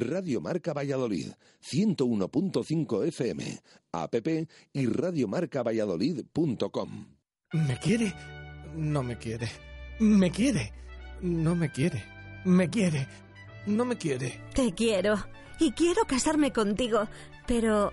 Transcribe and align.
Radio 0.00 0.40
Marca 0.40 0.72
Valladolid, 0.72 1.32
101.5 1.62 3.06
FM, 3.06 3.60
app 3.92 4.14
y 4.72 4.86
radiomarcavalladolid.com. 4.86 7.06
¿Me 7.52 7.78
quiere? 7.78 8.14
No 8.76 9.02
me 9.02 9.18
quiere. 9.18 9.50
¿Me 9.98 10.30
quiere? 10.30 10.72
No 11.20 11.54
me 11.54 11.70
quiere. 11.70 12.02
¿Me 12.44 12.70
quiere? 12.70 13.06
No 13.66 13.84
me 13.84 13.98
quiere. 13.98 14.40
Te 14.54 14.72
quiero. 14.72 15.16
Y 15.58 15.72
quiero 15.72 16.06
casarme 16.06 16.52
contigo, 16.52 17.06
pero 17.46 17.92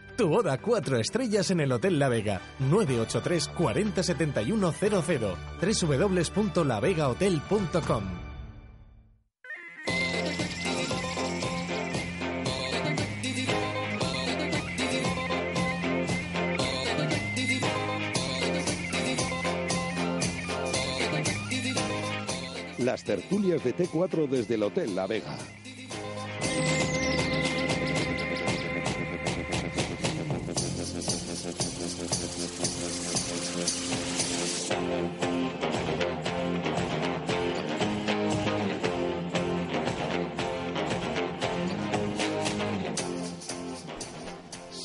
Tu 0.21 0.29
boda 0.29 0.57
cuatro 0.59 0.99
estrellas 0.99 1.49
en 1.49 1.61
el 1.61 1.71
Hotel 1.71 1.97
La 1.97 2.07
Vega. 2.07 2.41
983 2.59 3.47
40 3.47 4.03
71 4.03 4.71
00 4.71 5.35
www.lavegahotel.com 5.59 8.03
Las 22.77 23.03
tertulias 23.03 23.63
de 23.63 23.75
T4 23.75 24.29
desde 24.29 24.53
el 24.53 24.61
Hotel 24.61 24.95
La 24.95 25.07
Vega. 25.07 25.35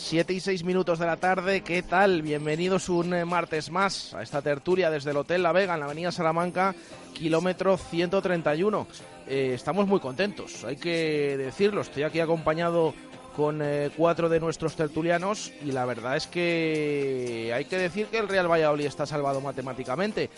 Siete 0.08 0.32
y 0.32 0.40
seis 0.40 0.64
minutos 0.64 0.98
de 0.98 1.04
la 1.04 1.18
tarde, 1.18 1.60
¿qué 1.60 1.82
tal? 1.82 2.22
Bienvenidos 2.22 2.88
un 2.88 3.12
eh, 3.12 3.26
martes 3.26 3.70
más 3.70 4.14
a 4.14 4.22
esta 4.22 4.40
tertulia 4.40 4.88
desde 4.88 5.10
el 5.10 5.18
Hotel 5.18 5.42
La 5.42 5.52
Vega 5.52 5.74
en 5.74 5.80
la 5.80 5.86
Avenida 5.86 6.12
Salamanca, 6.12 6.74
kilómetro 7.12 7.76
131. 7.76 8.86
Eh, 9.26 9.50
estamos 9.52 9.86
muy 9.86 10.00
contentos, 10.00 10.64
hay 10.64 10.76
que 10.76 11.36
decirlo. 11.36 11.82
Estoy 11.82 12.04
aquí 12.04 12.20
acompañado 12.20 12.94
con 13.36 13.60
eh, 13.62 13.90
cuatro 13.94 14.30
de 14.30 14.40
nuestros 14.40 14.74
tertulianos 14.74 15.52
y 15.62 15.70
la 15.72 15.84
verdad 15.84 16.16
es 16.16 16.26
que 16.26 17.52
hay 17.54 17.66
que 17.66 17.76
decir 17.76 18.06
que 18.06 18.16
el 18.16 18.28
Real 18.28 18.50
Valladolid 18.50 18.86
está 18.86 19.04
salvado 19.04 19.42
matemáticamente. 19.42 20.30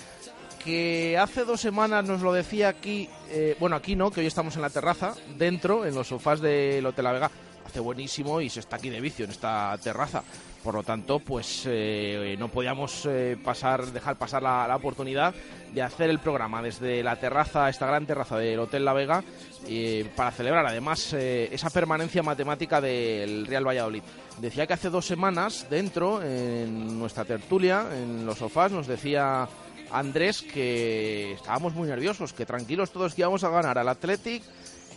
Que 0.63 1.17
hace 1.17 1.45
dos 1.45 1.61
semanas 1.61 2.05
nos 2.05 2.21
lo 2.21 2.33
decía 2.33 2.69
aquí, 2.69 3.09
eh, 3.31 3.57
bueno, 3.61 3.77
aquí 3.77 3.95
no, 3.95 4.11
que 4.11 4.21
hoy 4.21 4.27
estamos 4.27 4.57
en 4.57 4.63
la 4.63 4.71
terraza, 4.71 5.15
dentro, 5.39 5.87
en 5.87 5.95
los 5.95 6.09
sofás 6.09 6.41
del 6.41 6.85
Hotel 6.85 7.05
La 7.05 7.13
Vega. 7.13 7.31
Hace 7.69 7.81
buenísimo 7.81 8.41
y 8.41 8.49
se 8.49 8.61
está 8.61 8.77
aquí 8.77 8.89
de 8.89 8.99
vicio 8.99 9.27
en 9.27 9.31
esta 9.31 9.77
terraza. 9.85 10.23
Por 10.65 10.75
lo 10.75 10.83
tanto, 10.83 11.19
pues 11.19 11.65
eh, 11.67 12.35
no 12.39 12.49
podíamos 12.49 13.05
eh, 13.05 13.37
pasar, 13.45 13.93
dejar 13.93 14.17
pasar 14.17 14.43
la, 14.43 14.75
oportunidad 14.75 15.35
de 15.75 15.83
hacer 15.83 16.09
el 16.09 16.19
programa 16.19 16.63
desde 16.63 17.03
la 17.03 17.17
terraza, 17.17 17.69
esta 17.69 17.87
gran 17.87 18.07
terraza 18.07 18.39
del 18.39 18.59
Hotel 18.59 18.87
La 18.87 18.95
Vega, 18.95 19.23
eh, 19.67 20.11
para 20.17 20.31
celebrar 20.31 20.65
además 20.65 21.13
esa 21.13 21.69
permanencia 21.69 22.23
matemática 22.23 22.81
del 22.81 23.47
Real 23.47 23.69
Valladolid. 23.69 24.03
Decía 24.41 24.67
que 24.67 24.73
hace 24.73 24.89
dos 24.89 25.05
semanas, 25.05 25.67
dentro, 25.69 26.23
en 26.23 26.99
nuestra 26.99 27.27
tertulia, 27.27 27.87
en 27.93 28.25
los 28.25 28.39
sofás, 28.39 28.73
nos 28.73 28.87
decía 28.87 29.47
Andrés 29.93 30.41
que 30.41 31.33
estábamos 31.33 31.75
muy 31.75 31.87
nerviosos, 31.87 32.33
que 32.33 32.47
tranquilos 32.47 32.93
todos 32.93 33.15
que 33.15 33.21
íbamos 33.21 33.45
a 33.45 33.51
ganar 33.51 33.77
al 33.77 33.89
Athletic 33.91 34.43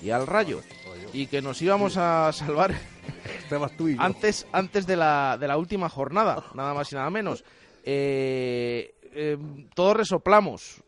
y 0.01 0.09
al 0.09 0.25
Rayo, 0.25 0.61
y 1.13 1.27
que 1.27 1.41
nos 1.41 1.61
íbamos 1.61 1.97
a 1.97 2.31
salvar 2.33 2.73
antes, 3.99 4.47
antes 4.51 4.87
de, 4.87 4.95
la, 4.95 5.37
de 5.39 5.47
la 5.47 5.57
última 5.57 5.89
jornada, 5.89 6.43
nada 6.53 6.73
más 6.73 6.91
y 6.91 6.95
nada 6.95 7.09
menos. 7.09 7.43
Eh, 7.83 8.95
eh, 9.13 9.37
todos 9.75 9.97
resoplamos, 9.97 10.81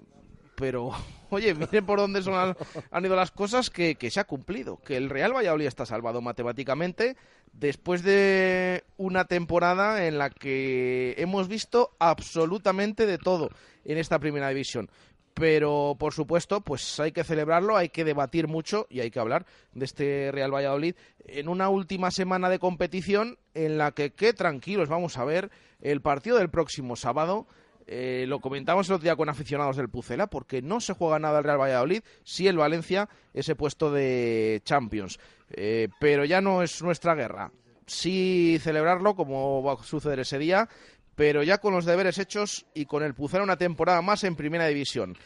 pero 0.55 0.91
oye, 1.29 1.53
miren 1.53 1.85
por 1.85 1.99
dónde 1.99 2.21
son 2.21 2.33
las- 2.33 2.55
han 2.91 3.05
ido 3.05 3.15
las 3.15 3.31
cosas 3.31 3.69
que, 3.69 3.95
que 3.95 4.09
se 4.11 4.19
ha 4.19 4.23
cumplido, 4.25 4.77
que 4.77 4.95
el 4.97 5.09
Real 5.09 5.33
Valladolid 5.35 5.65
está 5.67 5.85
salvado 5.85 6.21
matemáticamente 6.21 7.17
después 7.51 8.01
de 8.03 8.83
una 8.97 9.25
temporada 9.25 10.07
en 10.07 10.17
la 10.17 10.29
que 10.29 11.15
hemos 11.17 11.47
visto 11.47 11.91
absolutamente 11.99 13.05
de 13.05 13.17
todo 13.17 13.49
en 13.85 13.97
esta 13.97 14.17
primera 14.19 14.49
división. 14.49 14.89
Pero, 15.33 15.95
por 15.97 16.13
supuesto, 16.13 16.61
pues 16.61 16.99
hay 16.99 17.11
que 17.11 17.23
celebrarlo, 17.23 17.75
hay 17.75 17.89
que 17.89 18.03
debatir 18.03 18.47
mucho 18.47 18.85
y 18.89 18.99
hay 18.99 19.09
que 19.09 19.19
hablar 19.19 19.45
de 19.73 19.85
este 19.85 20.31
Real 20.31 20.53
Valladolid 20.53 20.95
en 21.25 21.49
una 21.49 21.69
última 21.69 22.11
semana 22.11 22.49
de 22.49 22.59
competición 22.59 23.39
en 23.55 23.77
la 23.77 23.91
que, 23.91 24.11
qué 24.11 24.33
tranquilos, 24.33 24.89
vamos 24.89 25.17
a 25.17 25.25
ver 25.25 25.49
el 25.81 26.01
partido 26.01 26.37
del 26.37 26.49
próximo 26.49 26.95
sábado. 26.95 27.47
Eh, 27.87 28.25
lo 28.27 28.39
comentamos 28.39 28.87
el 28.87 28.95
otro 28.95 29.03
día 29.03 29.15
con 29.15 29.27
aficionados 29.27 29.75
del 29.75 29.89
Pucela, 29.89 30.27
porque 30.27 30.61
no 30.61 30.79
se 30.79 30.93
juega 30.93 31.19
nada 31.19 31.39
el 31.39 31.45
Real 31.45 31.59
Valladolid, 31.59 32.03
sí 32.23 32.47
el 32.47 32.57
Valencia, 32.57 33.09
ese 33.33 33.55
puesto 33.55 33.91
de 33.91 34.61
Champions. 34.63 35.19
Eh, 35.49 35.89
pero 35.99 36.25
ya 36.25 36.41
no 36.41 36.61
es 36.61 36.81
nuestra 36.81 37.15
guerra. 37.15 37.51
Sí 37.85 38.59
celebrarlo, 38.61 39.15
como 39.15 39.61
va 39.61 39.73
a 39.73 39.83
suceder 39.83 40.19
ese 40.19 40.37
día, 40.37 40.69
pero 41.15 41.43
ya 41.43 41.59
con 41.59 41.73
los 41.73 41.85
deberes 41.85 42.17
hechos 42.17 42.65
y 42.73 42.85
con 42.85 43.03
el 43.03 43.13
Pucela 43.13 43.43
una 43.43 43.57
temporada 43.57 44.01
más 44.01 44.23
en 44.23 44.35
Primera 44.35 44.67
División. 44.67 45.17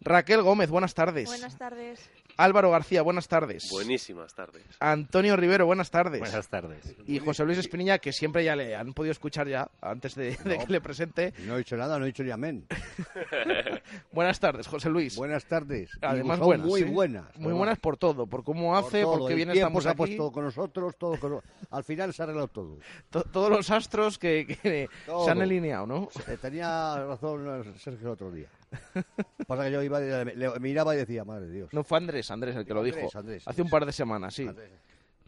Raquel 0.00 0.42
Gómez, 0.42 0.70
buenas 0.70 0.94
tardes. 0.94 1.28
Buenas 1.28 1.56
tardes. 1.56 2.10
Álvaro 2.36 2.70
García, 2.70 3.02
buenas 3.02 3.28
tardes. 3.28 3.68
Buenísimas 3.70 4.34
tardes. 4.34 4.62
Antonio 4.80 5.36
Rivero, 5.36 5.66
buenas 5.66 5.90
tardes. 5.90 6.20
Buenas 6.20 6.48
tardes. 6.48 6.94
Y 7.06 7.18
José 7.20 7.44
Luis 7.44 7.58
Espinilla, 7.58 7.98
que 7.98 8.12
siempre 8.12 8.44
ya 8.44 8.56
le 8.56 8.74
han 8.74 8.92
podido 8.92 9.12
escuchar 9.12 9.46
ya 9.48 9.70
antes 9.80 10.14
de, 10.14 10.36
de 10.44 10.58
que 10.58 10.66
le 10.72 10.80
presente. 10.80 11.32
No 11.46 11.54
he 11.54 11.58
dicho 11.58 11.76
nada, 11.76 11.98
no 11.98 12.04
he 12.04 12.08
dicho 12.08 12.24
ni 12.24 12.30
amén. 12.32 12.66
buenas 14.12 14.40
tardes, 14.40 14.66
José 14.66 14.88
Luis. 14.90 15.16
Buenas 15.16 15.44
tardes. 15.44 15.90
Además, 16.02 16.38
son 16.38 16.46
buenas. 16.46 16.66
muy 16.66 16.80
¿eh? 16.82 16.84
buenas. 16.84 17.36
Muy 17.38 17.52
buenas 17.52 17.78
por 17.78 17.96
todo, 17.96 18.26
por 18.26 18.42
cómo 18.44 18.74
Por 18.74 18.84
hace, 18.84 19.02
todo. 19.02 19.18
porque 19.18 19.34
bien 19.34 19.50
estamos 19.50 19.82
se 19.84 19.88
ha 19.88 19.92
aquí. 19.92 19.98
puesto 19.98 20.32
con 20.32 20.44
nosotros, 20.44 20.96
todo 20.98 21.18
con- 21.18 21.40
al 21.70 21.84
final 21.84 22.12
se 22.12 22.22
ha 22.22 22.24
arreglado 22.24 22.48
todo. 22.48 22.78
To- 23.10 23.22
todos 23.24 23.50
los 23.50 23.70
astros 23.70 24.18
que, 24.18 24.46
que 24.62 24.88
se 25.06 25.30
han 25.30 25.40
alineado, 25.40 25.86
¿no? 25.86 26.08
Eh, 26.26 26.36
Tenía 26.40 26.96
razón 27.06 27.74
Sergio 27.78 28.08
el 28.08 28.12
otro 28.12 28.30
día. 28.30 28.48
Pasa 29.46 29.64
que 29.64 29.72
yo 29.72 29.82
iba, 29.82 30.00
le, 30.00 30.24
le 30.24 30.60
miraba 30.60 30.94
y 30.94 30.98
decía, 30.98 31.24
madre 31.24 31.46
de 31.46 31.52
Dios. 31.52 31.72
No 31.72 31.84
fue 31.84 31.98
Andrés, 31.98 32.30
Andrés 32.30 32.56
el 32.56 32.64
que 32.64 32.74
lo 32.74 32.80
Andrés, 32.80 32.96
dijo. 32.96 33.18
Andrés, 33.18 33.42
Hace 33.46 33.62
un 33.62 33.70
par 33.70 33.86
de 33.86 33.92
semanas, 33.92 34.34
sí. 34.34 34.46
Andrés. 34.46 34.70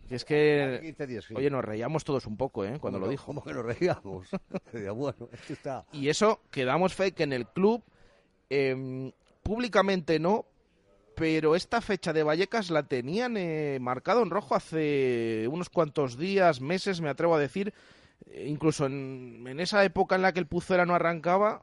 Y 0.08 0.14
es 0.14 0.24
que, 0.24 0.78
15 0.82 1.06
días, 1.06 1.24
sí. 1.24 1.34
oye, 1.36 1.50
nos 1.50 1.64
reíamos 1.64 2.04
todos 2.04 2.26
un 2.26 2.36
poco, 2.36 2.64
¿eh? 2.64 2.78
Cuando 2.80 2.98
¿Cómo 2.98 3.06
lo 3.06 3.10
dijo. 3.10 3.26
¿Cómo 3.26 3.42
que 3.42 3.52
nos 3.52 3.64
reíamos? 3.64 4.28
Decía, 4.72 4.92
bueno, 4.92 5.28
esto 5.32 5.52
está... 5.52 5.84
Y 5.92 6.08
eso 6.08 6.40
que 6.50 6.64
damos 6.64 6.94
fe 6.94 7.12
que 7.12 7.24
en 7.24 7.32
el 7.32 7.46
club, 7.48 7.82
em, 8.48 9.10
públicamente 9.42 10.20
no, 10.20 10.46
pero 11.16 11.56
esta 11.56 11.80
fecha 11.80 12.12
de 12.12 12.22
Vallecas 12.22 12.70
la 12.70 12.84
tenían 12.84 13.36
eh, 13.36 13.78
marcado 13.80 14.22
en 14.22 14.30
rojo 14.30 14.54
hace 14.54 15.48
unos 15.50 15.70
cuantos 15.70 16.16
días, 16.16 16.60
meses, 16.60 17.00
me 17.00 17.08
atrevo 17.08 17.34
a 17.34 17.40
decir. 17.40 17.74
Eh, 18.26 18.46
incluso 18.48 18.86
en, 18.86 19.44
en 19.46 19.58
esa 19.58 19.82
época 19.84 20.14
en 20.14 20.22
la 20.22 20.32
que 20.32 20.40
el 20.40 20.46
Pucera 20.46 20.86
no 20.86 20.94
arrancaba, 20.94 21.62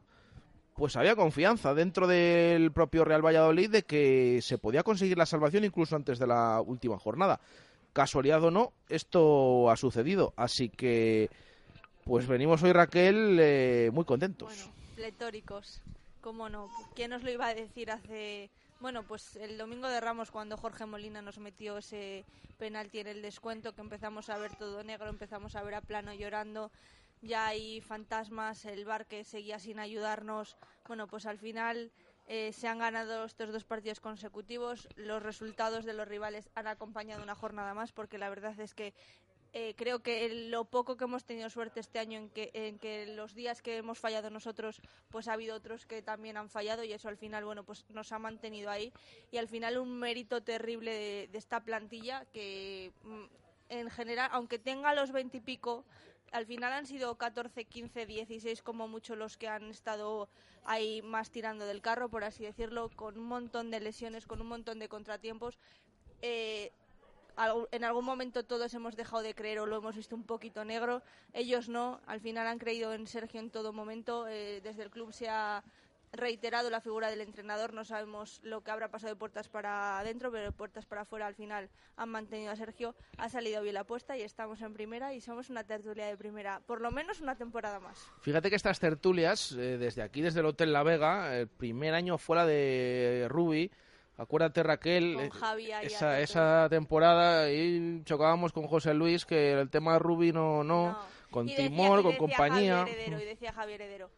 pues 0.76 0.96
había 0.96 1.16
confianza 1.16 1.74
dentro 1.74 2.08
del 2.08 2.72
propio 2.72 3.06
Real 3.06 3.26
Valladolid 3.26 3.70
de 3.70 3.84
que 3.84 4.40
se 4.42 4.58
podía 4.58 4.84
conseguir 4.84 5.18
la 5.18 5.26
salvación 5.26 5.64
incluso 5.64 5.96
antes 5.96 6.20
de 6.20 6.28
la 6.28 6.62
última 6.62 6.98
jornada. 6.98 7.40
Casualidad 7.94 8.44
o 8.44 8.52
no, 8.52 8.74
esto 8.90 9.70
ha 9.70 9.76
sucedido. 9.78 10.34
Así 10.36 10.70
que 10.70 11.30
Pues 12.04 12.28
venimos 12.28 12.62
hoy, 12.64 12.74
Raquel, 12.74 13.38
eh, 13.40 13.90
muy 13.94 14.04
contentos. 14.04 14.50
Bueno, 14.50 14.74
pletóricos. 14.96 15.82
¿Cómo 16.22 16.50
no? 16.50 16.70
¿Quién 16.96 17.12
nos 17.12 17.24
lo 17.24 17.32
iba 17.32 17.48
a 17.48 17.54
decir 17.54 17.92
hace... 17.92 18.50
Bueno, 18.82 19.04
pues 19.04 19.38
el 19.38 19.58
domingo 19.58 19.88
de 19.88 20.02
Ramos, 20.02 20.30
cuando 20.30 20.58
Jorge 20.58 20.86
Molina 20.86 21.22
nos 21.22 21.38
metió 21.38 21.78
ese 21.78 22.26
penalti 22.58 23.00
en 23.00 23.08
el 23.08 23.22
descuento, 23.22 23.74
que 23.74 23.82
empezamos 23.82 24.30
a 24.30 24.38
ver 24.38 24.56
todo 24.56 24.84
negro, 24.84 25.08
empezamos 25.08 25.56
a 25.56 25.64
ver 25.64 25.76
a 25.76 25.82
plano 25.82 26.14
llorando, 26.14 26.72
ya 27.24 27.48
hay 27.48 27.82
fantasmas, 27.82 28.66
el 28.66 28.86
bar 28.86 29.08
que 29.08 29.24
seguía 29.24 29.58
sin 29.58 29.80
ayudarnos. 29.80 30.58
Bueno, 30.88 31.08
pues 31.08 31.26
al 31.26 31.40
final 31.40 31.92
eh, 32.28 32.52
se 32.54 32.68
han 32.68 32.80
ganado 32.80 33.26
estos 33.26 33.52
dos 33.52 33.64
partidos 33.64 34.00
consecutivos. 34.00 34.88
Los 34.96 35.24
resultados 35.24 35.86
de 35.86 35.94
los 35.94 36.08
rivales 36.08 36.50
han 36.54 36.68
acompañado 36.68 37.24
una 37.24 37.36
jornada 37.36 37.74
más, 37.74 37.92
porque 37.92 38.18
la 38.18 38.30
verdad 38.30 38.60
es 38.60 38.74
que 38.74 38.94
eh, 39.54 39.74
creo 39.78 40.02
que 40.02 40.28
lo 40.50 40.66
poco 40.66 40.98
que 40.98 41.04
hemos 41.06 41.26
tenido 41.26 41.50
suerte 41.50 41.80
este 41.80 42.00
año 42.00 42.18
en 42.18 42.30
que, 42.30 42.50
en 42.54 42.80
que 42.80 43.06
los 43.06 43.36
días 43.36 43.62
que 43.62 43.78
hemos 43.78 44.00
fallado 44.00 44.30
nosotros, 44.30 44.82
pues 45.10 45.28
ha 45.28 45.34
habido 45.34 45.56
otros 45.56 45.86
que 45.86 46.02
también 46.02 46.38
han 46.38 46.50
fallado 46.50 46.84
y 46.84 46.92
eso 46.92 47.08
al 47.08 47.18
final, 47.18 47.46
bueno, 47.46 47.64
pues 47.64 47.86
nos 47.90 48.12
ha 48.12 48.20
mantenido 48.20 48.70
ahí. 48.70 48.92
Y 49.32 49.38
al 49.38 49.48
final 49.48 49.78
un 49.78 49.98
mérito 49.98 50.42
terrible 50.42 50.92
de, 50.92 51.30
de 51.32 51.38
esta 51.38 51.64
plantilla 51.64 52.26
que 52.34 52.92
mm, 53.04 53.26
en 53.70 53.90
general, 53.90 54.30
aunque 54.34 54.60
tenga 54.60 54.94
los 54.94 55.12
veintipico, 55.12 55.86
al 56.34 56.48
final 56.48 56.74
han 56.74 56.88
sido 56.88 57.16
14, 57.16 57.66
15, 57.66 58.06
16 58.08 58.64
como 58.64 58.88
mucho 58.88 59.16
los 59.16 59.38
que 59.38 59.48
han 59.48 59.70
estado 59.70 60.28
ahí 60.66 61.02
más 61.04 61.30
tirando 61.30 61.66
del 61.66 61.82
carro, 61.82 62.10
por 62.10 62.24
así 62.24 62.44
decirlo, 62.44 62.90
con 62.96 63.20
un 63.20 63.26
montón 63.26 63.70
de 63.70 63.80
lesiones, 63.80 64.26
con 64.26 64.42
un 64.42 64.48
montón 64.48 64.80
de 64.80 64.90
contratiempos. 64.90 65.60
Eh, 66.24 66.72
en 67.72 67.84
algún 67.84 68.06
momento 68.06 68.44
todos 68.44 68.74
hemos 68.74 68.96
dejado 68.96 69.22
de 69.22 69.36
creer 69.36 69.60
o 69.60 69.68
lo 69.68 69.78
hemos 69.78 69.96
visto 69.96 70.16
un 70.16 70.24
poquito 70.24 70.66
negro. 70.66 71.04
Ellos 71.34 71.70
no, 71.70 72.02
al 72.08 72.20
final 72.20 72.48
han 72.48 72.58
creído 72.58 72.94
en 72.94 73.06
Sergio 73.06 73.40
en 73.40 73.52
todo 73.52 73.72
momento. 73.72 74.28
Eh, 74.28 74.60
desde 74.64 74.84
el 74.84 74.90
club 74.90 75.14
se 75.14 75.30
ha 75.30 75.64
reiterado 76.14 76.70
la 76.70 76.80
figura 76.80 77.10
del 77.10 77.22
entrenador. 77.22 77.74
No 77.74 77.84
sabemos 77.84 78.40
lo 78.44 78.62
que 78.62 78.72
habrá 78.72 78.90
pasado 78.90 79.14
de 79.14 79.20
puertas 79.20 79.50
para 79.50 80.00
adentro, 80.00 80.32
pero 80.32 80.44
de 80.46 80.52
puertas 80.52 80.86
para 80.86 81.02
afuera 81.02 81.28
al 81.28 81.36
final 81.36 81.70
han 81.98 82.10
mantenido 82.10 82.52
a 82.52 82.56
Sergio. 82.56 82.96
Ha 83.18 83.30
salido 83.30 83.62
bien 83.62 83.74
la 83.74 83.82
apuesta 83.82 84.16
y 84.16 84.22
estamos 84.22 84.62
en 84.62 84.74
primera 84.74 85.14
y 85.14 85.22
somos 85.22 85.50
una 85.50 85.64
tertulia 85.64 86.06
de 86.06 86.16
primera, 86.16 86.62
por 86.66 86.82
lo 86.82 86.92
menos 86.92 87.20
una 87.20 87.36
temporada 87.36 87.80
más. 87.80 88.00
Fíjate 88.22 88.50
que 88.50 88.56
estas 88.56 88.80
tertulias, 88.80 89.52
eh, 89.54 89.78
desde 89.78 90.02
aquí, 90.04 90.22
desde 90.22 90.40
el 90.40 90.46
Hotel 90.46 90.72
La 90.72 90.84
Vega, 90.84 91.36
el 91.38 91.48
primer 91.48 91.94
año 91.96 92.18
fuera 92.18 92.46
de 92.46 93.28
Ruby, 93.30 93.72
acuérdate 94.18 94.62
Raquel, 94.62 95.18
eh, 95.20 96.22
esa, 96.22 96.70
temporada 96.70 97.52
y 97.52 98.04
chocábamos 98.06 98.54
con 98.54 98.68
José 98.68 98.94
Luis 98.94 99.26
que 99.26 99.54
el 99.54 99.70
tema 99.70 99.94
de 99.94 100.00
Ruby 100.00 100.32
no, 100.32 100.64
no, 100.64 100.92
No. 100.92 101.00
con 101.32 101.50
Y 101.50 101.56
Timor, 101.56 102.04
con 102.04 102.12
decía 102.12 102.20
compañía. 102.20 102.78
Javier 102.80 103.00
Heredero, 103.00 103.22
y 103.22 103.26
decía 103.26 103.54
Javier 103.54 103.82
Heredero. 103.82 104.10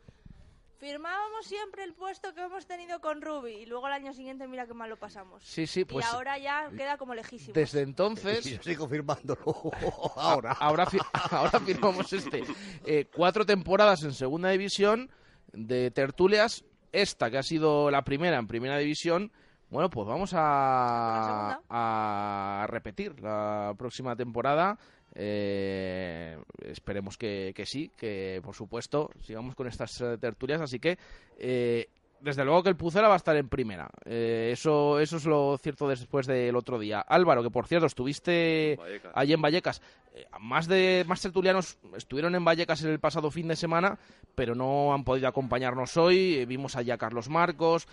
Firmábamos 0.86 1.48
siempre 1.48 1.84
el 1.84 1.96
puesto 1.96 2.32
que 2.36 2.44
hemos 2.44 2.68
tenido 2.68 3.02
con 3.02 3.20
Ruby 3.20 3.54
y 3.54 3.66
luego 3.66 3.88
al 3.88 3.94
año 3.94 4.14
siguiente 4.14 4.48
mira 4.48 4.68
qué 4.68 4.76
mal 4.76 4.88
lo 4.88 4.98
pasamos. 4.98 5.44
Sí, 5.44 5.66
sí, 5.66 5.84
pues 5.84 6.06
y 6.06 6.08
ahora 6.16 6.38
ya 6.38 6.70
queda 6.78 6.96
como 6.98 7.16
lejísimo. 7.16 7.54
desde 7.56 7.82
entonces... 7.82 8.46
Y 8.46 8.52
yo 8.58 8.62
sigo 8.62 8.88
firmándolo 8.88 9.42
ahora. 10.16 10.52
Ahora, 10.60 10.86
fi- 10.86 11.00
ahora 11.32 11.60
firmamos 11.60 12.14
este. 12.14 12.44
Eh, 12.86 13.08
cuatro 13.12 13.48
temporadas 13.48 14.04
en 14.04 14.14
segunda 14.14 14.50
división 14.50 15.10
de 15.54 15.90
tertulias. 15.90 16.64
Esta, 16.92 17.32
que 17.32 17.40
ha 17.40 17.44
sido 17.44 17.90
la 17.90 18.04
primera 18.04 18.38
en 18.38 18.46
primera 18.46 18.78
división. 18.78 19.32
Bueno, 19.72 19.90
pues 19.90 20.08
vamos 20.08 20.34
a, 20.36 21.60
a 21.68 22.68
repetir 22.70 23.20
la 23.22 23.74
próxima 23.76 24.16
temporada. 24.16 24.78
Eh, 25.16 26.38
esperemos 26.64 27.18
que, 27.18 27.54
que 27.56 27.66
sí, 27.66 27.92
que 27.96 28.42
por 28.44 28.54
supuesto 28.54 29.10
sigamos 29.22 29.56
con 29.56 29.68
estas 29.68 30.00
eh, 30.02 30.18
tertulias. 30.20 30.62
Así 30.62 30.80
que, 30.80 30.98
eh, 31.40 31.88
desde 32.20 32.44
luego 32.44 32.64
que 32.64 32.70
el 32.70 32.76
Pucela 32.76 33.08
va 33.08 33.14
a 33.14 33.18
estar 33.18 33.36
en 33.36 33.50
primera. 33.50 33.90
Eh, 34.04 34.50
eso, 34.52 35.00
eso 35.00 35.18
es 35.18 35.26
lo 35.26 35.58
cierto 35.58 35.88
después 35.88 36.26
del 36.28 36.56
otro 36.56 36.80
día. 36.80 37.00
Álvaro, 37.00 37.44
que 37.44 37.52
por 37.52 37.68
cierto 37.68 37.86
estuviste 37.86 38.78
Vallecas. 38.80 39.12
allí 39.16 39.34
en 39.34 39.42
Vallecas. 39.42 39.82
Eh, 40.16 40.26
más 40.40 40.68
de 40.68 41.04
más 41.08 41.22
tertulianos 41.22 41.78
estuvieron 41.96 42.34
en 42.36 42.44
Vallecas 42.44 42.84
el 42.84 43.00
pasado 43.00 43.30
fin 43.32 43.48
de 43.48 43.56
semana, 43.56 44.00
pero 44.34 44.56
no 44.56 44.94
han 44.94 45.04
podido 45.04 45.28
acompañarnos 45.28 45.98
hoy. 45.98 46.40
Eh, 46.40 46.46
vimos 46.46 46.76
allí 46.76 46.92
a 46.92 46.98
Carlos 46.98 47.30
Marcos, 47.30 47.88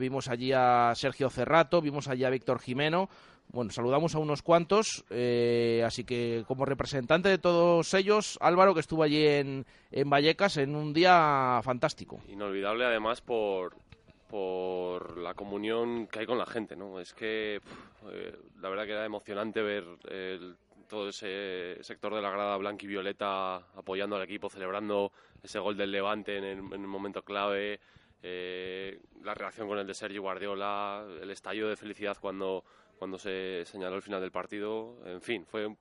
vimos 0.00 0.28
allí 0.28 0.52
a 0.52 0.92
Sergio 0.94 1.30
Cerrato, 1.30 1.80
vimos 1.80 2.08
allí 2.08 2.24
a 2.24 2.30
Víctor 2.30 2.58
Jimeno. 2.60 3.08
Bueno, 3.50 3.70
saludamos 3.70 4.14
a 4.14 4.18
unos 4.18 4.42
cuantos, 4.42 5.04
eh, 5.10 5.82
así 5.84 6.04
que 6.04 6.44
como 6.46 6.66
representante 6.66 7.30
de 7.30 7.38
todos 7.38 7.94
ellos, 7.94 8.38
Álvaro, 8.42 8.74
que 8.74 8.80
estuvo 8.80 9.02
allí 9.02 9.24
en, 9.26 9.64
en 9.90 10.10
Vallecas 10.10 10.58
en 10.58 10.76
un 10.76 10.92
día 10.92 11.60
fantástico. 11.62 12.20
Inolvidable 12.28 12.84
además 12.84 13.22
por, 13.22 13.74
por 14.28 15.16
la 15.16 15.34
comunión 15.34 16.06
que 16.08 16.20
hay 16.20 16.26
con 16.26 16.38
la 16.38 16.46
gente, 16.46 16.76
¿no? 16.76 17.00
Es 17.00 17.14
que 17.14 17.60
eh, 18.10 18.36
la 18.60 18.68
verdad 18.68 18.84
que 18.84 18.92
era 18.92 19.06
emocionante 19.06 19.62
ver 19.62 19.84
todo 20.88 21.08
ese 21.08 21.78
sector 21.82 22.14
de 22.14 22.22
la 22.22 22.30
grada 22.30 22.56
blanca 22.56 22.84
y 22.84 22.88
violeta 22.88 23.56
apoyando 23.56 24.16
al 24.16 24.22
equipo, 24.22 24.50
celebrando 24.50 25.12
ese 25.42 25.58
gol 25.58 25.76
del 25.76 25.92
Levante 25.92 26.36
en 26.36 26.44
el, 26.44 26.58
en 26.58 26.80
el 26.80 26.86
momento 26.86 27.22
clave, 27.22 27.80
eh, 28.22 28.98
la 29.22 29.34
reacción 29.34 29.68
con 29.68 29.78
el 29.78 29.86
de 29.86 29.94
Sergio 29.94 30.22
Guardiola, 30.22 31.04
el 31.20 31.30
estallido 31.30 31.68
de 31.68 31.76
felicidad 31.76 32.16
cuando, 32.20 32.64
cuando 32.98 33.18
se 33.18 33.64
señaló 33.64 33.96
el 33.96 34.02
final 34.02 34.20
del 34.20 34.30
partido, 34.32 34.98
en 35.06 35.20
fin, 35.20 35.46
fue 35.46 35.66
un- 35.66 35.78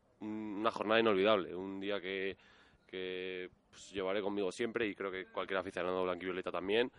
una 0.59 0.71
jornada 0.71 0.99
inolvidable, 0.99 1.53
un 1.55 1.79
día 1.79 1.99
que, 2.01 2.37
que 2.85 3.49
pues, 3.69 3.91
llevaré 3.91 4.21
conmigo 4.21 4.51
siempre 4.51 4.87
y 4.87 4.95
creo 4.95 5.11
que 5.11 5.25
cualquier 5.27 5.59
aficionado 5.59 6.03
blanquivioleta 6.03 6.51
también. 6.51 6.91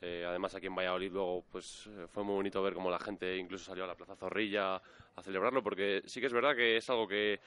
Eh, 0.00 0.24
además 0.26 0.54
aquí 0.54 0.66
en 0.66 0.74
Valladolid 0.74 1.12
luego 1.12 1.44
pues 1.52 1.86
eh, 1.86 2.06
fue 2.08 2.24
muy 2.24 2.34
bonito 2.34 2.60
ver 2.60 2.74
cómo 2.74 2.90
la 2.90 2.98
gente 2.98 3.36
incluso 3.36 3.66
salió 3.66 3.84
a 3.84 3.86
la 3.86 3.94
Plaza 3.94 4.16
Zorrilla 4.16 4.74
a 4.76 5.22
celebrarlo 5.22 5.62
porque 5.62 6.02
sí 6.06 6.20
que 6.20 6.26
es 6.26 6.32
verdad 6.32 6.56
que 6.56 6.76
es 6.76 6.90
algo 6.90 7.06
que 7.06 7.38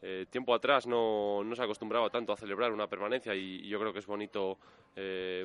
eh, 0.00 0.24
tiempo 0.30 0.54
atrás 0.54 0.86
no, 0.86 1.44
no 1.44 1.54
se 1.54 1.62
acostumbraba 1.62 2.08
tanto 2.08 2.32
a 2.32 2.36
celebrar 2.38 2.72
una 2.72 2.86
permanencia 2.86 3.34
y, 3.34 3.56
y 3.56 3.68
yo 3.68 3.78
creo 3.78 3.92
que 3.92 3.98
es 3.98 4.06
bonito 4.06 4.58
eh, 4.96 5.44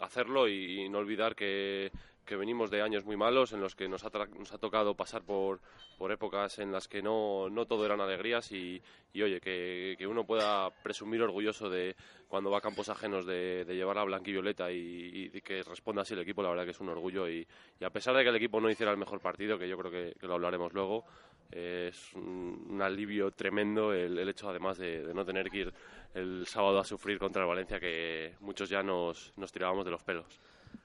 hacerlo 0.00 0.48
y, 0.48 0.80
y 0.84 0.88
no 0.88 0.98
olvidar 0.98 1.34
que, 1.34 1.92
que 2.30 2.36
venimos 2.36 2.70
de 2.70 2.80
años 2.80 3.04
muy 3.04 3.16
malos 3.16 3.52
en 3.52 3.60
los 3.60 3.74
que 3.74 3.88
nos 3.88 4.04
ha, 4.04 4.12
tra- 4.12 4.28
nos 4.28 4.52
ha 4.52 4.58
tocado 4.58 4.94
pasar 4.94 5.22
por, 5.22 5.58
por 5.98 6.12
épocas 6.12 6.60
en 6.60 6.70
las 6.70 6.86
que 6.86 7.02
no, 7.02 7.50
no 7.50 7.66
todo 7.66 7.84
eran 7.84 8.00
alegrías 8.00 8.52
y, 8.52 8.80
oye, 9.16 9.40
que, 9.40 10.06
uno 10.08 10.24
pueda 10.24 10.70
presumir 10.70 11.22
orgulloso 11.22 11.68
de 11.68 11.96
cuando 12.28 12.48
va 12.48 12.58
a 12.58 12.60
campos 12.60 12.88
ajenos 12.88 13.26
de, 13.26 13.64
llevar 13.66 13.96
la 13.96 14.04
blanquivioleta 14.04 14.70
y, 14.70 15.28
que 15.42 15.64
responda 15.64 16.02
así 16.02 16.14
el 16.14 16.20
equipo, 16.20 16.40
la 16.40 16.50
verdad 16.50 16.64
que 16.66 16.70
es 16.70 16.78
un 16.78 16.90
orgullo 16.90 17.28
y, 17.28 17.44
a 17.84 17.90
pesar 17.90 18.14
de 18.14 18.22
que 18.22 18.28
el 18.28 18.36
equipo 18.36 18.60
no 18.60 18.70
hiciera 18.70 18.92
el 18.92 18.98
mejor 18.98 19.18
partido, 19.18 19.58
que 19.58 19.68
yo 19.68 19.76
creo 19.76 19.90
que, 19.90 20.14
lo 20.24 20.34
hablaremos 20.34 20.72
luego, 20.72 21.04
eh, 21.50 21.88
es 21.90 22.14
un, 22.14 22.78
alivio 22.80 23.32
tremendo 23.32 23.92
el, 23.92 24.16
el 24.16 24.28
hecho 24.28 24.48
además 24.48 24.78
de, 24.78 25.04
de 25.04 25.14
no 25.14 25.24
tener 25.24 25.50
que 25.50 25.58
ir 25.58 25.74
el 26.14 26.46
sábado 26.46 26.78
a 26.78 26.84
sufrir 26.84 27.18
contra 27.18 27.42
el 27.42 27.48
Valencia 27.48 27.80
que 27.80 28.34
muchos 28.38 28.68
ya 28.68 28.84
nos, 28.84 29.32
nos 29.36 29.50
tirábamos 29.50 29.84
de 29.84 29.90
los 29.90 30.04
pelos. 30.04 30.38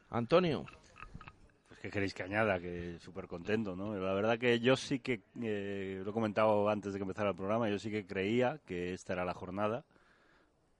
Antonio. 0.10 0.66
Que 1.86 1.92
queréis 1.92 2.16
que 2.16 2.24
añada, 2.24 2.60
que 2.60 2.98
súper 3.00 3.28
contento, 3.28 3.76
¿no? 3.76 3.96
La 3.96 4.14
verdad 4.16 4.40
que 4.40 4.60
yo 4.60 4.76
sí 4.76 4.98
que, 4.98 5.22
eh, 5.40 6.02
lo 6.04 6.10
he 6.10 6.14
comentado 6.14 6.68
antes 6.68 6.94
de 6.94 6.98
que 6.98 7.04
empezara 7.04 7.30
el 7.30 7.36
programa, 7.36 7.70
yo 7.70 7.78
sí 7.78 7.92
que 7.92 8.08
creía 8.08 8.60
que 8.66 8.96
esta 8.96 9.14
era 9.14 9.24
la 9.24 9.36
jornada, 9.36 9.86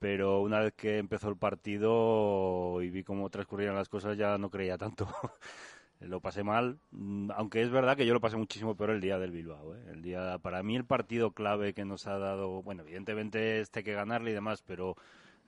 pero 0.00 0.40
una 0.40 0.58
vez 0.58 0.72
que 0.74 0.98
empezó 0.98 1.28
el 1.28 1.36
partido 1.36 2.82
y 2.82 2.90
vi 2.90 3.04
cómo 3.04 3.30
transcurrían 3.30 3.76
las 3.76 3.88
cosas 3.88 4.18
ya 4.18 4.36
no 4.36 4.50
creía 4.50 4.78
tanto. 4.78 5.06
lo 6.00 6.20
pasé 6.20 6.42
mal, 6.42 6.80
mm, 6.90 7.30
aunque 7.36 7.62
es 7.62 7.70
verdad 7.70 7.96
que 7.96 8.04
yo 8.04 8.12
lo 8.12 8.20
pasé 8.20 8.36
muchísimo 8.36 8.74
peor 8.76 8.90
el 8.90 9.00
día 9.00 9.16
del 9.16 9.30
Bilbao. 9.30 9.76
¿eh? 9.76 9.84
El 9.92 10.02
día, 10.02 10.38
para 10.38 10.64
mí 10.64 10.74
el 10.74 10.86
partido 10.86 11.30
clave 11.30 11.72
que 11.72 11.84
nos 11.84 12.08
ha 12.08 12.18
dado, 12.18 12.62
bueno, 12.62 12.82
evidentemente 12.82 13.60
este 13.60 13.84
que 13.84 13.92
ganarle 13.94 14.32
y 14.32 14.34
demás, 14.34 14.64
pero 14.66 14.96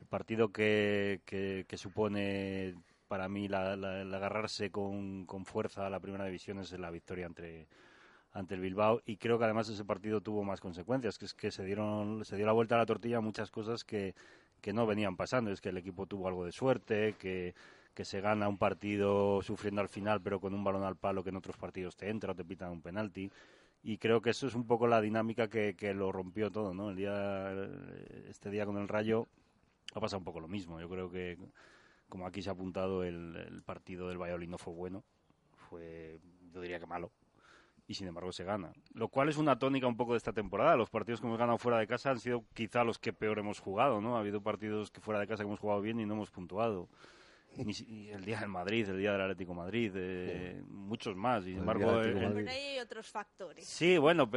el 0.00 0.06
partido 0.06 0.52
que, 0.52 1.20
que, 1.24 1.64
que 1.66 1.76
supone 1.76 2.76
para 3.08 3.28
mí 3.28 3.48
la, 3.48 3.72
el 3.74 4.14
agarrarse 4.14 4.70
con, 4.70 5.24
con 5.26 5.44
fuerza 5.44 5.86
a 5.86 5.90
la 5.90 6.00
primera 6.00 6.26
división 6.26 6.58
es 6.58 6.72
la 6.72 6.90
victoria 6.90 7.26
entre 7.26 7.66
ante 8.32 8.54
el 8.54 8.60
Bilbao. 8.60 9.02
Y 9.06 9.16
creo 9.16 9.38
que 9.38 9.44
además 9.44 9.68
ese 9.68 9.84
partido 9.84 10.20
tuvo 10.20 10.44
más 10.44 10.60
consecuencias, 10.60 11.18
que 11.18 11.24
es 11.24 11.34
que 11.34 11.50
se 11.50 11.64
dieron 11.64 12.24
se 12.24 12.36
dio 12.36 12.46
la 12.46 12.52
vuelta 12.52 12.74
a 12.74 12.78
la 12.78 12.86
tortilla 12.86 13.20
muchas 13.20 13.50
cosas 13.50 13.84
que, 13.84 14.14
que 14.60 14.72
no 14.72 14.86
venían 14.86 15.16
pasando, 15.16 15.50
es 15.50 15.60
que 15.60 15.70
el 15.70 15.78
equipo 15.78 16.06
tuvo 16.06 16.28
algo 16.28 16.44
de 16.44 16.52
suerte, 16.52 17.14
que, 17.18 17.54
que 17.94 18.04
se 18.04 18.20
gana 18.20 18.48
un 18.48 18.58
partido 18.58 19.42
sufriendo 19.42 19.80
al 19.80 19.88
final 19.88 20.20
pero 20.20 20.40
con 20.40 20.54
un 20.54 20.64
balón 20.64 20.84
al 20.84 20.96
palo 20.96 21.24
que 21.24 21.30
en 21.30 21.36
otros 21.36 21.56
partidos 21.56 21.96
te 21.96 22.10
entra 22.10 22.32
o 22.32 22.34
te 22.34 22.44
pitan 22.44 22.70
un 22.70 22.82
penalti. 22.82 23.30
Y 23.82 23.98
creo 23.98 24.20
que 24.20 24.30
eso 24.30 24.46
es 24.46 24.54
un 24.54 24.66
poco 24.66 24.86
la 24.88 25.00
dinámica 25.00 25.48
que, 25.48 25.74
que 25.76 25.94
lo 25.94 26.10
rompió 26.12 26.50
todo, 26.50 26.74
¿no? 26.74 26.90
El 26.90 26.96
día 26.96 27.52
este 28.28 28.50
día 28.50 28.66
con 28.66 28.76
el 28.76 28.88
Rayo 28.88 29.26
ha 29.94 30.00
pasado 30.00 30.18
un 30.18 30.24
poco 30.24 30.40
lo 30.40 30.48
mismo, 30.48 30.80
yo 30.80 30.88
creo 30.88 31.10
que 31.10 31.38
como 32.08 32.26
aquí 32.26 32.42
se 32.42 32.50
ha 32.50 32.52
apuntado, 32.52 33.04
el, 33.04 33.36
el 33.36 33.62
partido 33.62 34.08
del 34.08 34.18
Valladolid 34.18 34.48
no 34.48 34.58
fue 34.58 34.72
bueno, 34.74 35.04
fue, 35.68 36.18
yo 36.52 36.60
diría 36.60 36.78
que 36.80 36.86
malo. 36.86 37.10
y 37.86 37.94
sin 37.94 38.06
embargo 38.06 38.30
se 38.32 38.44
gana. 38.44 38.72
Lo 38.92 39.08
cual 39.08 39.30
es 39.30 39.38
una 39.38 39.58
tónica 39.58 39.86
un 39.86 39.96
poco 39.96 40.12
de 40.12 40.18
esta 40.18 40.32
temporada. 40.32 40.76
Los 40.76 40.90
partidos 40.90 41.20
que 41.20 41.26
hemos 41.26 41.38
ganado 41.38 41.56
fuera 41.58 41.78
de 41.78 41.86
casa 41.86 42.10
han 42.10 42.18
sido 42.20 42.44
quizá 42.54 42.84
los 42.84 42.98
que 42.98 43.14
peor 43.14 43.38
hemos 43.38 43.60
jugado, 43.60 44.00
¿no? 44.00 44.16
Ha 44.16 44.20
habido 44.20 44.42
partidos 44.42 44.90
que 44.90 45.00
fuera 45.00 45.20
de 45.20 45.26
casa 45.26 45.42
que 45.42 45.46
hemos 45.48 45.58
jugado 45.58 45.80
bien 45.80 45.98
y 45.98 46.04
no 46.04 46.14
hemos 46.14 46.30
puntuado. 46.30 46.88
Ni 47.56 48.10
el 48.10 48.24
día 48.26 48.40
del 48.40 48.50
Madrid, 48.50 48.86
el 48.90 48.98
día 48.98 49.12
del 49.12 49.22
Atlético 49.22 49.54
Madrid, 49.54 49.90
eh, 49.96 50.62
muchos 50.68 51.16
más. 51.16 51.44
Y 51.44 51.52
sin 51.52 51.60
embargo, 51.60 51.88
Atlético 51.90 52.26
eh, 52.26 52.32
Pero 52.34 52.50
hay 52.50 52.78
otros 52.78 53.08
factores. 53.08 53.66
Sí, 53.66 53.96
bueno, 53.96 54.30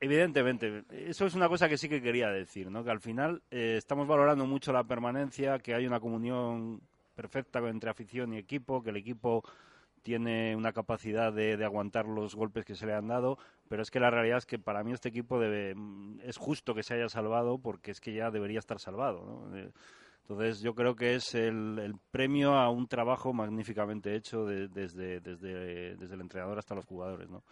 evidentemente. 0.00 0.84
Eso 0.90 1.26
es 1.26 1.34
una 1.34 1.48
cosa 1.48 1.68
que 1.68 1.76
sí 1.76 1.88
que 1.88 2.00
quería 2.00 2.28
decir, 2.30 2.70
¿no? 2.70 2.84
Que 2.84 2.90
al 2.90 3.00
final 3.00 3.42
eh, 3.50 3.74
estamos 3.76 4.06
valorando 4.06 4.46
mucho 4.46 4.72
la 4.72 4.84
permanencia, 4.84 5.58
que 5.58 5.74
hay 5.74 5.84
una 5.86 5.98
comunión 5.98 6.80
perfecta 7.14 7.60
entre 7.68 7.90
afición 7.90 8.34
y 8.34 8.38
equipo, 8.38 8.82
que 8.82 8.90
el 8.90 8.96
equipo 8.96 9.42
tiene 10.02 10.54
una 10.54 10.72
capacidad 10.72 11.32
de, 11.32 11.62
aguantar 11.64 12.06
los 12.06 12.34
golpes 12.34 12.64
que 12.66 12.74
se 12.74 12.86
le 12.86 12.92
han 12.94 13.08
dado, 13.08 13.38
pero 13.68 13.82
es 13.82 13.90
que 13.90 14.00
la 14.00 14.10
realidad 14.10 14.38
es 14.38 14.46
que 14.46 14.58
para 14.58 14.84
mí 14.84 14.92
este 14.92 15.08
equipo 15.08 15.40
debe, 15.40 15.74
mm, 15.74 16.20
es 16.22 16.36
justo 16.36 16.74
que 16.74 16.82
se 16.82 16.94
haya 16.94 17.08
salvado 17.08 17.58
porque 17.58 17.90
es 17.90 18.00
que 18.00 18.12
ya 18.12 18.30
debería 18.30 18.58
estar 18.58 18.78
salvado, 18.78 19.24
¿no? 19.24 19.56
Entonces 20.28 20.60
yo 20.60 20.74
creo 20.74 20.94
que 20.94 21.14
es 21.14 21.34
el, 21.34 21.96
premio 22.10 22.54
a 22.54 22.70
un 22.70 22.86
trabajo 22.86 23.32
magníficamente 23.32 24.14
hecho 24.14 24.44
de- 24.46 24.68
desde, 24.68 25.20
desde, 25.20 25.96
desde 25.96 26.14
el 26.14 26.20
entrenador 26.20 26.58
hasta 26.58 26.74
los 26.74 26.84
jugadores, 26.86 27.28
¿no? 27.30 27.42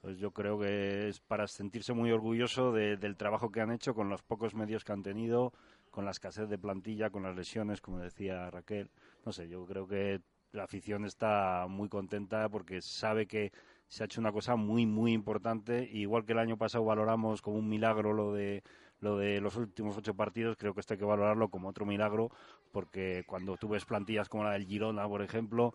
Pues 0.00 0.18
yo 0.18 0.30
creo 0.30 0.58
que 0.58 1.08
es 1.08 1.20
para 1.20 1.46
sentirse 1.48 1.92
muy 1.92 2.12
orgulloso 2.12 2.72
de- 2.72 2.96
del 2.96 3.16
trabajo 3.16 3.50
que 3.50 3.60
han 3.60 3.72
hecho 3.72 3.94
con 3.94 4.08
los 4.08 4.22
pocos 4.22 4.54
medios 4.54 4.84
que 4.84 4.92
han 4.92 5.02
tenido, 5.02 5.52
con 5.98 6.04
la 6.04 6.12
escasez 6.12 6.48
de 6.48 6.58
plantilla, 6.58 7.10
con 7.10 7.24
las 7.24 7.34
lesiones, 7.34 7.80
como 7.80 7.98
decía 7.98 8.48
Raquel. 8.52 8.88
No 9.26 9.32
sé, 9.32 9.48
yo 9.48 9.66
creo 9.66 9.88
que 9.88 10.20
la 10.52 10.62
afición 10.62 11.04
está 11.04 11.66
muy 11.68 11.88
contenta 11.88 12.48
porque 12.48 12.80
sabe 12.80 13.26
que 13.26 13.50
se 13.88 14.04
ha 14.04 14.06
hecho 14.06 14.20
una 14.20 14.30
cosa 14.30 14.54
muy, 14.54 14.86
muy 14.86 15.12
importante. 15.12 15.90
Igual 15.92 16.24
que 16.24 16.34
el 16.34 16.38
año 16.38 16.56
pasado 16.56 16.84
valoramos 16.84 17.42
como 17.42 17.58
un 17.58 17.68
milagro 17.68 18.12
lo 18.12 18.32
de 18.32 18.62
lo 19.00 19.18
de 19.18 19.40
los 19.40 19.56
últimos 19.56 19.96
ocho 19.96 20.14
partidos, 20.14 20.56
creo 20.56 20.72
que 20.72 20.78
esto 20.78 20.94
hay 20.94 20.98
que 20.98 21.04
valorarlo 21.04 21.48
como 21.48 21.68
otro 21.68 21.84
milagro, 21.84 22.30
porque 22.70 23.24
cuando 23.26 23.56
tú 23.56 23.68
ves 23.68 23.84
plantillas 23.84 24.28
como 24.28 24.44
la 24.44 24.52
del 24.52 24.66
Girona, 24.66 25.08
por 25.08 25.22
ejemplo, 25.22 25.74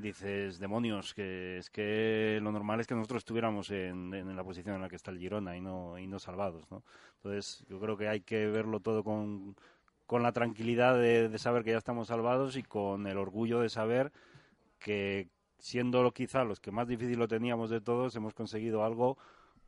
dices, 0.00 0.58
demonios, 0.58 1.14
que 1.14 1.58
es 1.58 1.70
que 1.70 2.38
lo 2.42 2.52
normal 2.52 2.80
es 2.80 2.86
que 2.86 2.94
nosotros 2.94 3.20
estuviéramos 3.20 3.70
en, 3.70 4.36
la 4.36 4.44
posición 4.44 4.74
en 4.74 4.82
la 4.82 4.88
que 4.88 4.96
está 4.96 5.10
el 5.10 5.18
Girona 5.18 5.56
y 5.56 5.60
no, 5.60 5.98
y 5.98 6.06
no 6.06 6.18
salvados, 6.18 6.70
¿no? 6.70 6.82
Entonces, 7.16 7.64
yo 7.68 7.78
creo 7.80 7.96
que 7.96 8.08
hay 8.08 8.20
que 8.22 8.46
verlo 8.46 8.80
todo 8.80 9.04
con, 9.04 9.56
con 10.06 10.22
la 10.22 10.32
tranquilidad 10.32 10.94
de, 10.94 11.28
de 11.28 11.38
saber 11.38 11.64
que 11.64 11.70
ya 11.70 11.78
estamos 11.78 12.08
salvados 12.08 12.56
y 12.56 12.62
con 12.62 13.06
el 13.06 13.18
orgullo 13.18 13.60
de 13.60 13.68
saber 13.68 14.12
que, 14.78 15.28
siendo 15.58 16.10
quizá 16.12 16.44
los 16.44 16.60
que 16.60 16.72
más 16.72 16.88
difícil 16.88 17.18
lo 17.18 17.28
teníamos 17.28 17.70
de 17.70 17.80
todos, 17.80 18.16
hemos 18.16 18.34
conseguido 18.34 18.84
algo 18.84 19.18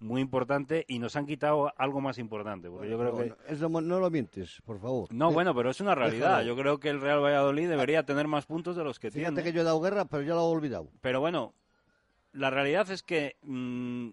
muy 0.03 0.21
importante 0.21 0.85
y 0.89 0.99
nos 0.99 1.17
han 1.17 1.27
quitado 1.27 1.73
algo 1.79 2.01
más 2.01 2.19
importante, 2.19 2.69
porque 2.69 2.89
yo 2.91 2.99
creo 2.99 3.13
No, 3.13 3.19
que... 3.19 3.29
no, 3.31 3.37
eso 3.49 3.69
no, 3.69 3.81
no 3.81 4.01
lo 4.01 4.11
mientes, 4.11 4.61
por 4.65 4.79
favor. 4.81 5.09
No, 5.13 5.33
bueno, 5.33 5.55
pero 5.55 5.71
es 5.71 5.81
una 5.81 5.95
realidad. 5.95 6.39
déjalo. 6.39 6.47
Yo 6.49 6.57
creo 6.57 6.81
que 6.81 6.89
el 6.91 7.01
Real 7.01 7.23
Valladolid 7.23 7.69
debería 7.69 8.05
tener 8.05 8.27
más 8.29 8.47
puntos 8.47 8.77
de 8.77 8.85
los 8.85 8.99
que 8.99 9.11
Fíjate 9.11 9.35
tiene. 9.37 9.51
que 9.51 9.55
yo 9.55 9.63
he 9.63 9.65
dado 9.65 9.81
guerra, 9.81 10.05
pero 10.05 10.23
ya 10.23 10.35
lo 10.35 10.41
he 10.41 10.45
olvidado. 10.57 10.91
Pero 11.01 11.21
bueno, 11.21 11.55
la 12.33 12.51
realidad 12.51 12.91
es 12.91 13.03
que 13.03 13.37
mm, 13.43 14.09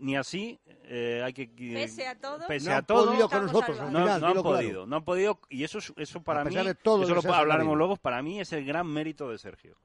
ni 0.00 0.16
así 0.16 0.58
eh, 0.84 1.20
hay 1.24 1.32
que... 1.32 1.46
Pese 1.46 2.06
a 2.06 2.18
todo, 2.18 2.46
Pese 2.48 2.68
No 2.70 2.74
a 2.74 2.78
han 2.78 2.86
todo, 2.86 3.06
podido 3.10 3.28
con 3.28 3.46
nosotros, 3.46 3.76
no, 3.78 3.84
al 3.84 3.88
final, 3.90 4.04
no 4.20 4.26
han 4.26 4.32
claro. 4.32 4.42
podido, 4.42 4.86
no 4.86 4.96
han 4.96 5.04
podido, 5.04 5.40
y 5.50 5.62
eso, 5.64 5.78
es- 5.78 5.92
eso 5.96 6.22
para 6.22 6.40
A 6.40 6.44
mí, 6.44 6.54
todo 6.82 7.02
eso 7.04 7.14
lo 7.28 7.34
hablaremos 7.34 7.76
luego, 7.76 7.96
para 7.96 8.22
mí 8.22 8.40
es 8.40 8.52
el 8.52 8.64
gran 8.64 8.86
mérito 8.86 9.28
de 9.30 9.36
Sergio, 9.38 9.76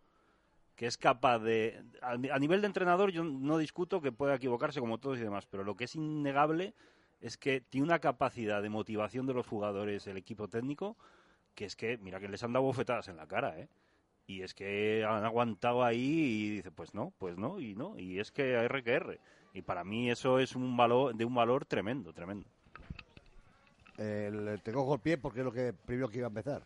que 0.79 0.85
es 0.85 0.97
capaz 0.97 1.39
de, 1.39 1.83
a, 2.01 2.39
nivel 2.39 2.61
de 2.61 2.67
entrenador 2.67 3.11
yo 3.11 3.21
no 3.25 3.57
discuto 3.57 3.99
que 3.99 4.13
pueda 4.13 4.35
equivocarse 4.35 4.79
como 4.79 4.97
todos 4.97 5.17
y 5.17 5.23
demás, 5.23 5.45
pero 5.45 5.65
lo 5.65 5.75
que 5.75 5.83
es 5.83 5.95
innegable 5.95 6.73
es 7.19 7.35
que 7.35 7.59
tiene 7.59 7.83
una 7.83 7.99
capacidad 7.99 8.61
de 8.61 8.69
motivación 8.69 9.27
de 9.27 9.33
los 9.33 9.45
jugadores, 9.45 10.07
el 10.07 10.15
equipo 10.15 10.47
técnico, 10.47 10.95
que 11.53 11.65
es 11.65 11.75
que, 11.75 11.97
mira 11.97 12.21
que 12.21 12.29
les 12.29 12.41
han 12.43 12.53
dado 12.53 12.63
bofetadas 12.63 13.09
en 13.09 13.17
la 13.17 13.27
cara, 13.27 13.59
¿eh? 13.59 13.67
Y 14.25 14.41
es 14.41 14.53
que 14.53 15.03
han 15.05 15.25
aguantado 15.25 15.83
ahí 15.83 15.99
y 15.99 16.49
dice, 16.51 16.71
pues 16.71 16.93
no, 16.93 17.11
pues 17.17 17.37
no, 17.37 17.59
y 17.59 17.75
no, 17.75 17.99
y 17.99 18.19
es 18.21 18.31
que 18.31 18.53
R 18.53 18.81
que 18.81 18.93
R. 18.93 19.19
Y 19.53 19.63
para 19.63 19.83
mí 19.83 20.09
eso 20.09 20.39
es 20.39 20.55
un 20.55 20.77
valor, 20.77 21.13
de 21.13 21.25
un 21.25 21.35
valor 21.35 21.65
tremendo, 21.65 22.13
tremendo. 22.13 22.47
El- 23.97 24.61
te 24.63 24.71
cojo 24.71 24.97
porque 25.21 25.39
es 25.39 25.45
lo 25.45 25.51
que 25.51 25.73
primero 25.73 26.07
que 26.07 26.19
iba 26.19 26.27
a 26.27 26.29
empezar. 26.29 26.65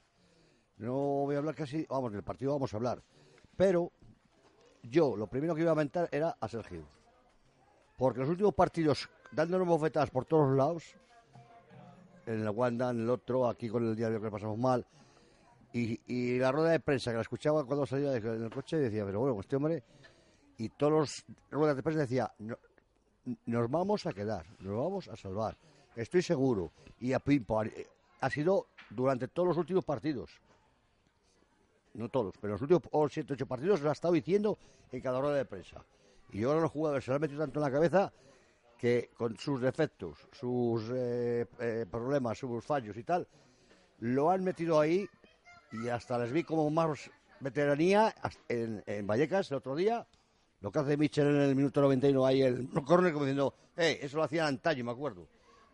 No 0.77 0.93
voy 0.93 1.33
a 1.33 1.39
hablar 1.39 1.55
casi, 1.55 1.87
vamos, 1.89 2.11
del 2.11 2.21
partido 2.21 2.51
vamos 2.51 2.71
a 2.75 2.77
hablar. 2.77 3.01
Pero 3.57 3.91
yo 4.83 5.15
lo 5.15 5.27
primero 5.27 5.55
que 5.55 5.61
iba 5.61 5.71
a 5.71 5.75
mentar 5.75 6.09
era 6.11 6.35
a 6.39 6.47
Sergio. 6.47 6.83
Porque 7.97 8.19
los 8.19 8.29
últimos 8.29 8.53
partidos, 8.53 9.09
dándonos 9.31 9.67
bofetadas 9.67 10.09
por 10.09 10.25
todos 10.25 10.49
los 10.49 10.57
lados, 10.57 10.95
en 12.25 12.41
el 12.41 12.49
Wanda, 12.49 12.89
en 12.91 13.01
el 13.01 13.09
otro, 13.09 13.47
aquí 13.47 13.69
con 13.69 13.83
el 13.85 13.95
diario 13.95 14.21
que 14.21 14.31
pasamos 14.31 14.57
mal, 14.57 14.85
y, 15.73 16.37
la 16.37 16.51
rueda 16.51 16.69
de 16.69 16.79
prensa 16.79 17.11
que 17.11 17.15
la 17.15 17.21
escuchaba 17.21 17.65
cuando 17.65 17.85
salía 17.85 18.11
de- 18.11 18.17
en 18.17 18.43
el 18.43 18.51
coche 18.51 18.77
decía, 18.77 19.03
pero 19.05 19.21
bueno, 19.21 19.39
este 19.39 19.55
hombre, 19.55 19.83
y 20.57 20.69
todos 20.69 20.91
los 20.93 21.25
ruedas 21.49 21.75
de 21.75 21.81
prensa 21.83 22.01
decía, 22.01 22.31
"No- 22.39 22.57
nos 23.47 23.71
vamos 23.71 24.05
a 24.05 24.13
quedar, 24.13 24.45
nos 24.59 24.77
vamos 24.77 25.07
a 25.07 25.15
salvar, 25.15 25.57
estoy 25.95 26.21
seguro. 26.21 26.71
Y 26.99 27.13
a 27.13 27.19
Pimpo, 27.19 27.59
ha, 27.59 27.65
ha 28.21 28.29
sido 28.29 28.67
durante 28.89 29.27
todos 29.27 29.47
los 29.49 29.57
últimos 29.57 29.83
partidos. 29.83 30.39
No 31.93 32.09
todos, 32.09 32.33
pero 32.41 32.53
los 32.53 32.61
últimos 32.61 32.83
7, 33.11 33.33
8 33.33 33.45
partidos 33.45 33.81
lo 33.81 33.89
ha 33.89 33.93
estado 33.93 34.13
diciendo 34.13 34.57
en 34.91 35.01
cada 35.01 35.21
rueda 35.21 35.35
de 35.35 35.45
prensa. 35.45 35.85
Y 36.31 36.43
ahora 36.43 36.61
los 36.61 36.71
jugadores 36.71 37.05
se 37.05 37.11
lo 37.11 37.15
han 37.15 37.21
metido 37.21 37.41
tanto 37.41 37.59
en 37.59 37.63
la 37.63 37.71
cabeza 37.71 38.11
que 38.77 39.11
con 39.15 39.37
sus 39.37 39.61
defectos, 39.61 40.17
sus 40.31 40.89
eh, 40.93 41.45
eh, 41.59 41.85
problemas, 41.89 42.37
sus 42.37 42.65
fallos 42.65 42.97
y 42.97 43.03
tal, 43.03 43.27
lo 43.99 44.31
han 44.31 44.43
metido 44.43 44.79
ahí 44.79 45.07
y 45.71 45.87
hasta 45.87 46.17
les 46.17 46.31
vi 46.31 46.43
como 46.43 46.69
más 46.69 47.09
veteranía 47.39 48.13
en, 48.49 49.07
Vallecas 49.07 49.51
el 49.51 49.57
otro 49.57 49.75
día. 49.75 50.05
Lo 50.61 50.71
que 50.71 50.79
hace 50.79 50.97
Michel 50.97 51.27
en 51.27 51.41
el 51.41 51.55
minuto 51.55 51.81
91 51.81 52.25
ahí 52.25 52.41
el 52.41 52.69
córner 52.85 53.13
como 53.13 53.25
diciendo, 53.25 53.53
eh, 53.77 53.99
eso 54.01 54.17
lo 54.17 54.23
hacía 54.23 54.47
antaño, 54.47 54.83
me 54.83 54.91
acuerdo. 54.91 55.27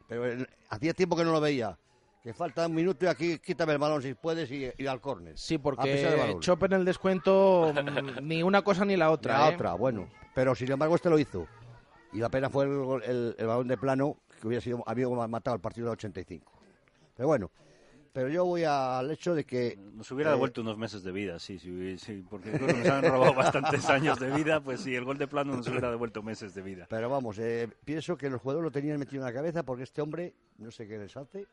Pero 0.08 0.46
hacía 0.70 0.94
tiempo 0.94 1.16
que 1.16 1.24
no 1.24 1.32
lo 1.32 1.40
veía. 1.40 1.78
Que 2.22 2.34
falta 2.34 2.68
un 2.68 2.76
minuto 2.76 3.06
y 3.06 3.08
aquí 3.08 3.40
quítame 3.40 3.74
el 3.74 3.80
balón 3.80 4.02
si 4.02 4.14
puedes 4.14 4.52
y, 4.52 4.70
y 4.78 4.88
al 4.88 5.00
córner. 5.00 5.38
Sí, 5.38 5.58
porque. 5.58 6.38
Chopper 6.40 6.74
en 6.74 6.80
el 6.82 6.86
descuento 6.86 7.74
mm, 7.74 8.28
ni 8.28 8.44
una 8.44 8.62
cosa 8.62 8.84
ni 8.84 8.98
la 8.98 9.10
otra. 9.12 9.40
La 9.40 9.50
¿eh? 9.52 9.56
otra, 9.56 9.74
bueno. 9.76 10.10
Pero 10.36 10.54
sin 10.54 10.72
embargo 10.72 10.96
este 10.96 11.10
lo 11.10 11.18
hizo. 11.18 11.48
Y 12.12 12.18
la 12.20 12.30
pena 12.30 12.50
fue 12.50 12.66
el, 12.66 12.72
gol- 12.84 13.04
el- 13.06 13.36
el 13.38 13.48
balón 13.48 13.68
de 13.68 13.78
plano 13.78 14.18
que 14.42 14.48
hubiera 14.48 14.62
sido, 14.62 14.84
había 14.86 15.08
matado 15.28 15.56
el 15.56 15.62
partido 15.62 15.86
del 15.88 15.94
85. 15.94 16.52
Pero 17.16 17.28
bueno, 17.28 17.52
pero 18.12 18.30
yo 18.30 18.44
voy 18.46 18.64
al 18.64 19.12
hecho 19.12 19.36
de 19.36 19.44
que... 19.46 19.78
Nos 19.94 20.10
hubiera 20.12 20.32
eh, 20.32 20.34
devuelto 20.34 20.62
unos 20.62 20.78
meses 20.78 21.04
de 21.04 21.12
vida, 21.12 21.38
sí, 21.40 21.60
sí, 21.60 21.98
sí, 22.00 22.26
porque 22.30 22.52
creo 22.52 22.68
que 22.68 22.74
nos 22.74 22.88
han 22.88 23.04
robado 23.04 23.34
bastantes 23.34 23.86
años 23.90 24.20
de 24.20 24.32
vida, 24.32 24.60
pues 24.62 24.82
sí, 24.82 24.96
el 24.96 25.04
gol 25.06 25.18
de 25.18 25.28
plano 25.28 25.56
nos 25.56 25.68
hubiera 25.68 25.92
devuelto 25.92 26.24
meses 26.24 26.54
de 26.56 26.62
vida. 26.64 26.88
Pero 26.90 27.10
vamos, 27.10 27.38
eh, 27.38 27.68
pienso 27.86 28.18
que 28.18 28.30
los 28.30 28.42
jugadores 28.42 28.64
lo 28.66 28.72
tenían 28.72 28.98
metido 28.98 29.22
en 29.22 29.26
la 29.28 29.34
cabeza 29.34 29.64
porque 29.64 29.84
este 29.84 30.02
hombre, 30.02 30.34
no 30.58 30.72
sé 30.72 30.88
qué 30.88 30.98
les 30.98 31.16
hace, 31.16 31.46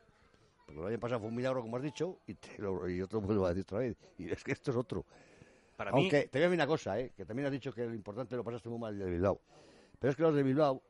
porque 0.66 0.80
lo 0.80 0.86
año 0.88 0.98
pasado 0.98 1.20
fue 1.20 1.28
un 1.28 1.36
milagro, 1.36 1.62
como 1.62 1.76
has 1.76 1.82
dicho, 1.82 2.18
y, 2.26 2.34
te 2.34 2.58
lo, 2.58 2.88
y 2.88 3.00
otro 3.00 3.20
vuelvo 3.20 3.46
a 3.46 3.50
decir 3.50 3.62
otra 3.62 3.78
vez. 3.78 3.96
Y 4.18 4.28
es 4.30 4.42
que 4.42 4.52
esto 4.52 4.72
es 4.72 4.76
otro. 4.76 5.06
Para 5.76 5.92
mí, 5.92 6.02
Aunque 6.02 6.26
te 6.26 6.38
voy 6.38 6.42
a 6.42 6.48
decir 6.48 6.58
una 6.58 6.66
cosa, 6.66 6.98
eh, 6.98 7.12
que 7.16 7.24
también 7.24 7.46
has 7.46 7.52
dicho 7.52 7.72
que 7.72 7.86
lo 7.86 7.94
importante 7.94 8.34
lo 8.34 8.42
pasaste 8.42 8.68
muy 8.68 8.78
mal 8.78 8.94
el 8.94 8.98
de 8.98 9.10
Bilbao. 9.10 9.40
Pero 9.98 10.10
es 10.10 10.16
que 10.16 10.22
los 10.22 10.34
de 10.34 10.42
Bilbao, 10.42 10.82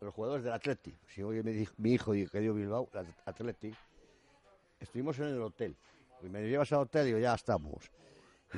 los 0.00 0.14
jugadores 0.14 0.44
del 0.44 0.52
Atleti, 0.52 0.94
si 1.08 1.22
hoy 1.22 1.42
me 1.42 1.50
dijo, 1.50 1.74
mi 1.78 1.94
hijo 1.94 2.12
que 2.12 2.40
dio 2.40 2.54
Bilbao, 2.54 2.88
el 2.94 3.06
Atleti, 3.24 3.74
estuvimos 4.78 5.18
en 5.18 5.26
el 5.26 5.42
hotel. 5.42 5.76
Y 6.22 6.28
me 6.28 6.42
llevas 6.42 6.72
al 6.72 6.80
hotel 6.80 7.04
y 7.04 7.06
digo, 7.08 7.18
ya 7.18 7.34
estamos. 7.34 7.90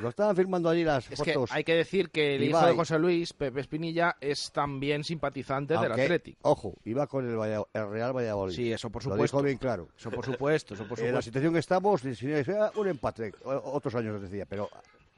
Lo 0.01 0.09
estaban 0.11 0.37
firmando 0.37 0.69
allí 0.69 0.85
las 0.85 1.11
Es 1.11 1.21
que 1.23 1.33
fotos. 1.35 1.53
hay 1.53 1.65
que 1.65 1.75
decir 1.75 2.11
que 2.11 2.37
el 2.37 2.45
hijo 2.45 2.65
de 2.67 2.75
José 2.75 2.99
Luis, 2.99 3.33
Pepe 3.33 3.61
Espinilla, 3.61 4.17
es 4.21 4.53
también 4.53 5.05
simpatizante 5.05 5.75
del 5.79 5.93
Athletic. 5.93 6.37
Ojo, 6.43 6.75
iba 6.85 7.07
con 7.07 7.27
el, 7.29 7.37
Valla- 7.37 7.65
el 7.73 7.89
Real 7.91 8.15
Valladolid. 8.15 8.55
Sí, 8.55 8.73
eso 8.73 8.91
por 8.91 9.03
Lo 9.05 9.13
supuesto. 9.13 9.37
dijo 9.39 9.45
bien 9.45 9.59
claro. 9.59 9.89
Eso 9.99 10.11
por 10.11 10.25
supuesto, 10.25 10.75
eso 10.75 10.87
por 10.87 10.99
En 11.01 11.07
la 11.07 11.11
supuesto. 11.11 11.23
situación 11.23 11.53
que 11.55 11.59
estamos, 11.61 12.01
sea 12.03 12.73
un 12.77 12.89
empate, 12.89 13.33
otros 13.45 13.95
años 13.95 14.17
os 14.17 14.23
decía, 14.23 14.45
pero 14.47 14.69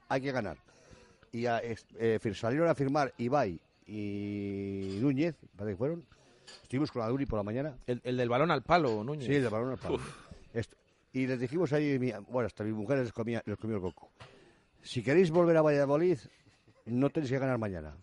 hay 0.09 0.21
que 0.21 0.31
ganar. 0.33 0.57
Y 1.33 1.47
a- 1.47 1.61
eh, 1.63 2.19
salieron 2.35 2.69
a 2.69 2.75
firmar 2.75 3.13
Ibai 3.19 3.61
y 3.87 4.99
Núñez, 5.01 5.35
parece 5.57 5.75
que 5.75 5.79
fueron. 5.79 6.05
Estuvimos 6.63 6.91
con 6.91 7.03
la 7.03 7.09
Duri 7.09 7.27
por 7.27 7.39
la 7.39 7.43
mañana. 7.43 7.77
El, 7.87 8.01
el 8.05 8.17
del 8.17 8.29
balón 8.29 8.51
al 8.51 8.63
palo, 8.63 9.03
Núñez. 9.05 9.27
Sí, 9.27 9.35
el 9.35 9.43
de 9.43 9.49
balón 9.49 9.71
al 9.73 9.79
palo. 9.79 9.99
Esto- 10.55 10.77
y 11.13 11.27
les 11.27 11.41
dijimos 11.41 11.73
ahí, 11.73 11.99
bueno, 12.29 12.47
hasta 12.47 12.65
mi 12.65 12.73
mujer 12.73 12.99
les, 12.99 13.13
comía, 13.13 13.43
les 13.45 13.57
comió 13.59 13.77
el 13.77 13.83
coco. 13.83 14.11
Si 14.89 15.03
queréis 15.03 15.31
volver 15.31 15.55
a 15.59 15.61
Valladolid, 15.63 16.19
no 16.87 17.11
tenéis 17.11 17.31
que 17.31 17.39
ganar 17.39 17.59
mañana. 17.59 17.95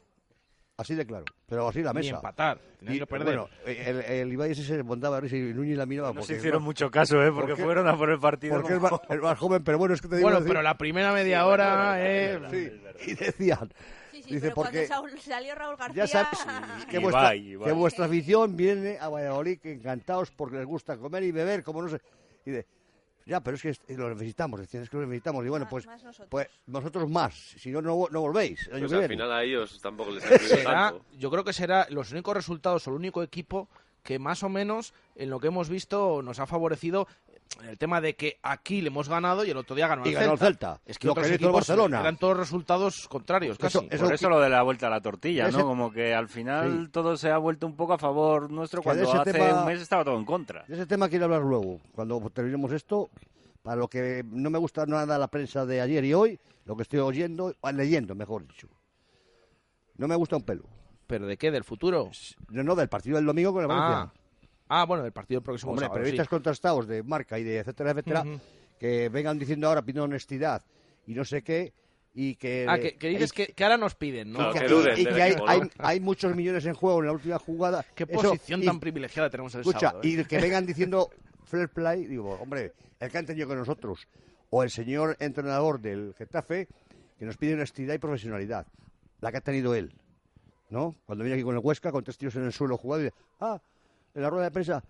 Así 0.78 0.94
de 0.94 1.04
claro, 1.04 1.26
pero 1.48 1.68
así 1.68 1.82
la 1.82 1.94
Ni 1.94 2.02
mesa. 2.02 2.18
empatar. 2.18 2.60
Tenían 2.78 2.96
Y, 2.96 3.00
que 3.00 3.08
perder. 3.08 3.26
Bueno, 3.40 3.50
el, 3.66 4.02
el 4.02 4.34
Ibai 4.34 4.52
ese 4.52 4.64
se 4.64 4.84
montaba 4.84 5.18
a 5.18 5.20
risa 5.22 5.36
y 5.36 5.42
Núñez 5.52 5.78
la 5.78 5.88
miraba. 5.88 6.14
no 6.14 6.22
se 6.22 6.36
hicieron 6.36 6.62
mucho 6.62 6.92
caso, 6.92 7.24
¿eh? 7.24 7.32
Porque 7.32 7.56
fueron 7.56 7.88
a 7.88 7.98
por 7.98 8.12
el 8.12 8.20
partido. 8.20 8.56
porque 8.62 8.74
es 8.74 8.80
como- 8.80 9.02
más, 9.24 9.40
joven, 9.40 9.64
pero 9.64 9.80
bueno, 9.80 9.96
es 9.96 10.02
que 10.02 10.10
te 10.10 10.18
digo... 10.18 10.28
bueno, 10.28 10.42
decir- 10.42 10.50
pero 10.50 10.62
la 10.62 10.78
primera 10.78 11.12
media 11.12 11.48
hora... 11.48 11.96
eh, 11.98 12.40
Sí, 12.52 13.12
y 13.12 13.16
decían, 13.16 13.72
Sí, 14.12 14.22
Dice, 14.34 14.40
pero 14.42 14.56
porque 14.56 14.88
cuando 14.88 15.18
salió 15.22 15.56
Raúl 15.56 15.78
García... 15.78 16.06
ya 16.06 16.08
sabes 16.08 16.86
que, 16.90 17.00
vuestra, 17.00 17.32
que 17.34 17.72
vuestra 17.74 18.06
afición 18.06 18.56
viene 18.56 18.98
a 19.00 19.10
Valladolid 19.10 19.60
que 19.60 19.72
encantados 19.74 20.30
porque 20.32 20.58
les 20.58 20.66
gusta 20.66 20.98
comer 20.98 21.24
y 21.24 21.32
beber, 21.32 21.64
como 21.64 21.82
no 21.82 21.90
sé. 21.90 22.00
Y 22.46 22.52
de, 22.52 22.66
ya, 23.26 23.42
pero 23.42 23.56
es 23.56 23.62
que 23.64 23.70
est- 23.70 23.90
lo 23.90 24.10
necesitamos, 24.10 24.60
decían, 24.60 24.84
es 24.84 24.90
que 24.90 24.98
lo 24.98 25.04
necesitamos. 25.06 25.46
Y 25.46 25.50
bueno, 25.50 25.68
pues, 25.70 25.86
más 25.88 26.04
nosotros. 26.04 26.28
pues 26.30 26.48
nosotros 26.68 27.10
más, 27.10 27.34
si 27.34 27.72
no, 27.72 27.82
no, 27.82 28.08
no 28.12 28.22
volvéis. 28.22 28.68
el 28.68 28.74
año 28.76 28.80
Pues 28.82 28.92
que 28.92 28.96
al 28.96 29.02
viene. 29.02 29.14
final 29.16 29.32
a 29.32 29.44
ellos 29.44 29.80
tampoco 29.82 30.12
les 30.12 30.24
ha 30.24 30.28
servido 30.30 30.56
será, 30.58 30.90
tanto. 30.92 31.06
yo 31.18 31.32
creo 31.32 31.44
que 31.44 31.54
será 31.54 31.88
los 31.90 32.12
únicos 32.12 32.36
resultados 32.36 32.88
o 32.88 32.92
el 32.92 32.96
único 32.98 33.24
equipo 33.24 33.68
que 34.04 34.20
más 34.20 34.44
o 34.44 34.50
menos 34.50 34.94
en 35.16 35.32
lo 35.32 35.40
que 35.40 35.48
hemos 35.48 35.68
visto 35.70 36.22
nos 36.22 36.40
ha 36.40 36.46
favorecido 36.46 37.08
el 37.68 37.78
tema 37.78 38.02
de 38.02 38.16
que 38.16 38.38
aquí 38.44 38.82
le 38.82 38.88
hemos 38.88 39.08
ganado 39.08 39.46
y 39.46 39.50
el 39.50 39.58
otro 39.58 39.76
día 39.76 39.88
ganó 39.88 40.06
Y 40.06 40.10
el 40.10 40.16
ganó 40.16 40.34
el 40.34 40.40
Celta. 40.40 40.74
Celta, 40.76 40.82
Es 40.86 41.00
que 41.00 41.08
lo 41.08 41.14
otros 41.14 41.28
que 41.28 41.36
hizo 41.36 41.48
el 41.48 41.54
Barcelona. 41.54 42.02
eran 42.02 42.18
todos 42.18 42.38
resultados 42.38 43.08
contrarios, 43.08 43.58
Eso- 43.58 43.80
casi. 43.82 43.88
eso- 43.96 44.04
Por 44.06 44.14
eso 44.14 44.30
lo 44.30 44.40
de 44.42 44.50
la 44.50 44.62
vuelta 44.64 44.88
a 44.88 44.90
la 44.90 45.02
tortilla, 45.02 45.48
Ese- 45.48 45.58
¿no? 45.58 45.66
Como 45.66 45.92
que 45.92 46.14
al 46.14 46.28
final 46.28 46.86
Sí. 46.86 46.92
todo 46.92 47.16
se 47.18 47.30
ha 47.32 47.38
vuelto 47.38 47.66
un 47.66 47.76
poco 47.76 47.94
a 47.94 47.98
favor 47.98 48.52
nuestro 48.52 48.82
Que 48.82 48.86
cuando 48.86 49.12
hace 49.14 49.32
tema- 49.32 49.62
un 49.62 49.66
mes 49.68 49.82
estaba 49.82 50.04
todo 50.04 50.18
en 50.18 50.26
contra. 50.26 50.66
De 50.68 50.76
ese 50.76 50.86
tema 50.86 51.08
quiero 51.08 51.26
hablar 51.26 51.42
luego, 51.44 51.80
cuando 51.94 52.20
terminemos 52.30 52.72
esto. 52.72 53.10
Para 53.64 53.78
lo 53.78 53.88
que 53.88 54.24
no 54.30 54.50
me 54.52 54.60
gusta 54.60 54.86
nada 54.86 55.18
la 55.18 55.28
prensa 55.28 55.66
de 55.66 55.82
ayer 55.82 56.04
y 56.06 56.14
hoy, 56.14 56.40
lo 56.66 56.76
que 56.76 56.84
estoy 56.84 57.00
oyendo, 57.00 57.56
ah, 57.64 57.72
leyendo, 57.72 58.14
mejor 58.14 58.46
dicho. 58.46 58.68
No 59.98 60.08
me 60.08 60.16
gusta 60.16 60.36
un 60.36 60.44
pelo. 60.44 60.64
¿Pero 61.08 61.26
de 61.26 61.38
qué? 61.38 61.52
¿Del 61.52 61.64
futuro? 61.64 62.10
No, 62.50 62.64
no, 62.64 62.76
del 62.76 62.90
partido 62.90 63.16
del 63.16 63.26
domingo 63.26 63.54
con 63.54 63.62
el 63.62 63.68
Valencia. 63.68 64.12
Ah, 64.68 64.86
bueno, 64.86 65.04
del 65.04 65.12
partido 65.12 65.40
del 65.40 65.46
próximo 65.46 65.72
Hombre, 65.72 65.86
sábado, 65.86 66.00
periodistas 66.00 66.26
sí. 66.26 66.30
contrastados 66.30 66.88
de 66.88 67.04
marca 67.04 67.38
y 67.38 67.44
de 67.44 67.60
etcétera, 67.60 67.92
etcétera, 67.92 68.24
que 68.80 69.10
vengan 69.10 69.38
diciendo 69.38 69.68
ahora 69.68 69.82
pidiendo 69.82 70.04
honestidad 70.06 70.64
y 71.06 71.14
no 71.14 71.24
sé 71.24 71.44
qué, 71.44 71.74
y 72.14 72.36
que... 72.36 72.66
Ah, 72.68 72.80
que, 72.80 72.96
que 72.98 73.10
dices 73.10 73.32
que, 73.32 73.48
que 73.48 73.64
ahora 73.64 73.78
nos 73.78 73.94
piden, 73.96 74.32
¿no? 74.32 74.52
Que 74.52 74.60
que, 74.62 74.68
duden 74.68 75.00
y 75.00 75.06
que 75.06 75.22
hay, 75.22 75.32
equipo, 75.34 75.46
¿no? 75.46 75.52
hay, 75.52 75.62
hay 75.78 76.00
muchos 76.00 76.36
millones 76.36 76.66
en 76.66 76.74
juego 76.74 77.00
en 77.02 77.06
la 77.08 77.12
última 77.12 77.38
jugada. 77.38 77.86
Qué 77.94 78.06
Eso- 78.10 78.30
posición 78.30 78.64
y- 78.64 78.66
tan 78.66 78.80
privilegiada 78.80 79.30
tenemos 79.30 79.54
el 79.54 79.62
Escucha, 79.62 79.80
sábado. 79.80 80.00
¿eh? 80.04 80.08
y 80.08 80.24
que 80.26 80.40
vengan 80.40 80.66
diciendo 80.66 81.10
fair 81.44 81.70
play, 81.70 82.06
digo, 82.06 82.32
hombre, 82.42 82.74
el 83.00 83.12
que 83.12 83.18
han 83.18 83.26
tenido 83.26 83.48
con 83.48 83.58
nosotros, 83.58 84.08
o 84.50 84.64
el 84.64 84.70
señor 84.72 85.16
entrenador 85.20 85.80
del 85.80 86.14
Getafe, 86.18 86.68
que 87.20 87.26
nos 87.26 87.38
pide 87.38 87.54
honestidad 87.54 87.94
y 87.94 87.98
profesionalidad, 88.00 88.66
la 89.22 89.32
que 89.32 89.38
ha 89.38 89.42
tenido 89.42 89.76
él, 89.76 89.94
¿no? 90.70 90.96
Cuando 91.06 91.24
viene 91.24 91.36
aquí 91.36 91.44
con 91.44 91.56
el 91.56 91.62
Huesca, 91.64 91.92
con 91.92 92.04
tres 92.04 92.18
tiros 92.18 92.36
en 92.38 92.46
el 92.46 92.52
suelo 92.54 92.78
jugado, 92.78 93.02
y 93.02 93.06
dice, 93.06 93.16
ah, 93.42 93.62
en 94.16 94.22
la 94.22 94.30
rueda 94.30 94.46
de 94.46 94.52
prensa, 94.52 94.84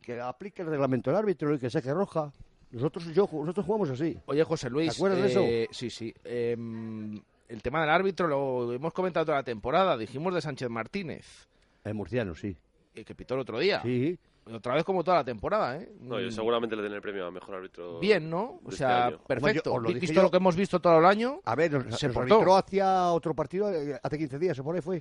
que 0.00 0.20
aplique 0.20 0.62
el 0.62 0.68
reglamento 0.68 1.10
del 1.10 1.18
árbitro 1.18 1.54
y 1.54 1.58
que 1.58 1.70
saque 1.70 1.92
roja. 1.94 2.32
Nosotros, 2.72 3.04
yo, 3.14 3.28
nosotros 3.30 3.66
jugamos 3.66 3.90
así. 3.90 4.18
Oye, 4.26 4.42
José 4.44 4.70
Luis. 4.70 4.90
¿Te 4.92 4.96
acuerdas 4.96 5.20
de 5.20 5.26
eso? 5.28 5.40
eh, 5.42 5.68
Sí, 5.70 5.90
sí. 5.90 6.12
em, 6.24 7.20
el 7.48 7.62
tema 7.62 7.82
del 7.82 7.90
árbitro 7.90 8.26
lo 8.26 8.72
hemos 8.72 8.92
comentado 8.94 9.26
toda 9.26 9.38
la 9.38 9.44
temporada. 9.44 9.96
Dijimos 9.96 10.34
de 10.34 10.40
Sánchez 10.40 10.70
Martínez, 10.70 11.46
El 11.84 11.94
murciano, 11.94 12.34
sí. 12.34 12.56
eh, 12.94 13.04
que 13.04 13.14
pitó 13.14 13.34
el 13.34 13.40
otro 13.40 13.58
día. 13.58 13.82
Sí. 13.82 14.18
Otra 14.50 14.74
vez 14.74 14.82
como 14.84 15.04
toda 15.04 15.18
la 15.18 15.24
temporada, 15.24 15.76
¿eh? 15.76 15.88
No, 16.00 16.18
yo 16.18 16.28
seguramente 16.32 16.74
le 16.74 16.82
den 16.82 16.94
el 16.94 17.00
premio 17.00 17.26
a 17.26 17.30
mejor 17.30 17.54
árbitro. 17.56 18.00
Bien, 18.00 18.28
¿no? 18.28 18.58
O 18.64 18.72
sea, 18.72 19.10
este 19.10 19.20
perfecto. 19.24 19.70
Yo 19.70 19.74
os 19.76 19.82
lo 19.82 19.88
Visto 19.92 20.12
yo- 20.14 20.22
lo 20.22 20.30
que 20.32 20.38
hemos 20.38 20.56
visto 20.56 20.80
todo 20.80 20.98
el 20.98 21.04
año, 21.04 21.40
A 21.44 21.54
ver, 21.54 21.70
nos, 21.72 22.00
Se 22.00 22.06
nos 22.08 22.14
portó. 22.14 22.34
arbitró 22.34 22.56
hacia 22.56 23.12
otro 23.12 23.34
partido 23.34 23.70
eh, 23.70 24.00
hace 24.02 24.18
15 24.18 24.38
días, 24.40 24.56
¿se 24.56 24.62
por 24.64 24.74
ahí 24.74 24.80
fue? 24.80 25.00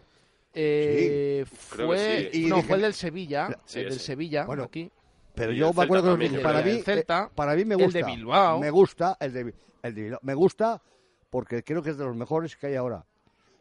Eh, 0.54 1.46
fue, 1.50 1.88
que 1.98 2.30
sí. 2.34 2.44
Y 2.44 2.46
no, 2.48 2.58
dije- 2.58 2.68
fue 2.68 2.76
el 2.78 2.82
del 2.84 2.94
Sevilla, 2.94 3.60
Sí, 3.66 3.80
el 3.80 3.90
del. 3.90 4.00
Sevilla, 4.00 4.46
Bueno, 4.46 4.64
aquí. 4.64 4.92
Pero 5.34 5.54
yo 5.54 5.70
el 5.70 5.76
me 5.76 5.84
acuerdo 5.84 6.18
que 6.18 6.26
el 6.26 6.42
para 6.42 6.62
mí, 6.62 6.82
Celta, 6.82 7.26
eh, 7.30 7.34
para 7.36 7.56
mí 7.56 7.64
me 7.66 7.76
el 7.76 7.84
gusta. 7.84 8.00
de 8.00 8.06
Bilbao. 8.06 8.60
Me 8.60 8.70
gusta 8.70 9.18
el 9.20 9.32
de, 9.34 9.54
el 9.84 9.96
de 9.96 10.02
Bilbao. 10.04 10.20
Me 10.24 10.34
gusta 10.34 10.82
porque 11.30 11.64
creo 11.64 11.82
que 11.82 11.92
es 11.92 11.98
de 11.98 12.04
los 12.04 12.16
mejores 12.16 12.56
que 12.58 12.68
hay 12.68 12.76
ahora. 12.76 13.06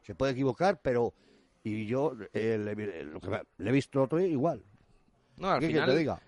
Se 0.03 0.15
puede 0.15 0.33
equivocar, 0.33 0.81
pero 0.83 1.15
y 1.63 1.87
yo 1.87 2.15
eh, 2.33 2.59
le, 2.59 2.75
vi- 2.75 3.05
lo 3.05 3.21
que 3.21 3.29
me- 3.29 3.43
le 3.59 3.71
he 3.71 3.73
visto 3.73 4.03
otro 4.03 4.19
día 4.19 4.27
igual. 4.29 4.65
No, 5.37 5.51
al 5.51 5.61
¿Qué 5.61 5.69
quieres 5.69 5.85
final, 5.85 5.89
que 5.89 5.93
te 5.95 5.99
diga? 5.99 6.21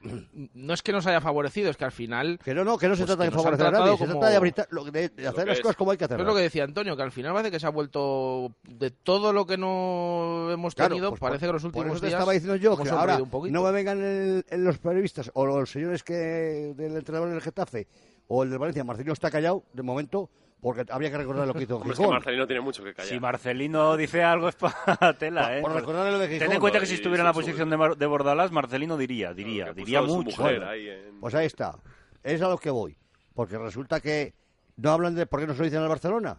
no 0.54 0.72
es 0.74 0.82
que 0.82 0.92
nos 0.92 1.06
haya 1.06 1.20
favorecido, 1.20 1.68
es 1.70 1.76
que 1.76 1.84
al 1.84 1.92
final 1.92 2.38
Que 2.42 2.54
no, 2.54 2.64
no, 2.64 2.78
que 2.78 2.88
no 2.88 2.96
se 2.96 3.02
Pues 3.04 3.08
trata 3.16 3.24
de 3.24 3.30
favorecer 3.30 3.66
a 3.66 3.70
nadie, 3.70 3.98
se 3.98 4.06
trata 4.06 4.28
de, 4.30 4.36
abritar- 4.38 4.68
de- 4.90 5.08
de 5.10 5.26
hacer 5.28 5.46
las 5.48 5.58
es. 5.58 5.62
cosas 5.62 5.76
como 5.76 5.90
hay 5.90 5.98
que 5.98 6.04
hacerlas. 6.04 6.24
es 6.26 6.28
lo 6.28 6.34
que 6.36 6.42
decía 6.42 6.64
Antonio, 6.64 6.96
que 6.96 7.02
al 7.02 7.12
final 7.12 7.32
parece 7.34 7.50
que 7.50 7.60
se 7.60 7.66
ha 7.66 7.70
vuelto 7.70 8.52
de 8.66 8.90
todo 8.90 9.32
lo 9.34 9.44
que 9.46 9.58
no 9.58 10.50
hemos 10.50 10.74
Claro, 10.74 10.90
tenido, 10.94 11.10
pues 11.10 11.20
parece 11.20 11.40
por- 11.46 11.48
que 11.48 11.52
los 11.52 11.62
por 11.62 11.68
últimos 11.68 11.96
eso 11.96 12.00
te 12.00 12.06
días 12.06 12.18
estaba 12.18 12.32
diciendo 12.32 12.56
yo 12.56 12.76
que 12.76 12.88
ahora 12.88 13.18
un 13.22 13.52
no 13.52 13.62
me 13.62 13.70
vengan 13.72 14.02
el- 14.02 14.44
el- 14.48 14.64
los 14.64 14.78
periodistas 14.78 15.30
o 15.34 15.44
los 15.44 15.70
señores 15.70 16.02
que 16.02 16.14
del 16.14 16.96
entrenador 16.96 17.28
del 17.30 17.40
Getafe 17.42 17.86
o 18.28 18.44
el 18.44 18.50
del 18.50 18.58
Valencia, 18.58 18.82
Marcelino 18.84 19.12
está 19.12 19.30
callado 19.30 19.64
de 19.74 19.82
momento 19.82 20.30
porque 20.62 20.84
habría 20.90 21.10
que 21.10 21.18
recordar 21.18 21.46
lo 21.46 21.52
que 21.52 21.64
hizo 21.64 21.76
Hombre, 21.76 21.90
es 21.92 21.98
que 21.98 22.02
Gijón. 22.04 22.14
Marcelino 22.14 22.46
tiene 22.46 22.60
mucho 22.62 22.82
que 22.84 22.94
callar. 22.94 23.12
Si 23.12 23.20
Marcelino 23.20 23.96
dice 23.98 24.22
algo 24.22 24.48
es 24.48 24.54
para 24.54 25.12
tela, 25.18 25.58
¿eh? 25.58 25.60
Por 25.60 25.72
recordarle 25.74 26.12
lo 26.12 26.18
de 26.20 26.28
Ten 26.28 26.38
Gijón. 26.38 26.54
en 26.54 26.60
cuenta 26.60 26.80
que 26.80 26.86
si 26.86 26.94
estuviera 26.94 27.22
en 27.22 27.26
la 27.26 27.32
posición 27.34 27.68
de, 27.68 27.76
Mar- 27.76 27.96
de 27.98 28.06
Bordalás, 28.06 28.50
Marcelino 28.52 28.96
diría, 28.96 29.34
diría, 29.34 29.72
diría 29.74 30.00
mucho. 30.00 30.40
mujer 30.40 30.58
Bueno, 30.60 30.70
ahí 30.70 30.88
en- 30.88 31.20
Pues 31.20 31.34
ahí 31.34 31.46
está. 31.46 31.74
Es 32.22 32.40
a 32.40 32.48
lo 32.48 32.56
que 32.56 32.70
voy. 32.70 32.96
Porque 33.34 33.58
resulta 33.58 34.00
que 34.00 34.32
no 34.76 34.90
hablan 34.92 35.14
de 35.14 35.26
por 35.26 35.40
qué 35.40 35.46
no 35.46 35.52
se 35.52 35.58
lo 35.58 35.64
dicen 35.64 35.82
al 35.82 35.88
Barcelona, 35.88 36.38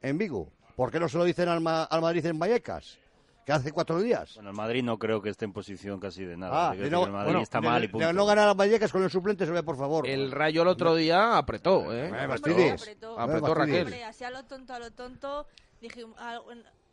en 0.00 0.16
Vigo. 0.18 0.52
¿Por 0.76 0.90
qué 0.90 0.98
no 1.00 1.08
se 1.08 1.18
lo 1.18 1.24
dicen 1.24 1.48
al, 1.48 1.60
Ma- 1.60 1.84
al 1.84 2.00
Madrid 2.00 2.24
en 2.26 2.38
Vallecas? 2.38 2.98
Que 3.44 3.52
hace 3.52 3.72
cuatro 3.72 4.00
días. 4.00 4.34
Bueno, 4.36 4.50
el 4.50 4.56
Madrid 4.56 4.82
no 4.82 4.98
creo 4.98 5.20
que 5.20 5.28
esté 5.28 5.44
en 5.44 5.52
posición 5.52 6.00
casi 6.00 6.24
de 6.24 6.36
nada. 6.36 6.70
Ah, 6.70 6.74
de 6.74 6.88
no, 6.88 7.00
que 7.00 7.06
el 7.06 7.12
Madrid 7.12 7.26
bueno, 7.26 7.40
está 7.42 7.60
de- 7.60 7.68
mal 7.68 7.82
y 7.84 7.86
de 7.86 7.92
punto. 7.92 8.12
no 8.14 8.24
ganar 8.26 8.48
a 8.48 8.54
Vallecas 8.54 8.90
con 8.90 9.02
el 9.02 9.10
suplente, 9.10 9.44
se 9.44 9.52
ve, 9.52 9.62
por 9.62 9.76
favor. 9.76 10.06
El 10.08 10.30
Rayo 10.32 10.62
el 10.62 10.68
otro 10.68 10.94
día 10.94 11.36
apretó, 11.36 11.92
¿eh? 11.92 12.00
Eh, 12.00 12.04
Hombre, 12.06 12.26
Bastides. 12.26 12.82
apretó. 12.82 13.18
Apretó 13.20 13.40
Bastides. 13.42 13.58
Raquel. 13.58 13.82
Hombre, 13.84 14.04
así 14.04 14.24
a 14.24 14.30
lo 14.30 14.44
tonto, 14.44 14.72
a 14.72 14.78
lo 14.78 14.90
tonto, 14.92 15.46
dijimos, 15.80 16.18
al- 16.18 16.42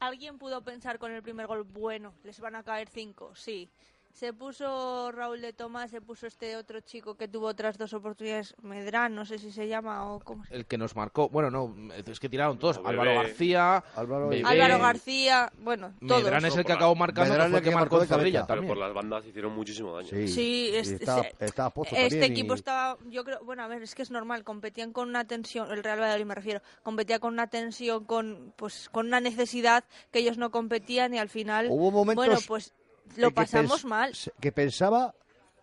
alguien 0.02 0.38
pudo 0.38 0.62
pensar 0.62 1.00
con 1.00 1.14
el 1.14 1.24
primer 1.24 1.48
gol, 1.48 1.64
bueno, 1.64 2.14
les 2.24 2.40
van 2.42 2.56
a 2.56 2.64
caer 2.64 2.90
cinco, 2.90 3.34
sí. 3.34 3.70
Se 4.13 4.34
puso 4.34 5.12
Raúl 5.12 5.41
de 5.41 5.54
Tomás, 5.54 5.89
se 5.89 6.02
puso 6.02 6.28
este 6.28 6.56
otro 6.56 6.80
chico 6.82 7.15
que 7.15 7.28
tuvo 7.28 7.47
otras 7.47 7.78
dos 7.78 7.93
oportunidades, 7.93 8.54
Medrán, 8.62 9.15
no 9.15 9.26
sé 9.26 9.39
si 9.39 9.52
se 9.52 9.67
llama 9.67 10.12
o 10.13 10.19
cómo 10.19 10.45
se 10.45 10.54
El 10.56 10.65
que 10.65 10.78
nos 10.78 10.95
marcó, 10.95 11.30
bueno, 11.30 11.50
no, 11.50 11.74
es 11.93 12.19
que 12.19 12.30
tiraron 12.30 12.60
todos. 12.60 12.78
Bebé. 12.78 12.89
Álvaro 12.89 13.15
García, 13.15 13.78
Álvaro, 13.95 14.28
Bebé, 14.30 14.43
Álvaro 14.45 14.80
García, 14.80 15.52
bueno, 15.60 15.93
todos. 16.08 16.24
Medrán 16.24 16.45
es 16.45 16.56
el 16.58 16.65
que 16.65 16.74
acabó 16.74 16.93
marcando, 16.95 17.32
Medrán 17.32 17.47
que 17.47 17.52
fue 17.52 17.58
el 17.60 17.63
que 17.63 17.69
que 17.69 17.76
marcó 17.76 18.00
de 18.00 18.08
cabeza. 18.08 18.32
Pero 18.32 18.45
también. 18.47 18.67
por 18.67 18.78
las 18.78 18.93
bandas 18.93 19.26
hicieron 19.26 19.56
muchísimo 19.56 19.95
daño. 19.95 20.10
Sí, 20.10 20.28
Sí, 20.28 20.71
es- 20.74 20.91
está, 20.91 21.21
se- 21.24 21.36
está 21.39 21.69
Pozo 21.69 21.95
Este 21.95 22.26
equipo 22.26 22.54
y- 22.54 22.58
estaba, 22.58 22.97
yo 23.10 23.24
creo, 23.24 23.39
bueno, 23.43 23.63
a 23.63 23.67
ver, 23.67 23.82
es 23.82 23.95
que 23.95 24.02
es 24.04 24.12
normal, 24.12 24.43
competían 24.43 24.91
con 24.93 25.10
una 25.10 25.26
tensión, 25.26 25.71
el 25.71 25.84
Real 25.84 26.00
Valladolid 26.00 26.26
me 26.26 26.36
refiero, 26.36 26.62
competía 26.84 27.19
con 27.19 27.34
una 27.34 27.47
tensión, 27.47 28.04
con 28.06 28.54
pues 28.58 28.89
con 28.89 29.08
una 29.08 29.19
necesidad 29.19 29.84
que 30.12 30.19
ellos 30.19 30.38
no 30.38 30.52
competían 30.52 31.13
y 31.13 31.17
al 31.19 31.30
final, 31.30 31.67
Hubo 31.69 31.91
momentos 31.91 32.26
bueno, 32.26 32.39
pues 32.47 32.74
lo 33.17 33.32
pasamos 33.32 33.86
mal. 33.86 34.13
Que 34.39 34.52
pensaba 34.52 35.13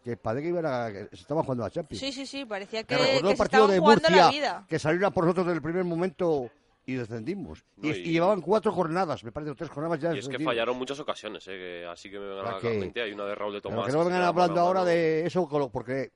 que 0.04 0.16
parece 0.16 0.42
que 0.44 0.48
iban 0.50 0.66
a, 0.66 0.90
que 0.90 1.08
se 1.16 1.22
estaban 1.22 1.44
jugando 1.44 1.64
a 1.64 1.70
Champions. 1.70 2.00
Sí, 2.00 2.12
sí, 2.12 2.26
sí, 2.26 2.44
parecía 2.44 2.84
Que 2.84 2.96
que, 2.96 3.20
que 3.20 3.30
el 3.30 3.36
partido 3.36 3.66
de 3.68 3.80
la 4.10 4.30
vida. 4.30 4.64
que 4.68 4.78
salieron 4.78 5.06
a 5.06 5.10
por 5.10 5.24
nosotros 5.24 5.46
desde 5.46 5.56
el 5.56 5.62
primer 5.62 5.84
momento 5.84 6.50
y 6.86 6.94
descendimos. 6.94 7.64
No, 7.76 7.88
y, 7.88 7.92
y- 7.92 8.00
y 8.08 8.12
llevaban 8.12 8.40
cuatro 8.40 8.72
jornadas, 8.72 9.22
me 9.22 9.30
parece, 9.32 9.50
o 9.52 9.54
tres 9.54 9.68
jornadas 9.70 10.00
ya 10.00 10.14
Y 10.14 10.20
es 10.20 10.28
que 10.28 10.38
fallaron 10.38 10.78
muchas 10.78 10.98
ocasiones, 11.00 11.46
¿eh? 11.48 11.50
que 11.50 11.86
así 11.86 12.10
que 12.10 12.18
me 12.18 12.26
vengan 12.26 12.46
a 12.46 12.58
¿Para 12.58 12.74
la. 12.74 13.02
Hay 13.04 13.12
una 13.12 13.24
de 13.26 13.34
Raúl 13.34 13.52
de 13.54 13.60
Tomás. 13.60 13.86
que 13.86 13.92
no 13.92 14.04
vengan 14.04 14.22
hablando 14.22 14.60
ahora 14.60 14.84
de 14.84 15.26
eso, 15.26 15.46
porque 15.70 16.12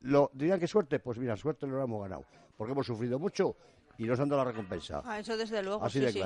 lo 0.00 0.30
dirían 0.32 0.58
que 0.58 0.66
suerte, 0.66 0.98
pues 0.98 1.18
mira, 1.18 1.36
suerte 1.36 1.66
lo 1.66 1.80
hemos 1.82 2.02
ganado, 2.02 2.24
porque 2.56 2.72
hemos 2.72 2.86
sufrido 2.86 3.18
mucho 3.18 3.54
y 3.98 4.04
nos 4.04 4.18
han 4.18 4.28
dado 4.28 4.42
la 4.44 4.50
recompensa. 4.50 5.02
Ah, 5.04 5.20
eso 5.20 5.36
desde 5.36 5.62
luego, 5.62 5.84
Así 5.84 5.98
sí, 6.00 6.04
de 6.06 6.12
sí. 6.12 6.18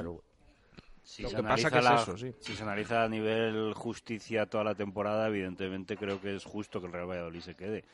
Si 1.04 1.22
Lo 1.22 1.28
se 1.28 1.36
que 1.36 1.42
pasa 1.42 1.68
analiza 1.68 1.70
que 1.70 1.78
es 1.78 1.84
la- 1.84 1.94
eso, 2.02 2.16
sí. 2.16 2.34
Si 2.40 2.54
se 2.56 2.62
analiza 2.62 3.04
a 3.04 3.08
nivel 3.08 3.74
justicia 3.74 4.46
toda 4.46 4.64
la 4.64 4.74
temporada, 4.74 5.28
evidentemente 5.28 5.96
creo 5.96 6.20
que 6.20 6.34
es 6.34 6.44
justo 6.44 6.80
que 6.80 6.86
el 6.86 6.92
Real 6.92 7.06
Valladolid 7.08 7.40
se 7.40 7.54
quede. 7.54 7.84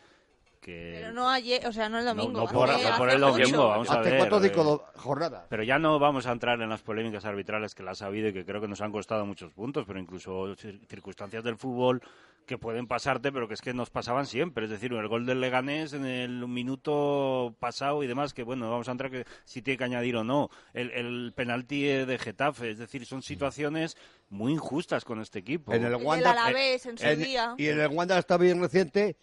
Que 0.61 0.99
Pero 1.01 1.12
no 1.14 1.29
ayer, 1.31 1.66
o 1.66 1.73
sea, 1.73 1.88
no 1.88 1.99
el 1.99 2.05
domingo. 2.05 2.40
no 2.40 2.46
por- 2.46 2.68
no 2.68 3.11
el 3.11 3.20
domingo, 3.20 3.68
vamos 3.68 3.90
a 3.90 4.01
Hace 4.01 4.11
ver, 4.11 4.18
cuatro 4.29 4.44
eh, 4.44 4.79
jornadas. 4.96 5.46
Pero 5.49 5.62
ya 5.62 5.79
no 5.79 5.99
vamos 5.99 6.27
a 6.27 6.33
entrar 6.33 6.61
en 6.61 6.68
las 6.68 6.83
polémicas 6.83 7.25
arbitrales 7.25 7.75
que 7.75 7.83
las 7.83 8.03
ha 8.03 8.07
habido 8.07 8.29
y 8.29 8.33
que 8.35 8.44
creo 8.44 8.61
que 8.61 8.68
nos 8.68 8.83
han 8.83 8.92
costado 8.92 9.25
muchos 9.25 9.51
puntos, 9.53 9.85
pero 9.87 9.99
incluso 9.99 10.55
cir- 10.57 10.87
circunstancias 10.87 11.42
del 11.42 11.57
fútbol 11.57 12.03
que 12.51 12.59
pueden 12.59 12.89
pasarte, 12.89 13.31
pero 13.31 13.47
que 13.47 13.55
es 13.55 13.61
que 13.61 13.73
nos 13.73 13.91
pasaban 13.91 14.27
siempre. 14.27 14.65
Es 14.65 14.71
decir, 14.73 14.93
el 14.93 15.07
gol 15.07 15.25
del 15.25 15.41
Leganés 15.41 15.93
en 15.93 16.05
el 16.05 16.49
minuto 16.49 17.55
pasado 17.61 18.03
y 18.03 18.09
demás, 18.09 18.35
que 18.35 18.43
bueno, 18.43 18.69
vamos 18.69 18.89
a 18.89 18.91
entrar 18.93 19.09
que 19.09 19.25
si 19.45 19.63
tiene 19.63 19.79
que 19.79 19.85
añadir 19.85 20.17
o 20.17 20.25
no. 20.25 20.51
El, 20.75 20.91
el 20.91 21.33
penalti 21.33 21.85
de 21.85 22.19
Getafe, 22.19 22.71
es 22.73 22.79
decir, 22.79 23.07
son 23.07 23.23
situaciones 23.23 23.97
muy 24.31 24.53
injustas 24.53 25.05
con 25.05 25.21
este 25.21 25.39
equipo. 25.39 25.73
En 25.73 25.85
el 25.85 25.95
Wanda, 25.95 26.33
Alavés 26.33 26.87
en 26.87 26.99
su 26.99 27.07
en- 27.07 27.23
día. 27.23 27.55
Y 27.57 27.69
en 27.69 27.79
el 27.79 27.87
Wanda 27.89 28.19
está 28.19 28.37
bien 28.37 28.61
reciente, 28.61 29.17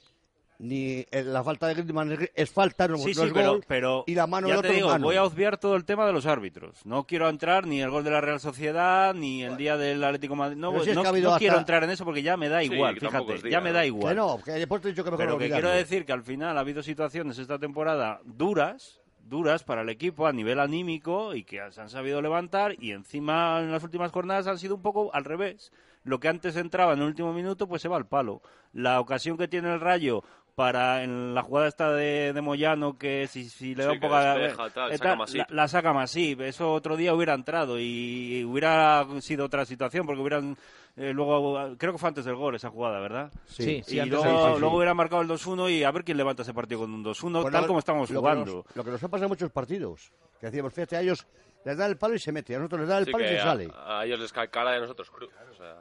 ni 0.60 1.06
en 1.12 1.34
la 1.34 1.43
falta 1.43 1.67
de 1.67 1.76
Griezmann 1.76 2.17
es- 2.34 2.50
falta, 2.52 2.88
no, 2.88 2.98
Sí, 2.98 3.10
no 3.15 3.22
sí, 3.22 3.28
es 3.28 3.34
pero, 3.34 3.52
gol, 3.52 3.63
pero 3.67 4.04
y 4.08 4.15
la 4.15 4.26
mano 4.26 4.48
ya 4.48 4.54
te 4.56 4.60
otro 4.60 4.72
digo, 4.74 4.88
es 4.88 4.93
mano. 4.93 5.06
voy 5.06 5.15
a 5.15 5.24
obviar 5.24 5.58
todo 5.58 5.76
el 5.76 5.86
tema 5.86 6.06
de 6.08 6.13
los 6.13 6.26
árbitros. 6.26 6.84
No 6.86 7.06
quiero 7.06 7.30
entrar 7.30 7.67
ni 7.67 7.82
el 7.82 7.89
gol 7.91 8.04
de 8.04 8.12
la 8.12 8.22
Real 8.22 8.39
Sociedad, 8.39 9.13
ni 9.13 9.43
el 9.43 9.56
día 9.58 9.78
del 9.78 10.04
Atlético 10.04 10.34
de 10.34 10.38
Madrid. 10.39 10.58
No, 10.58 10.72
si 10.84 10.91
no- 10.93 11.04
no 11.04 11.12
quiero 11.13 11.34
hasta- 11.34 11.60
entrar 11.60 11.84
en 11.84 11.91
eso 11.91 12.04
porque 12.06 12.24
ya 12.24 12.38
me 12.38 12.50
da 12.50 12.62
Sí, 12.62 12.74
igual, 12.74 12.98
tampoco 13.00 13.34
fíjate, 13.34 13.50
ya 13.52 13.62
me 13.62 13.72
da 13.72 13.82
¿no? 13.82 13.86
igual. 13.86 14.13
Que 14.13 14.15
no, 14.20 14.39
que 14.43 14.52
después 14.52 14.82
te 14.82 14.88
he 14.88 14.91
dicho 14.91 15.04
que 15.04 15.12
mejor 15.12 15.26
Pero 15.26 15.38
que 15.38 15.50
quiero 15.50 15.70
decir 15.70 16.06
que 16.06 16.13
al 16.13 16.24
final 16.24 16.58
ha 16.58 16.62
habido 16.62 16.82
situaciones 16.82 17.38
esta 17.38 17.60
temporada 17.60 18.20
duras, 18.26 19.00
duras 19.20 19.63
para 19.63 19.82
el 19.82 19.89
equipo 19.89 20.26
a 20.26 20.32
nivel 20.34 20.60
anímico 20.60 21.36
y 21.36 21.43
que 21.43 21.60
se 21.72 21.82
han 21.82 21.89
sabido 21.89 22.22
levantar 22.22 22.76
y 22.82 22.93
encima 22.93 23.60
en 23.60 23.72
las 23.72 23.84
últimas 23.84 24.12
jornadas 24.12 24.48
han 24.48 24.58
sido 24.58 24.76
un 24.76 24.82
poco 24.82 25.13
al 25.13 25.26
revés. 25.26 25.72
Lo 26.04 26.22
que 26.22 26.30
antes 26.30 26.56
entraba 26.56 26.93
en 26.93 27.00
el 27.00 27.08
último 27.08 27.34
minuto 27.34 27.67
pues 27.67 27.82
se 27.82 27.89
va 27.89 27.98
al 27.98 28.08
palo. 28.08 28.41
La 28.72 29.02
ocasión 29.02 29.38
que 29.38 29.50
tiene 29.50 29.74
el 29.74 29.82
Rayo 29.82 30.24
para 30.58 31.04
en 31.04 31.36
la 31.36 31.43
jugada 31.43 31.67
esta 31.67 31.91
de, 31.91 32.34
de 32.34 32.41
Moyano 32.41 32.98
que 32.98 33.28
si, 33.28 33.48
si 33.48 33.76
le 33.76 33.84
da 33.84 33.91
Sí, 33.91 33.96
un 33.98 34.02
poco 34.02 34.15
a- 34.15 34.36
despeja, 34.36 34.70
tal, 34.72 34.91
eh, 34.91 34.98
saca 34.98 35.15
la, 35.15 35.48
la 35.52 35.67
saca 35.67 35.93
Masip. 35.93 36.41
Eso 36.41 36.74
otro 36.74 36.98
día 36.98 37.13
hubiera 37.13 37.36
entrado 37.36 37.80
y 37.80 38.43
hubiera 38.43 39.06
sido 39.22 39.46
otra 39.46 39.65
situación 39.65 40.08
porque 40.08 40.20
hubieran 40.20 40.58
eh, 40.96 41.13
luego 41.13 41.76
creo 41.78 41.91
que 41.93 42.00
fue 42.00 42.10
antes 42.10 42.26
del 42.26 42.34
gol 42.34 42.56
esa 42.56 42.72
jugada, 42.72 43.00
¿verdad? 43.00 43.32
Sí, 43.46 43.84
sí, 43.86 43.98
y 43.98 44.00
antes 44.00 44.20
luego, 44.20 44.48
sí, 44.48 44.54
sí. 44.56 44.60
luego 44.60 44.78
hubiera 44.78 44.96
marcado 44.96 45.22
el 45.22 45.28
2-1 45.28 45.70
y 45.72 45.84
a 45.84 45.91
ver 45.91 46.04
quién 46.04 46.17
levanta 46.17 46.41
ese 46.41 46.56
partido 46.56 46.80
con 46.80 46.91
un 46.91 47.06
2-1 47.06 47.41
Pues 47.43 47.52
tal 47.54 47.67
como 47.67 47.78
estamos 47.78 48.10
lo 48.10 48.15
que 48.15 48.20
jugando. 48.20 48.56
nos- 48.65 48.76
lo 48.76 48.84
que 48.84 48.89
nos 48.89 49.04
ha 49.04 49.08
pasado 49.10 49.26
en 49.26 49.30
muchos 49.30 49.52
partidos. 49.52 50.12
Que 50.39 50.48
decíamos, 50.48 50.74
fíjate, 50.74 50.98
a 50.98 51.02
ellos 51.02 51.28
les 51.65 51.78
da 51.78 51.86
el 51.86 51.98
palo 51.98 52.15
y 52.15 52.20
se 52.20 52.32
mete, 52.32 52.56
a 52.56 52.58
nosotros 52.58 52.80
les 52.82 52.89
da 52.89 52.98
el 52.98 53.06
Sí, 53.06 53.12
palo 53.12 53.26
y 53.26 53.28
se 53.28 53.39
a, 53.39 53.43
sale. 53.43 53.70
a 53.76 54.06
ellos 54.08 54.20
les 54.20 54.34
cae 54.34 54.50
cara 54.50 54.74
a 54.74 54.80
nosotros 54.80 55.08
cruz. 55.12 55.30
O 55.52 55.54
sea, 55.56 55.76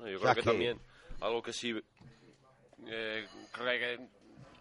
yo 0.00 0.04
creo 0.04 0.18
sea 0.20 0.34
que, 0.34 0.40
que- 0.42 0.46
también 0.50 0.78
algo 1.22 1.42
que 1.42 1.54
sí 1.54 1.74
eh, 2.86 3.26
creo 3.52 3.64
que 3.66 3.70
hay 3.72 3.78
que 3.78 4.08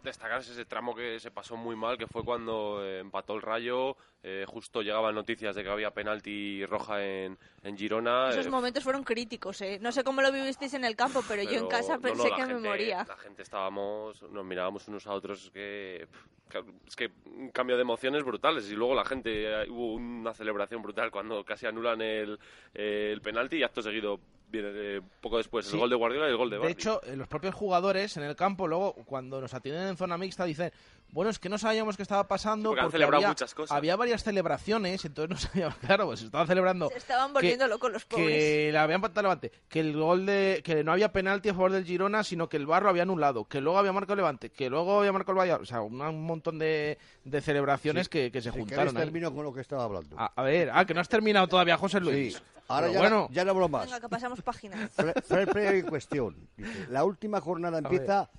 destacar 0.07 0.41
es 0.41 0.49
ese 0.49 0.65
tramo 0.65 0.95
que 0.95 1.19
se 1.19 1.31
pasó 1.31 1.55
muy 1.55 1.75
mal, 1.75 1.97
que 1.97 2.07
fue 2.07 2.23
cuando 2.23 2.83
eh, 2.83 2.99
empató 2.99 3.35
el 3.35 3.41
Rayo, 3.41 3.95
eh, 4.23 4.45
justo 4.47 4.81
llegaban 4.81 5.13
noticias 5.15 5.55
de 5.55 5.63
que 5.63 5.69
había 5.69 5.91
penalti 5.91 6.65
roja 6.65 7.03
en, 7.03 7.37
en 7.63 7.77
Girona. 7.77 8.29
Esos 8.29 8.47
eh, 8.47 8.49
momentos 8.49 8.83
fueron 8.83 9.03
críticos, 9.03 9.61
¿eh? 9.61 9.77
No 9.79 9.91
sé 9.91 10.03
cómo 10.03 10.21
lo 10.21 10.31
vivisteis 10.31 10.73
en 10.73 10.85
el 10.85 10.95
campo, 10.95 11.23
pero, 11.27 11.43
yo 11.43 11.59
en 11.59 11.67
casa 11.67 11.99
pensé 11.99 12.29
no, 12.29 12.35
que 12.35 12.45
me 12.45 12.59
moría. 12.59 13.05
La 13.07 13.17
gente 13.17 13.43
estábamos, 13.43 14.21
nos 14.23 14.45
mirábamos 14.45 14.87
unos 14.87 15.05
a 15.07 15.13
otros 15.13 15.51
que, 15.51 16.07
pff, 16.11 16.55
es 16.87 16.95
que 16.95 17.11
un 17.25 17.49
cambio 17.49 17.75
de 17.75 17.81
emociones 17.81 18.23
brutales 18.23 18.69
y 18.71 18.75
luego 18.75 18.95
la 18.95 19.05
gente 19.05 19.69
hubo 19.69 19.93
una 19.95 20.33
celebración 20.33 20.81
brutal 20.81 21.11
cuando 21.11 21.43
casi 21.43 21.65
anulan 21.65 22.01
el, 22.01 22.39
el 22.73 23.21
penalti 23.21 23.57
y 23.57 23.63
acto 23.63 23.81
seguido 23.81 24.19
viene 24.49 24.69
eh, 24.73 25.01
poco 25.21 25.38
después 25.38 25.65
Sí. 25.65 25.73
el 25.73 25.79
gol 25.79 25.89
de 25.89 25.95
Guardiola 25.95 26.27
y 26.27 26.31
el 26.31 26.38
gol 26.38 26.49
de 26.49 26.55
De 26.55 26.60
Bardi. 26.60 26.73
hecho, 26.73 27.01
eh, 27.03 27.15
los 27.15 27.27
propios 27.27 27.53
jugadores 27.55 28.15
en 28.17 28.23
el 28.23 28.36
campo, 28.36 28.67
luego, 28.67 28.93
cuando 29.05 29.41
nos 29.41 29.53
atienden 29.53 29.88
en 29.88 29.97
zona 29.97 30.17
mixta, 30.17 30.45
dicen, 30.45 30.71
bueno, 31.11 31.31
es 31.31 31.39
que 31.39 31.49
no 31.49 31.57
sabíamos 31.57 31.95
qué 31.97 32.03
estaba 32.03 32.27
pasando 32.27 32.69
Porque 32.69 32.81
han 32.81 32.85
porque 32.87 32.95
celebrado 32.97 33.17
había, 33.17 33.27
muchas 33.29 33.53
cosas. 33.55 33.75
había 33.75 33.95
varias 33.95 34.23
celebraciones, 34.23 35.03
entonces 35.05 35.29
no 35.29 35.37
sabíamos, 35.51 35.75
claro, 35.77 36.05
pues 36.05 36.19
se 36.19 36.25
estaban 36.25 36.47
celebrando 36.47 36.89
Se 36.89 36.97
estaban 36.97 37.27
que- 37.29 37.33
volviendo 37.33 37.67
locos 37.67 37.91
los 37.91 38.05
pobres. 38.05 38.27
que 38.27 38.69
le 38.71 38.77
habían 38.77 39.01
patado 39.01 39.23
Levante, 39.23 39.51
que 39.69 39.79
el 39.79 39.93
gol 39.97 40.25
de 40.25 40.61
que 40.63 40.83
no 40.83 40.91
había 40.91 41.11
penalti 41.11 41.49
a 41.49 41.53
favor 41.53 41.71
del 41.71 41.85
Girona, 41.85 42.23
sino 42.23 42.49
que 42.49 42.57
el 42.57 42.65
Barro 42.65 42.89
había 42.89 43.03
anulado, 43.03 43.45
que 43.45 43.61
luego 43.61 43.79
había 43.79 43.93
marcado 43.93 44.15
Levante, 44.17 44.49
que 44.49 44.69
luego 44.69 44.99
había 44.99 45.11
marcado 45.11 45.33
el 45.33 45.39
Valladolid, 45.39 45.63
o 45.63 45.65
sea, 45.65 45.81
un, 45.81 45.99
un 46.01 46.23
montón 46.23 46.59
de, 46.59 46.97
de 47.23 47.41
celebraciones 47.41 48.05
Sí. 48.05 48.09
que, 48.11 48.31
que 48.31 48.41
se 48.41 48.51
Si 48.51 48.57
juntaron. 48.59 48.93
termino 48.95 49.33
con 49.33 49.43
lo 49.43 49.53
que 49.53 49.61
estaba 49.61 49.83
hablando. 49.85 50.15
A, 50.19 50.31
a 50.35 50.43
ver, 50.43 50.69
ah, 50.73 50.85
que 50.85 50.93
no 50.93 51.01
has 51.01 51.09
terminado 51.09 51.47
todavía, 51.47 51.77
José 51.77 51.99
Luis. 51.99 52.35
Sí. 52.35 52.43
Ahora 52.69 52.89
ya, 52.91 52.99
bueno, 52.99 53.29
ya 53.31 53.45
no 53.45 53.51
hablo 53.51 53.69
más. 53.69 53.85
Venga, 53.85 54.01
que 54.01 54.09
pasamos 54.09 54.41
página. 54.41 54.89
Fre- 54.89 55.23
Fair 55.23 55.47
play 55.47 55.79
en 55.79 55.85
cuestión. 55.85 56.35
Dice, 56.57 56.87
La 56.89 57.05
última 57.05 57.39
jornada 57.39 57.77
empieza 57.79 58.29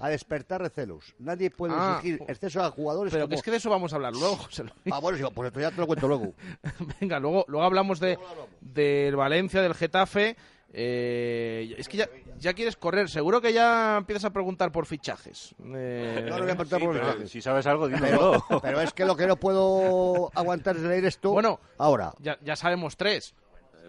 a 0.00 0.08
despertar 0.08 0.60
recelos. 0.60 1.14
Nadie 1.18 1.50
puede 1.50 1.74
Ah, 1.76 1.96
exigir 1.98 2.22
exceso 2.28 2.62
a 2.62 2.70
jugadores 2.70 3.12
pero 3.12 3.24
como... 3.24 3.30
que 3.30 3.34
es 3.36 3.42
que 3.42 3.50
de 3.50 3.56
eso 3.58 3.70
vamos 3.70 3.92
a 3.92 3.96
hablar 3.96 4.12
luego, 4.12 4.36
José 4.36 4.62
Luis. 4.64 4.74
Ah, 4.92 4.98
bueno, 5.00 5.18
sí, 5.18 5.24
pues 5.34 5.46
esto 5.48 5.60
ya 5.60 5.70
te 5.70 5.76
lo 5.80 5.86
cuento 5.86 6.08
luego. 6.08 6.32
Venga, 7.00 7.18
luego, 7.20 7.44
luego 7.48 7.64
hablamos 7.64 8.00
de 8.00 8.18
del 8.60 9.16
Valencia, 9.16 9.62
del 9.62 9.74
Getafe. 9.74 10.36
Eh, 10.76 11.72
es 11.78 11.88
que 11.88 11.96
ya, 11.98 12.08
ya 12.40 12.52
quieres 12.52 12.76
correr. 12.76 13.08
Seguro 13.08 13.40
que 13.40 13.52
ya 13.52 13.96
empiezas 13.98 14.24
a 14.24 14.30
preguntar 14.30 14.72
por 14.72 14.86
fichajes. 14.86 15.54
Eh, 15.74 16.26
No, 16.28 16.36
no 16.38 16.42
voy 16.42 16.50
a 16.50 16.56
preguntar 16.56 16.80
Sí, 16.80 16.84
por 16.86 16.94
los 16.94 17.00
pero 17.00 17.12
fichajes. 17.12 17.30
si 17.30 17.40
sabes 17.40 17.66
algo, 17.68 17.88
Pero, 17.88 17.96
dímelo. 18.04 18.44
pero 18.60 18.80
es 18.80 18.92
que 18.92 19.04
lo 19.04 19.16
que 19.16 19.26
no 19.28 19.36
puedo 19.36 20.30
aguantar 20.34 20.76
es 20.76 20.82
leer 20.82 21.04
esto 21.04 21.30
Bueno, 21.30 21.60
ahora. 21.78 22.12
ya, 22.18 22.38
ya 22.42 22.56
sabemos 22.56 22.96
tres. 22.96 23.34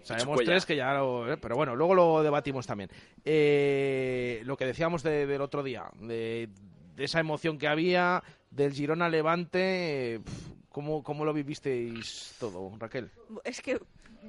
Sabemos 0.06 0.38
tres 0.44 0.64
que 0.66 0.76
ya 0.76 0.94
lo... 0.94 1.32
eh, 1.32 1.36
Pero 1.36 1.56
bueno, 1.56 1.74
luego 1.74 1.94
lo 1.94 2.22
debatimos 2.22 2.66
también. 2.66 2.90
Eh, 3.24 4.42
lo 4.44 4.56
que 4.56 4.66
decíamos 4.66 5.02
de- 5.02 5.26
del 5.26 5.40
otro 5.40 5.62
día, 5.62 5.84
de, 6.00 6.48
de 6.94 7.04
esa 7.04 7.20
emoción 7.20 7.58
que 7.58 7.68
había, 7.68 8.22
del 8.50 8.72
Girona 8.72 9.08
Levante... 9.08 10.14
eh, 10.14 10.20
pf, 10.20 10.56
¿Cómo, 10.68 11.02
¿Cómo 11.02 11.24
lo 11.24 11.32
vivisteis 11.32 12.34
todo, 12.38 12.70
Raquel? 12.78 13.10
Es 13.44 13.62
que 13.62 13.80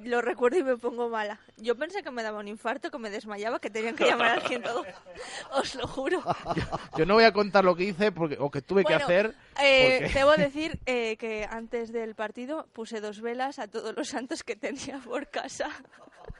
lo 0.04 0.20
recuerdo 0.22 0.58
y 0.58 0.62
me 0.64 0.76
pongo 0.76 1.08
mala. 1.08 1.38
Yo 1.56 1.76
pensé 1.76 2.02
que 2.02 2.10
me 2.10 2.22
daba 2.22 2.38
un 2.40 2.48
infarto, 2.48 2.90
que 2.90 2.98
me 2.98 3.10
desmayaba, 3.10 3.58
que 3.60 3.70
tenían 3.70 3.96
que 3.96 4.04
llamar 4.04 4.30
a 4.30 4.32
alguien 4.34 4.62
todo. 4.62 4.84
Os 5.52 5.74
lo 5.74 5.86
juro. 5.86 6.22
Yo 6.96 7.06
no 7.06 7.14
voy 7.14 7.24
a 7.24 7.32
contar 7.32 7.64
lo 7.64 7.74
que 7.76 7.84
hice 7.84 8.12
porque, 8.12 8.36
o 8.38 8.50
que 8.50 8.62
tuve 8.62 8.84
que 8.84 8.94
hacer. 8.94 9.34
Eh, 9.60 9.98
porque- 10.00 10.14
Debo 10.18 10.32
decir 10.36 10.78
eh, 10.86 11.16
que 11.16 11.46
antes 11.50 11.92
del 11.92 12.14
partido 12.14 12.66
puse 12.72 13.00
dos 13.00 13.20
velas 13.20 13.58
a 13.58 13.68
todos 13.68 13.94
los 13.96 14.08
santos 14.08 14.42
que 14.42 14.56
tenía 14.56 14.98
por 14.98 15.28
casa. 15.28 15.68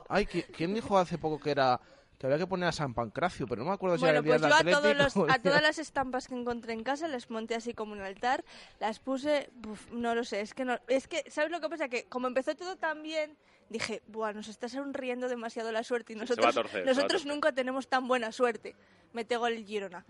Ay, 0.08 0.26
¿qui- 0.26 0.46
¿quién 0.56 0.74
dijo 0.74 0.98
hace 0.98 1.18
poco 1.18 1.38
que 1.38 1.50
era 1.50 1.80
que 2.18 2.26
había 2.26 2.38
que 2.38 2.46
poner 2.46 2.68
a 2.68 2.72
San 2.72 2.94
Pancracio? 2.94 3.46
Pero 3.46 3.62
no 3.62 3.68
me 3.68 3.74
acuerdo 3.74 3.96
si 3.96 4.00
Bueno, 4.00 4.10
era 4.10 4.18
el 4.18 4.24
día 4.24 4.32
pues 4.34 4.42
del 4.42 4.50
yo 4.50 4.56
a, 4.56 4.80
todos 4.80 4.96
los- 4.96 5.30
a 5.30 5.38
todas 5.40 5.62
las 5.62 5.78
estampas 5.78 6.26
que 6.28 6.34
encontré 6.34 6.72
en 6.72 6.82
casa 6.82 7.06
les 7.08 7.30
monté 7.30 7.54
así 7.54 7.74
como 7.74 7.92
un 7.92 8.00
altar, 8.00 8.44
las 8.80 8.98
puse, 8.98 9.50
no 9.92 10.14
lo 10.14 10.24
sé, 10.24 10.40
es 10.40 10.52
que 10.54 10.64
no, 10.64 10.78
es 10.88 11.06
que, 11.06 11.24
¿sabes 11.30 11.50
lo 11.50 11.60
que 11.60 11.68
pasa? 11.68 11.88
Que 11.88 12.04
como 12.06 12.26
empezó 12.26 12.56
todo 12.56 12.76
tan 12.76 13.02
bien, 13.02 13.36
dije, 13.68 14.02
buah, 14.08 14.32
nos 14.32 14.48
está 14.48 14.68
sonriendo 14.68 15.28
demasiado 15.28 15.70
la 15.70 15.84
suerte 15.84 16.14
y 16.14 16.16
nosotros, 16.16 16.54
torcer, 16.54 16.84
nosotros 16.84 17.24
nunca 17.24 17.52
tenemos 17.52 17.86
tan 17.88 18.08
buena 18.08 18.32
suerte. 18.32 18.74
Mete 19.12 19.36
gol 19.36 19.52
el 19.52 19.64
Girona, 19.64 20.04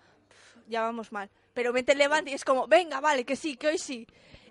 ya 0.66 0.80
vamos 0.82 1.12
mal, 1.12 1.28
pero 1.54 1.72
mete 1.72 1.92
el 1.92 1.98
Levante 1.98 2.30
y 2.30 2.34
es 2.34 2.44
como, 2.44 2.66
venga, 2.66 3.00
vale, 3.00 3.24
que 3.24 3.36
sí, 3.36 3.56
que 3.56 3.68
hoy 3.68 3.78
sí. 3.78 4.06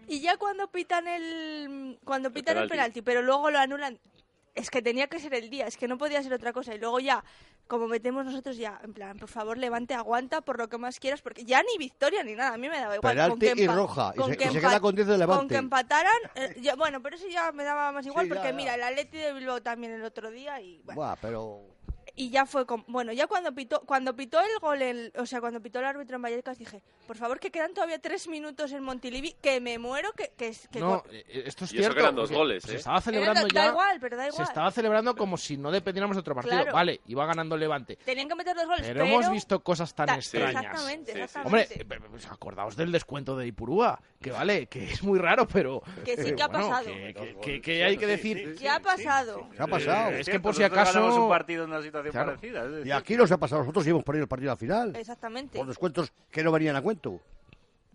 Y 0.07 0.21
ya 0.21 0.37
cuando 0.37 0.69
pitan 0.71 1.05
el, 1.07 1.99
cuando 2.05 2.31
pitan 2.31 2.57
el 2.57 2.63
penalti. 2.69 2.71
penalti, 2.71 3.01
pero 3.01 3.21
luego 3.23 3.51
lo 3.51 3.59
anulan, 3.59 3.99
es 4.57 4.69
que 4.69 4.81
tenía 4.81 5.07
que 5.07 5.19
ser 5.19 5.33
el 5.33 5.49
día, 5.49 5.67
es 5.67 5.77
que 5.77 5.87
no 5.87 5.97
podía 5.97 6.21
ser 6.23 6.33
otra 6.33 6.51
cosa. 6.51 6.73
Y 6.73 6.79
luego 6.79 6.99
ya, 6.99 7.23
como 7.67 7.87
metemos 7.87 8.25
nosotros 8.25 8.57
ya, 8.57 8.79
en 8.83 8.93
plan, 8.93 9.17
por 9.17 9.29
favor, 9.29 9.57
levante, 9.57 9.93
aguanta 9.93 10.41
por 10.41 10.57
lo 10.57 10.67
que 10.67 10.77
más 10.77 10.99
quieras, 10.99 11.21
porque 11.21 11.45
ya 11.45 11.61
ni 11.61 11.77
victoria 11.77 12.23
ni 12.23 12.33
nada, 12.33 12.53
a 12.55 12.57
mí 12.57 12.67
me 12.67 12.77
daba 12.79 12.95
igual. 12.95 13.15
con 13.29 13.39
Penalti 13.39 13.61
y 13.63 13.67
roja, 13.67 14.11
y 14.15 14.17
con 14.19 14.31
se- 14.31 14.37
que 14.37 14.45
y 14.45 14.51
se 14.51 14.59
queda 14.59 14.79
con 14.79 14.95
10 14.95 15.07
de 15.07 15.13
Con 15.13 15.19
Levante. 15.19 15.53
que 15.53 15.57
empataran, 15.59 16.17
eh, 16.35 16.55
ya- 16.61 16.75
bueno, 16.75 17.01
pero 17.01 17.15
eso 17.15 17.27
ya 17.27 17.51
me 17.51 17.63
daba 17.63 17.91
más 17.91 18.05
igual, 18.05 18.25
Sí, 18.25 18.29
ya, 18.29 18.35
porque 18.35 18.49
ya. 18.49 18.55
mira, 18.55 18.75
el 18.75 18.83
Atleti 18.83 19.17
de 19.17 19.33
Bilbao 19.33 19.61
también 19.61 19.93
el 19.93 20.03
otro 20.03 20.31
día 20.31 20.59
y 20.59 20.79
bueno. 20.83 20.99
Buah, 21.01 21.15
pero... 21.21 21.61
Y 22.19 22.32
ya 22.32 22.47
fue 22.47 22.65
como, 22.65 22.84
bueno, 22.88 23.13
ya 23.13 23.27
cuando 23.27 23.53
pitó, 23.53 23.80
cuando 23.86 24.15
pitó 24.15 24.39
el 24.41 24.60
gol, 24.60 24.82
el- 24.82 25.13
o 25.17 25.25
sea, 25.27 25.39
cuando 25.39 25.62
pitó 25.62 25.77
el 25.80 25.86
árbitro 25.86 26.15
en 26.15 26.23
Vallecas, 26.23 26.58
dije, 26.58 26.82
por 27.06 27.15
favor, 27.15 27.39
que 27.39 27.51
quedan 27.51 27.75
todavía 27.75 27.99
tres 27.99 28.27
minutos 28.27 28.71
en 28.71 28.82
Montilivi, 28.84 29.34
que 29.39 29.62
me 29.62 29.77
muero, 29.77 30.12
que, 30.13 30.32
que, 30.36 30.51
que 30.71 30.80
No, 30.80 31.03
con- 31.03 31.12
eh, 31.15 31.43
esto 31.45 31.65
es 31.65 31.73
Y 31.73 31.75
eso 31.75 31.84
cierto. 31.84 31.93
que 31.95 32.01
eran 32.01 32.15
dos 32.15 32.32
goles, 32.32 32.63
Se 32.63 32.73
¿eh? 32.73 32.75
estaba 32.77 32.97
Eh, 32.97 33.01
celebrando 33.01 33.41
da, 33.43 33.47
ya. 33.53 33.62
da 33.62 33.67
igual, 33.69 33.97
pero 34.01 34.17
da 34.17 34.23
Se 34.23 34.30
igual. 34.30 34.47
estaba 34.47 34.71
celebrando 34.71 35.15
como 35.15 35.38
si 35.38 35.58
no 35.58 35.69
dependiéramos 35.69 36.15
de 36.17 36.21
otro 36.21 36.34
partido. 36.34 36.56
Claro. 36.58 36.73
Vale, 36.73 37.01
iba 37.06 37.23
ganando 37.27 37.53
el 37.53 37.62
Levante. 37.62 37.97
Tenían 38.03 38.27
que 38.27 38.34
meter 38.36 38.56
dos 38.56 38.65
goles, 38.65 38.82
Pero, 38.82 39.03
pero, 39.03 39.06
hemos 39.06 39.32
visto 39.32 39.60
cosas 39.63 39.93
tan 39.93 40.08
Ta- 40.08 40.15
extrañas. 40.15 40.56
Exactamente, 40.56 41.12
Sí, 41.12 41.17
sí. 41.19 41.23
exactamente. 41.23 41.73
Hombre, 41.84 41.97
eh, 41.97 42.08
pues 42.10 42.25
acordaos 42.25 42.75
del 42.75 42.91
descuento 42.91 43.38
de 43.38 43.45
Ipurúa, 43.45 44.01
que 44.19 44.32
vale, 44.32 44.65
que 44.65 44.86
es 44.91 45.03
muy 45.03 45.19
raro, 45.19 45.47
pero... 45.47 45.84
Que 46.03 46.17
sí 46.17 46.34
que 46.34 46.41
ha 46.41 46.47
bueno, 46.47 46.67
pasado. 46.69 46.86
Que, 46.88 47.13
que- 47.13 47.38
que- 47.39 47.62
que 47.62 47.84
hay 47.84 47.95
que 47.95 48.08
decir... 48.08 48.56
¿Qué 48.58 48.67
ha 48.67 48.80
pasado? 48.80 49.47
¿Qué 49.56 49.62
ha 49.62 49.67
pasado? 49.67 50.10
Es 50.10 50.17
que 50.17 50.23
Cierto, 50.32 50.41
por 50.41 50.56
si 50.56 50.63
acaso- 50.63 51.15
un 51.23 51.30
partido 51.30 51.63
en 51.65 51.69
una 51.69 51.82
situación 51.84 52.06
Claro. 52.11 52.27
parecida. 52.35 52.63
es 52.65 52.71
decir, 52.71 52.87
Y 52.87 52.91
aquí 52.91 53.15
nos 53.15 53.31
ha 53.31 53.37
pasado. 53.37 53.61
Nosotros 53.61 53.83
sí 53.83 53.89
hemos 53.91 54.03
perdido 54.03 54.23
el 54.23 54.29
partido 54.29 54.51
al 54.51 54.57
final. 54.57 54.95
Exactamente. 54.95 55.57
Por 55.57 55.67
descuentos 55.67 56.11
que 56.31 56.43
no 56.43 56.51
venían 56.51 56.75
a 56.75 56.81
cuento. 56.81 57.19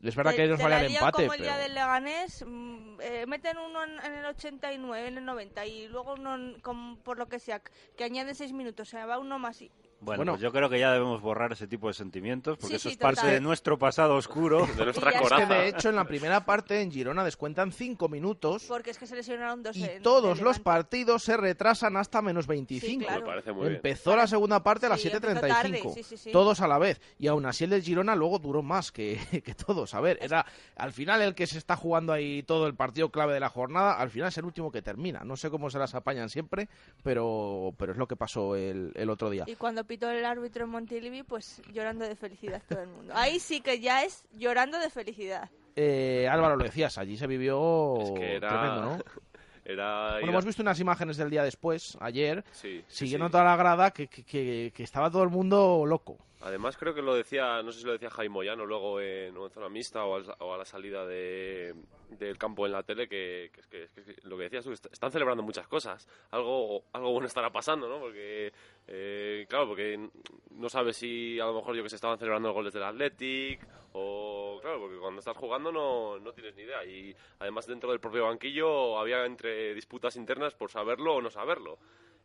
Es 0.02 0.16
verdad 0.16 0.34
que 0.34 0.42
ellos 0.44 0.58
la 0.58 0.80
el 0.84 0.92
empate, 0.94 1.22
como 1.22 1.34
el 1.34 1.42
día 1.42 1.52
pero... 1.52 1.62
del 1.62 1.74
Leganés, 1.74 2.44
mm, 2.44 3.00
eh, 3.00 3.24
meten 3.28 3.56
uno 3.56 3.84
en, 3.84 3.90
en 4.00 4.14
el 4.14 4.24
89, 4.24 5.06
en 5.06 5.18
el 5.18 5.24
90 5.24 5.64
y 5.66 5.86
luego 5.86 6.14
uno, 6.14 6.34
en- 6.34 6.60
como 6.60 6.96
por 6.98 7.18
lo 7.18 7.28
que 7.28 7.38
sea, 7.38 7.60
que 7.96 8.02
añade 8.02 8.34
6 8.34 8.52
minutos, 8.52 8.88
se 8.88 9.04
va 9.04 9.18
uno 9.20 9.38
más 9.38 9.62
y... 9.62 9.70
Bueno, 10.02 10.18
Bueno. 10.18 10.32
pues 10.32 10.42
yo 10.42 10.50
creo 10.52 10.68
que 10.68 10.80
ya 10.80 10.92
debemos 10.92 11.20
borrar 11.20 11.52
ese 11.52 11.68
tipo 11.68 11.86
de 11.88 11.94
sentimientos, 11.94 12.56
porque 12.58 12.72
Sí, 12.72 12.76
eso 12.76 12.88
sí, 12.88 12.94
es 12.94 12.98
parte 12.98 13.26
de 13.26 13.40
nuestro 13.40 13.78
pasado 13.78 14.16
oscuro. 14.16 14.66
de 14.76 14.84
nuestra 14.84 15.12
ya 15.12 15.18
Es 15.18 15.22
que 15.22 15.22
coraza. 15.28 15.54
de 15.54 15.68
hecho 15.68 15.88
en 15.90 15.94
la 15.96 16.04
primera 16.04 16.44
parte 16.44 16.80
en 16.82 16.90
Girona 16.90 17.22
descuentan 17.24 17.70
5 17.70 18.08
minutos 18.08 18.64
Porque 18.66 18.90
es 18.90 18.98
que 18.98 19.06
se 19.06 19.14
lesionaron 19.14 19.62
dos 19.62 19.76
y 19.76 19.84
en- 19.84 20.02
todos 20.02 20.40
los 20.40 20.58
partidos 20.58 21.22
se 21.22 21.36
retrasan 21.36 21.96
hasta 21.96 22.20
menos 22.20 22.46
25. 22.48 22.86
Sí, 22.86 22.98
claro. 22.98 23.20
Me 23.20 23.26
parece 23.26 23.52
muy 23.52 23.62
bien. 23.62 23.76
Empezó 23.76 24.16
la 24.16 24.26
segunda 24.26 24.62
parte 24.62 24.86
a 24.86 24.88
las 24.88 25.00
Sí, 25.00 25.08
empezó 25.08 25.22
7.35, 25.34 25.48
tarde, 25.48 25.82
sí, 25.94 26.02
sí, 26.02 26.16
sí. 26.16 26.32
todos 26.32 26.60
a 26.60 26.66
la 26.66 26.78
vez. 26.78 27.00
Y 27.18 27.28
aún 27.28 27.46
así 27.46 27.64
el 27.64 27.70
de 27.70 27.80
Girona 27.80 28.16
luego 28.16 28.38
duró 28.40 28.62
más 28.62 28.90
que, 28.90 29.18
que 29.44 29.54
todos. 29.54 29.94
A 29.94 30.00
ver, 30.00 30.18
era 30.20 30.44
al 30.76 30.92
final 30.92 31.22
el 31.22 31.34
que 31.36 31.46
se 31.46 31.58
está 31.58 31.76
jugando 31.76 32.12
ahí 32.12 32.42
todo 32.42 32.66
el 32.66 32.74
partido 32.74 33.10
clave 33.10 33.34
de 33.34 33.40
la 33.40 33.50
jornada, 33.50 33.92
al 33.92 34.10
final 34.10 34.28
es 34.28 34.38
el 34.38 34.44
último 34.46 34.72
que 34.72 34.82
termina. 34.82 35.22
No 35.24 35.36
sé 35.36 35.48
cómo 35.48 35.70
se 35.70 35.78
las 35.78 35.94
apañan 35.94 36.28
siempre, 36.28 36.68
pero, 37.02 37.74
pero 37.78 37.92
es 37.92 37.98
lo 37.98 38.06
que 38.08 38.16
pasó 38.16 38.56
el, 38.56 38.92
el 38.94 39.10
otro 39.10 39.30
día. 39.30 39.44
Y 39.46 39.54
cuando 39.56 39.84
pitó 39.92 40.08
el 40.08 40.24
árbitro 40.24 40.64
en 40.64 40.70
Montilivi, 40.70 41.22
pues 41.22 41.60
llorando 41.70 42.06
de 42.08 42.16
felicidad 42.16 42.62
todo 42.66 42.80
el 42.80 42.88
mundo. 42.88 43.12
Ahí 43.14 43.38
sí 43.38 43.60
que 43.60 43.78
ya 43.78 44.04
es 44.04 44.24
llorando 44.32 44.78
de 44.78 44.88
felicidad. 44.88 45.50
Eh, 45.76 46.26
Álvaro, 46.30 46.56
lo 46.56 46.64
decías, 46.64 46.96
allí 46.96 47.18
se 47.18 47.26
vivió 47.26 48.00
Es 48.00 48.10
que 48.12 48.36
era... 48.36 48.48
tremendo, 48.48 48.80
¿no? 48.80 48.98
Era... 49.66 50.12
Bueno, 50.14 50.30
hemos 50.30 50.44
visto 50.46 50.62
unas 50.62 50.80
imágenes 50.80 51.18
del 51.18 51.28
día 51.28 51.44
después, 51.44 51.96
ayer, 52.00 52.42
Sí, 52.52 52.82
siguiendo 52.88 53.26
sí. 53.26 53.32
toda 53.32 53.44
la 53.44 53.54
grada, 53.56 53.90
que, 53.90 54.08
que- 54.08 54.24
que- 54.24 54.72
que 54.74 54.82
estaba 54.82 55.10
todo 55.10 55.22
el 55.24 55.28
mundo 55.28 55.84
loco. 55.86 56.16
Además, 56.44 56.76
creo 56.76 56.92
que 56.92 57.02
lo 57.02 57.14
decía, 57.14 57.62
no 57.62 57.70
sé 57.70 57.80
si 57.80 57.86
lo 57.86 57.92
decía 57.92 58.10
Jaime 58.10 58.32
Moyano 58.34 58.66
luego 58.66 59.00
en, 59.00 59.36
en 59.36 59.50
zona 59.50 59.68
mixta 59.68 60.04
o, 60.04 60.16
al- 60.16 60.34
o 60.40 60.52
a 60.54 60.58
la 60.58 60.64
salida 60.64 61.06
de, 61.06 61.72
del 62.10 62.36
campo 62.36 62.66
en 62.66 62.72
la 62.72 62.82
tele, 62.82 63.06
que, 63.08 63.50
que 63.52 63.88
que, 63.88 64.02
que 64.02 64.16
lo 64.24 64.36
que 64.36 64.42
decías 64.44 64.64
tú, 64.64 64.72
est- 64.72 64.92
están 64.92 65.12
celebrando 65.12 65.44
muchas 65.44 65.68
cosas. 65.68 66.08
Algo, 66.32 66.82
algo 66.92 67.12
bueno 67.12 67.28
estará 67.28 67.50
pasando, 67.50 67.88
¿no? 67.88 68.00
Porque, 68.00 68.52
eh, 68.88 69.46
claro, 69.48 69.68
porque 69.68 70.08
no 70.50 70.68
sabes 70.68 70.96
si 70.96 71.38
a 71.38 71.44
lo 71.46 71.54
mejor 71.54 71.76
yo 71.76 71.84
que 71.84 71.90
se 71.90 71.96
estaban 71.96 72.18
celebrando 72.18 72.48
los 72.48 72.54
goles 72.56 72.72
del 72.74 72.82
Athletic 72.82 73.60
o, 73.92 74.58
claro, 74.60 74.80
porque 74.80 74.98
cuando 74.98 75.20
estás 75.20 75.36
jugando 75.36 75.70
no, 75.70 76.18
no 76.18 76.32
tienes 76.32 76.56
ni 76.56 76.62
idea. 76.62 76.84
Y 76.84 77.14
además 77.38 77.66
dentro 77.68 77.90
del 77.90 78.00
propio 78.00 78.24
banquillo 78.24 78.98
había 78.98 79.24
entre 79.26 79.74
disputas 79.74 80.16
internas 80.16 80.54
por 80.54 80.70
saberlo 80.72 81.14
o 81.14 81.22
no 81.22 81.30
saberlo. 81.30 81.78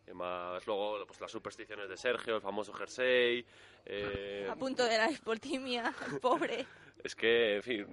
Y 0.10 0.14
más 0.14 0.66
luego 0.66 1.06
pues 1.06 1.20
las 1.20 1.32
supersticiones 1.32 1.90
de 1.90 1.98
Sergio, 1.98 2.36
el 2.38 2.42
famoso 2.42 2.72
jersey. 2.74 3.46
eh, 3.86 4.48
A 4.50 4.56
punto 4.56 4.84
de 4.86 4.98
la 4.98 5.06
espotimia, 5.08 5.94
pobre. 6.22 6.66
es 7.04 7.14
que, 7.16 7.58
en 7.58 7.64
fin, 7.64 7.86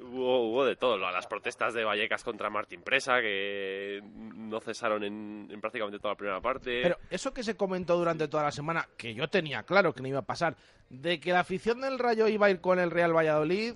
hubo, 0.00 0.48
hubo 0.50 0.64
de 0.64 0.76
todo. 0.76 0.96
Las 0.96 1.26
protestas 1.26 1.74
de 1.74 1.84
Vallecas 1.84 2.24
contra 2.24 2.48
Martín 2.48 2.80
Presa, 2.82 3.20
que 3.20 4.00
no 4.04 4.60
cesaron 4.60 5.04
en, 5.04 5.48
en 5.50 5.60
prácticamente 5.60 5.98
toda 5.98 6.14
la 6.14 6.18
primera 6.18 6.40
parte. 6.40 6.80
Pero 6.82 6.96
eso 7.10 7.34
que 7.34 7.42
se 7.42 7.54
comentó 7.56 7.96
durante 7.98 8.28
toda 8.28 8.44
la 8.44 8.52
semana, 8.52 8.88
que 8.96 9.12
yo 9.14 9.28
tenía 9.28 9.62
claro 9.64 9.92
que 9.92 10.00
no 10.00 10.08
iba 10.08 10.20
a 10.20 10.26
pasar, 10.26 10.56
de 10.88 11.20
que 11.20 11.32
la 11.32 11.40
afición 11.40 11.82
del 11.82 11.98
Rayo 11.98 12.28
iba 12.28 12.46
a 12.46 12.50
ir 12.50 12.60
con 12.62 12.78
el 12.78 12.90
Real 12.90 13.14
Valladolid, 13.14 13.74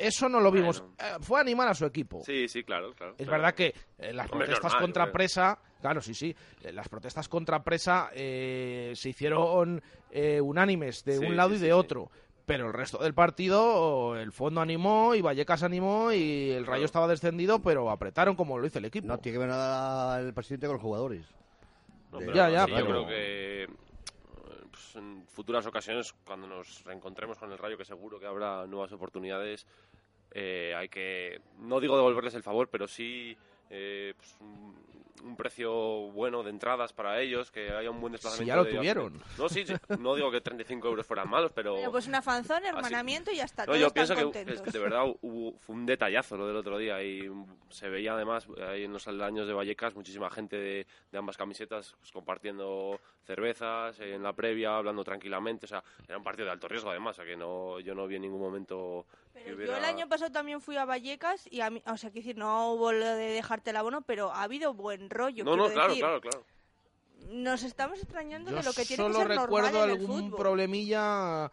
eso 0.00 0.28
no 0.28 0.40
lo 0.40 0.50
vimos. 0.50 0.82
Eh, 0.98 1.16
fue 1.20 1.40
animar 1.40 1.68
a 1.68 1.74
su 1.74 1.84
equipo. 1.86 2.22
Sí, 2.24 2.48
sí, 2.48 2.64
claro, 2.64 2.92
claro. 2.94 3.12
Es 3.18 3.26
claro. 3.26 3.32
verdad 3.42 3.54
que 3.54 3.74
eh, 3.98 4.12
las 4.12 4.26
Hombre, 4.30 4.46
protestas 4.46 4.72
normal, 4.72 4.80
contra 4.82 5.12
presa, 5.12 5.58
claro, 5.80 6.00
sí, 6.00 6.14
sí, 6.14 6.34
eh, 6.62 6.72
las 6.72 6.88
protestas 6.88 7.28
contra 7.28 7.62
presa 7.62 8.10
eh, 8.14 8.92
se 8.96 9.08
hicieron 9.10 9.82
eh, 10.10 10.40
unánimes 10.40 11.04
de 11.04 11.18
Sí, 11.18 11.24
un 11.24 11.36
lado 11.36 11.50
sí, 11.50 11.56
y 11.56 11.58
de 11.60 11.66
sí. 11.66 11.72
otro. 11.72 12.10
Pero 12.46 12.66
el 12.66 12.72
resto 12.72 12.98
del 12.98 13.14
partido, 13.14 14.16
el 14.16 14.32
fondo 14.32 14.60
animó 14.60 15.14
y 15.14 15.20
Vallecas 15.20 15.62
animó 15.62 16.10
y 16.12 16.50
el 16.50 16.66
Rayo 16.66 16.84
estaba 16.84 17.06
descendido, 17.06 17.62
pero 17.62 17.90
apretaron 17.90 18.34
como 18.34 18.58
lo 18.58 18.66
hizo 18.66 18.78
el 18.80 18.86
equipo. 18.86 19.06
No 19.06 19.18
tiene 19.18 19.34
que 19.36 19.38
ver 19.38 19.48
nada 19.50 20.18
el 20.20 20.34
presidente 20.34 20.66
con 20.66 20.74
los 20.74 20.82
jugadores. 20.82 21.24
No, 22.10 22.18
De- 22.18 22.26
pero 22.26 22.36
Ya, 22.36 22.50
ya, 22.50 22.64
sí, 22.64 22.72
pero- 22.74 22.86
Yo 22.86 22.92
creo 22.92 23.06
que 23.06 23.66
en 24.96 25.26
futuras 25.28 25.66
ocasiones, 25.66 26.12
cuando 26.24 26.46
nos 26.46 26.84
reencontremos 26.84 27.38
con 27.38 27.50
el 27.50 27.58
Rayo, 27.58 27.76
que 27.76 27.84
seguro 27.84 28.18
que 28.18 28.26
habrá 28.26 28.66
nuevas 28.66 28.92
oportunidades, 28.92 29.66
eh, 30.32 30.74
hay 30.76 30.88
que, 30.88 31.40
no 31.58 31.80
digo 31.80 31.96
devolverles 31.96 32.34
el 32.34 32.42
favor, 32.42 32.68
pero 32.68 32.86
sí 32.86 33.36
eh, 33.70 34.14
pues, 34.16 34.36
un, 35.22 35.36
precio 35.36 35.72
bueno 36.12 36.42
de 36.42 36.50
entradas 36.50 36.92
para 36.92 37.20
ellos, 37.20 37.50
que 37.50 37.70
haya 37.70 37.90
un 37.90 38.00
buen 38.00 38.12
desplazamiento. 38.12 38.44
Si 38.44 38.48
ya 38.48 38.56
lo 38.56 38.64
de- 38.64 38.74
tuvieron. 38.74 39.22
No, 39.38 39.48
sí, 39.48 39.64
sí, 39.66 39.74
no 39.98 40.14
digo 40.14 40.30
que 40.30 40.40
35 40.40 40.88
euros 40.88 41.06
fueran 41.06 41.28
malos, 41.28 41.52
pero... 41.52 41.72
Bueno, 41.74 41.90
pues 41.90 42.06
una 42.06 42.22
fanzón, 42.22 42.64
hermanamiento 42.64 43.30
y 43.30 43.36
ya 43.36 43.44
está. 43.44 43.66
No, 43.66 43.76
yo 43.76 43.90
pienso 43.90 44.14
que, 44.14 44.22
contentos. 44.22 44.56
es 44.56 44.62
que 44.62 44.70
de 44.70 44.78
verdad 44.78 45.04
hubo, 45.22 45.58
fue 45.58 45.74
un 45.74 45.86
detallazo 45.86 46.36
lo 46.36 46.46
del 46.46 46.56
otro 46.56 46.78
día 46.78 47.02
y 47.02 47.30
se 47.68 47.88
veía 47.88 48.14
además 48.14 48.46
ahí 48.68 48.84
en 48.84 48.92
los 48.92 49.06
aldaños 49.08 49.46
de 49.46 49.52
Vallecas 49.52 49.94
muchísima 49.94 50.30
gente 50.30 50.56
de, 50.56 50.86
de 51.10 51.18
ambas 51.18 51.36
camisetas 51.36 51.94
pues, 51.98 52.12
compartiendo 52.12 53.00
cervezas 53.24 54.00
en 54.00 54.22
la 54.22 54.32
previa, 54.32 54.76
hablando 54.76 55.04
tranquilamente, 55.04 55.66
o 55.66 55.68
sea, 55.68 55.84
era 56.08 56.18
un 56.18 56.24
partido 56.24 56.46
de 56.46 56.52
alto 56.52 56.68
riesgo 56.68 56.90
además, 56.90 57.16
o 57.16 57.22
sea 57.22 57.24
que 57.24 57.36
no, 57.36 57.78
yo 57.80 57.94
no 57.94 58.06
vi 58.06 58.16
en 58.16 58.22
ningún 58.22 58.40
momento 58.40 59.06
Pero 59.32 59.56
hubiera... 59.56 59.72
Yo 59.72 59.78
el 59.78 59.84
año 59.84 60.08
pasado 60.08 60.30
también 60.30 60.60
fui 60.60 60.76
a 60.76 60.84
Vallecas 60.84 61.46
y 61.50 61.60
a 61.60 61.70
mí, 61.70 61.82
o 61.86 61.96
sea, 61.96 62.10
quiero 62.10 62.24
decir, 62.24 62.36
no 62.36 62.72
hubo 62.72 62.92
lo 62.92 63.06
de 63.06 63.30
dejarte 63.30 63.70
el 63.70 63.76
abono, 63.76 64.02
pero 64.02 64.32
ha 64.32 64.42
habido 64.42 64.74
buen 64.74 65.10
rollo. 65.10 65.44
no, 65.44 65.56
no, 65.56 65.68
claro, 65.68 65.88
decir. 65.88 66.02
claro, 66.02 66.20
claro. 66.20 66.44
Nos 67.30 67.62
estamos 67.62 67.98
extrañando 67.98 68.50
Yo 68.50 68.56
de 68.56 68.62
lo 68.62 68.72
que 68.72 68.84
tiene 68.84 69.04
que 69.04 69.12
solo 69.12 69.18
ser 69.18 69.28
normal 69.28 69.44
recuerdo 69.46 69.82
algún 69.82 70.22
fútbol. 70.24 70.38
problemilla 70.38 71.50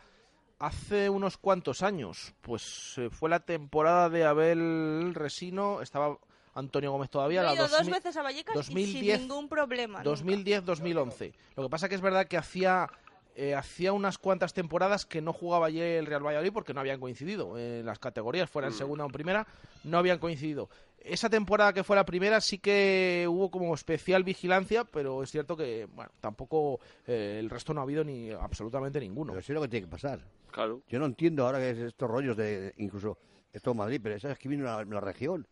hace 0.59 1.09
unos 1.09 1.37
cuantos 1.37 1.83
años. 1.83 2.33
Pues 2.41 2.95
eh, 2.97 3.09
fue 3.11 3.29
la 3.29 3.41
temporada 3.41 4.09
de 4.09 4.25
Abel 4.25 5.13
Resino, 5.13 5.81
estaba 5.81 6.17
Antonio 6.55 6.91
Gómez 6.91 7.09
todavía, 7.09 7.41
Yo 7.41 7.47
he 7.47 7.49
la 7.49 7.53
ido 7.55 7.63
dos 7.63 7.71
2000 7.73 7.93
veces 7.93 8.17
a 8.17 8.23
Vallecas 8.23 8.55
y 8.55 8.57
2010, 8.57 9.19
sin 9.19 9.27
ningún 9.27 9.49
problema. 9.49 10.03
nunca. 10.03 10.21
2010-2011. 10.23 11.33
Lo 11.55 11.63
que 11.63 11.69
pasa 11.69 11.89
que 11.89 11.95
es 11.95 12.01
verdad 12.01 12.27
que 12.27 12.37
hacía 12.37 12.89
eh, 13.39 13.53
hacía 13.53 13.93
unas 13.93 14.17
cuantas 14.17 14.51
temporadas 14.53 15.05
que 15.05 15.21
no 15.21 15.31
jugaba 15.31 15.67
allí 15.67 15.79
el 15.79 16.07
Real 16.07 16.25
Valladolid 16.25 16.51
porque 16.51 16.73
no 16.73 16.79
habían 16.79 16.99
coincidido 16.99 17.55
en 17.57 17.85
las 17.85 17.99
categorías, 17.99 18.49
fuera 18.49 18.67
en 18.67 18.73
Mm. 18.73 18.77
segunda 18.77 19.03
o 19.03 19.07
en 19.07 19.13
primera, 19.13 19.47
no 19.83 19.99
habían 19.99 20.17
coincidido. 20.17 20.69
Esa 20.99 21.29
temporada 21.29 21.71
que 21.71 21.83
fue 21.83 21.95
la 21.95 22.03
primera 22.03 22.41
sí 22.41 22.57
que 22.57 23.27
hubo 23.29 23.49
como 23.51 23.73
especial 23.75 24.23
vigilancia, 24.23 24.83
pero 24.83 25.21
es 25.23 25.29
cierto 25.31 25.55
que 25.55 25.87
bueno, 25.93 26.11
tampoco 26.19 26.79
eh, 27.05 27.37
el 27.39 27.49
resto 27.49 27.73
no 27.73 27.79
ha 27.79 27.83
habido 27.83 28.03
ni 28.03 28.31
absolutamente 28.31 28.99
ninguno. 28.99 29.31
Pero 29.33 29.43
sí 29.43 29.51
es 29.51 29.55
lo 29.55 29.61
que 29.61 29.67
tiene 29.69 29.85
que 29.85 29.91
pasar. 29.91 30.19
Claro. 30.51 30.81
Yo 30.89 30.97
no 30.99 31.05
entiendo 31.05 31.45
ahora 31.45 31.59
que 31.59 31.69
es 31.69 31.77
estos 31.77 32.09
rollos 32.09 32.35
de, 32.35 32.73
incluso 32.77 33.17
esto 33.53 33.71
en 33.71 33.77
Madrid, 33.77 34.01
pero 34.03 34.19
sabes 34.19 34.39
que 34.39 34.49
viene 34.49 34.63
la, 34.63 34.83
la 34.83 34.99
región. 34.99 35.47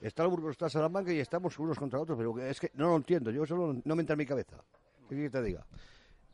Está 0.00 0.24
el 0.24 0.30
Burgos, 0.30 0.50
está 0.52 0.68
Salamanca 0.68 1.12
y 1.12 1.20
estamos 1.20 1.58
unos 1.58 1.78
contra 1.78 2.00
otros, 2.00 2.18
pero 2.18 2.34
que 2.34 2.50
es 2.50 2.58
que 2.58 2.70
no 2.74 2.88
lo 2.88 2.96
entiendo, 2.96 3.30
yo 3.30 3.46
solo 3.46 3.76
no 3.84 3.94
me 3.94 4.00
entra 4.02 4.14
en 4.14 4.18
mi 4.18 4.26
cabeza. 4.26 4.56
¿Qué 5.08 5.14
quieres 5.14 5.30
que 5.30 5.38
te 5.38 5.44
diga? 5.44 5.64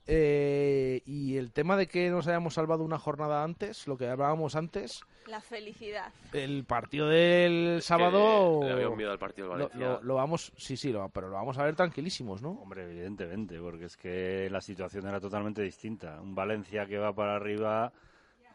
Eh, 0.09 1.03
y 1.05 1.37
el 1.37 1.51
tema 1.53 1.77
de 1.77 1.88
que 1.88 2.11
nos 2.11 2.29
hayamos 2.29 2.55
salvado 2.55 2.85
una 2.85 2.99
jornada 2.99 3.42
antes, 3.42 3.88
lo 3.88 3.97
que 3.97 4.07
hablábamos 4.09 4.55
antes, 4.55 5.01
La 5.27 5.40
felicidad. 5.40 6.12
el 6.33 6.64
partido 6.64 7.09
del 7.09 7.81
sábado 7.83 8.61
le 8.62 8.73
había 8.73 8.88
miedo 8.90 9.11
al 9.11 9.19
partido 9.19 9.49
del 9.49 9.59
lo, 9.59 9.64
Valencia. 9.69 9.88
lo- 9.95 10.03
lo 10.03 10.14
vamos, 10.14 10.53
sí, 10.57 10.77
sí, 10.77 10.92
lo- 10.92 11.09
pero 11.09 11.29
lo 11.29 11.35
vamos 11.35 11.59
a 11.59 11.64
ver 11.64 11.75
tranquilísimos, 11.75 12.40
¿no? 12.40 12.51
Hombre, 12.53 12.85
evidentemente, 12.85 13.59
porque 13.59 13.87
es 13.87 13.97
que 13.97 14.49
la 14.49 14.61
situación 14.61 15.09
era 15.09 15.19
totalmente 15.19 15.61
distinta. 15.62 16.21
Un 16.21 16.37
Valencia 16.37 16.87
que 16.87 16.99
va 16.99 17.12
para 17.12 17.35
arriba, 17.35 17.92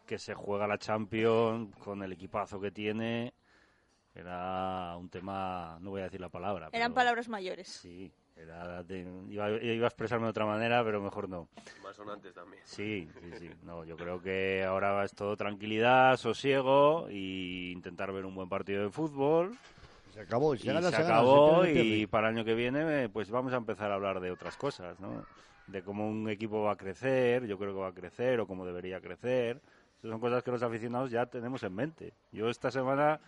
que 0.05 0.17
se 0.17 0.33
juega 0.33 0.67
la 0.67 0.77
Champions 0.77 1.75
con 1.77 2.01
el 2.01 2.13
equipazo 2.13 2.61
que 2.61 2.71
tiene, 2.71 3.33
era 4.15 4.95
un 4.97 5.09
tema, 5.09 5.77
no 5.81 5.89
voy 5.91 6.01
a 6.01 6.05
decir 6.05 6.21
la 6.21 6.29
palabra. 6.29 6.69
Eran 6.71 6.91
pero 6.91 6.95
palabras 6.95 7.27
mayores. 7.29 7.67
Sí, 7.67 8.11
era 8.35 8.83
de- 8.83 9.05
iba, 9.29 9.49
iba 9.51 9.85
a 9.85 9.87
expresarme 9.87 10.25
de 10.25 10.31
otra 10.31 10.45
manera, 10.45 10.83
pero 10.83 11.01
mejor 11.01 11.29
no. 11.29 11.47
Más 11.83 11.95
sonantes 11.95 12.33
también. 12.33 12.61
Sí, 12.65 13.07
sí, 13.19 13.31
sí. 13.39 13.49
No, 13.63 13.83
yo 13.85 13.97
creo 13.97 14.21
que 14.21 14.63
ahora 14.63 15.03
es 15.03 15.13
todo 15.13 15.35
tranquilidad, 15.37 16.17
sosiego 16.17 17.07
y 17.09 17.71
intentar 17.71 18.11
ver 18.11 18.25
un 18.25 18.35
buen 18.35 18.49
partido 18.49 18.83
de 18.83 18.89
fútbol. 18.89 19.55
Se 20.13 20.19
acabó, 20.19 20.53
y 20.55 20.57
Y 20.57 20.61
se 20.61 20.67
gana, 20.73 20.81
se 20.81 20.97
se 20.97 21.03
gana, 21.03 21.15
acabó 21.15 21.63
se 21.65 21.73
y 21.73 22.07
para 22.07 22.29
el 22.29 22.35
año 22.35 22.45
que 22.45 22.53
viene 22.55 23.07
pues 23.09 23.29
vamos 23.31 23.53
a 23.53 23.57
empezar 23.57 23.91
a 23.91 23.95
hablar 23.95 24.19
de 24.19 24.31
otras 24.31 24.57
cosas, 24.57 24.99
¿no? 24.99 25.23
De 25.67 25.83
cómo 25.83 26.07
un 26.09 26.29
equipo 26.29 26.63
va 26.63 26.73
a 26.73 26.77
crecer, 26.77 27.45
yo 27.47 27.57
creo 27.57 27.73
que 27.73 27.79
va 27.79 27.87
a 27.89 27.93
crecer 27.93 28.39
o 28.39 28.47
cómo 28.47 28.65
debería 28.65 28.99
crecer. 28.99 29.61
Esas 29.99 30.11
son 30.11 30.19
cosas 30.19 30.43
que 30.43 30.51
los 30.51 30.63
aficionados 30.63 31.11
ya 31.11 31.27
tenemos 31.27 31.63
en 31.63 31.75
mente. 31.75 32.13
Yo 32.31 32.49
esta 32.49 32.71
semana, 32.71 33.21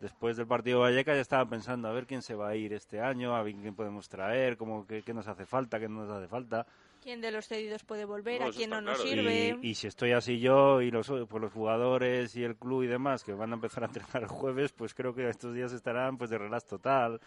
después 0.00 0.36
del 0.36 0.46
partido 0.46 0.78
de 0.78 0.90
Vallecas, 0.90 1.14
ya 1.16 1.20
estaba 1.22 1.46
pensando 1.48 1.88
a 1.88 1.92
ver 1.92 2.06
quién 2.06 2.22
se 2.22 2.34
va 2.34 2.48
a 2.50 2.56
ir 2.56 2.72
este 2.72 3.00
año, 3.00 3.34
a 3.34 3.42
ver 3.42 3.54
quién 3.54 3.74
podemos 3.74 4.08
traer, 4.08 4.56
cómo, 4.56 4.86
qué, 4.86 5.02
qué 5.02 5.14
nos 5.14 5.26
hace 5.28 5.46
falta, 5.46 5.78
qué 5.80 5.88
no 5.88 6.04
nos 6.06 6.10
hace 6.16 6.28
falta. 6.28 6.66
¿Quién 7.02 7.20
de 7.20 7.30
los 7.30 7.46
cedidos 7.46 7.84
puede 7.84 8.04
volver? 8.04 8.40
No, 8.40 8.48
¿A 8.48 8.50
quién 8.50 8.70
no 8.70 8.80
nos 8.80 8.96
claro. 9.00 9.10
sirve? 9.10 9.58
Y, 9.62 9.68
y 9.70 9.74
si 9.74 9.86
estoy 9.86 10.12
así 10.12 10.40
yo 10.40 10.82
y 10.82 10.90
los, 10.90 11.06
pues 11.28 11.40
los 11.42 11.52
jugadores 11.52 12.34
y 12.36 12.42
el 12.42 12.56
club 12.56 12.82
y 12.82 12.86
demás 12.88 13.22
que 13.22 13.32
van 13.32 13.52
a 13.52 13.54
empezar 13.54 13.84
a 13.84 13.86
entrenar 13.86 14.22
el 14.22 14.28
jueves, 14.28 14.72
pues 14.72 14.92
creo 14.94 15.14
que 15.14 15.28
estos 15.28 15.54
días 15.54 15.72
estarán 15.72 16.18
pues 16.18 16.30
de 16.30 16.38
relax 16.38 16.66
total. 16.66 17.20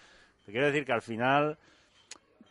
Te 0.45 0.51
quiero 0.51 0.67
decir 0.67 0.83
que 0.85 0.91
al 0.91 1.01
final 1.01 1.57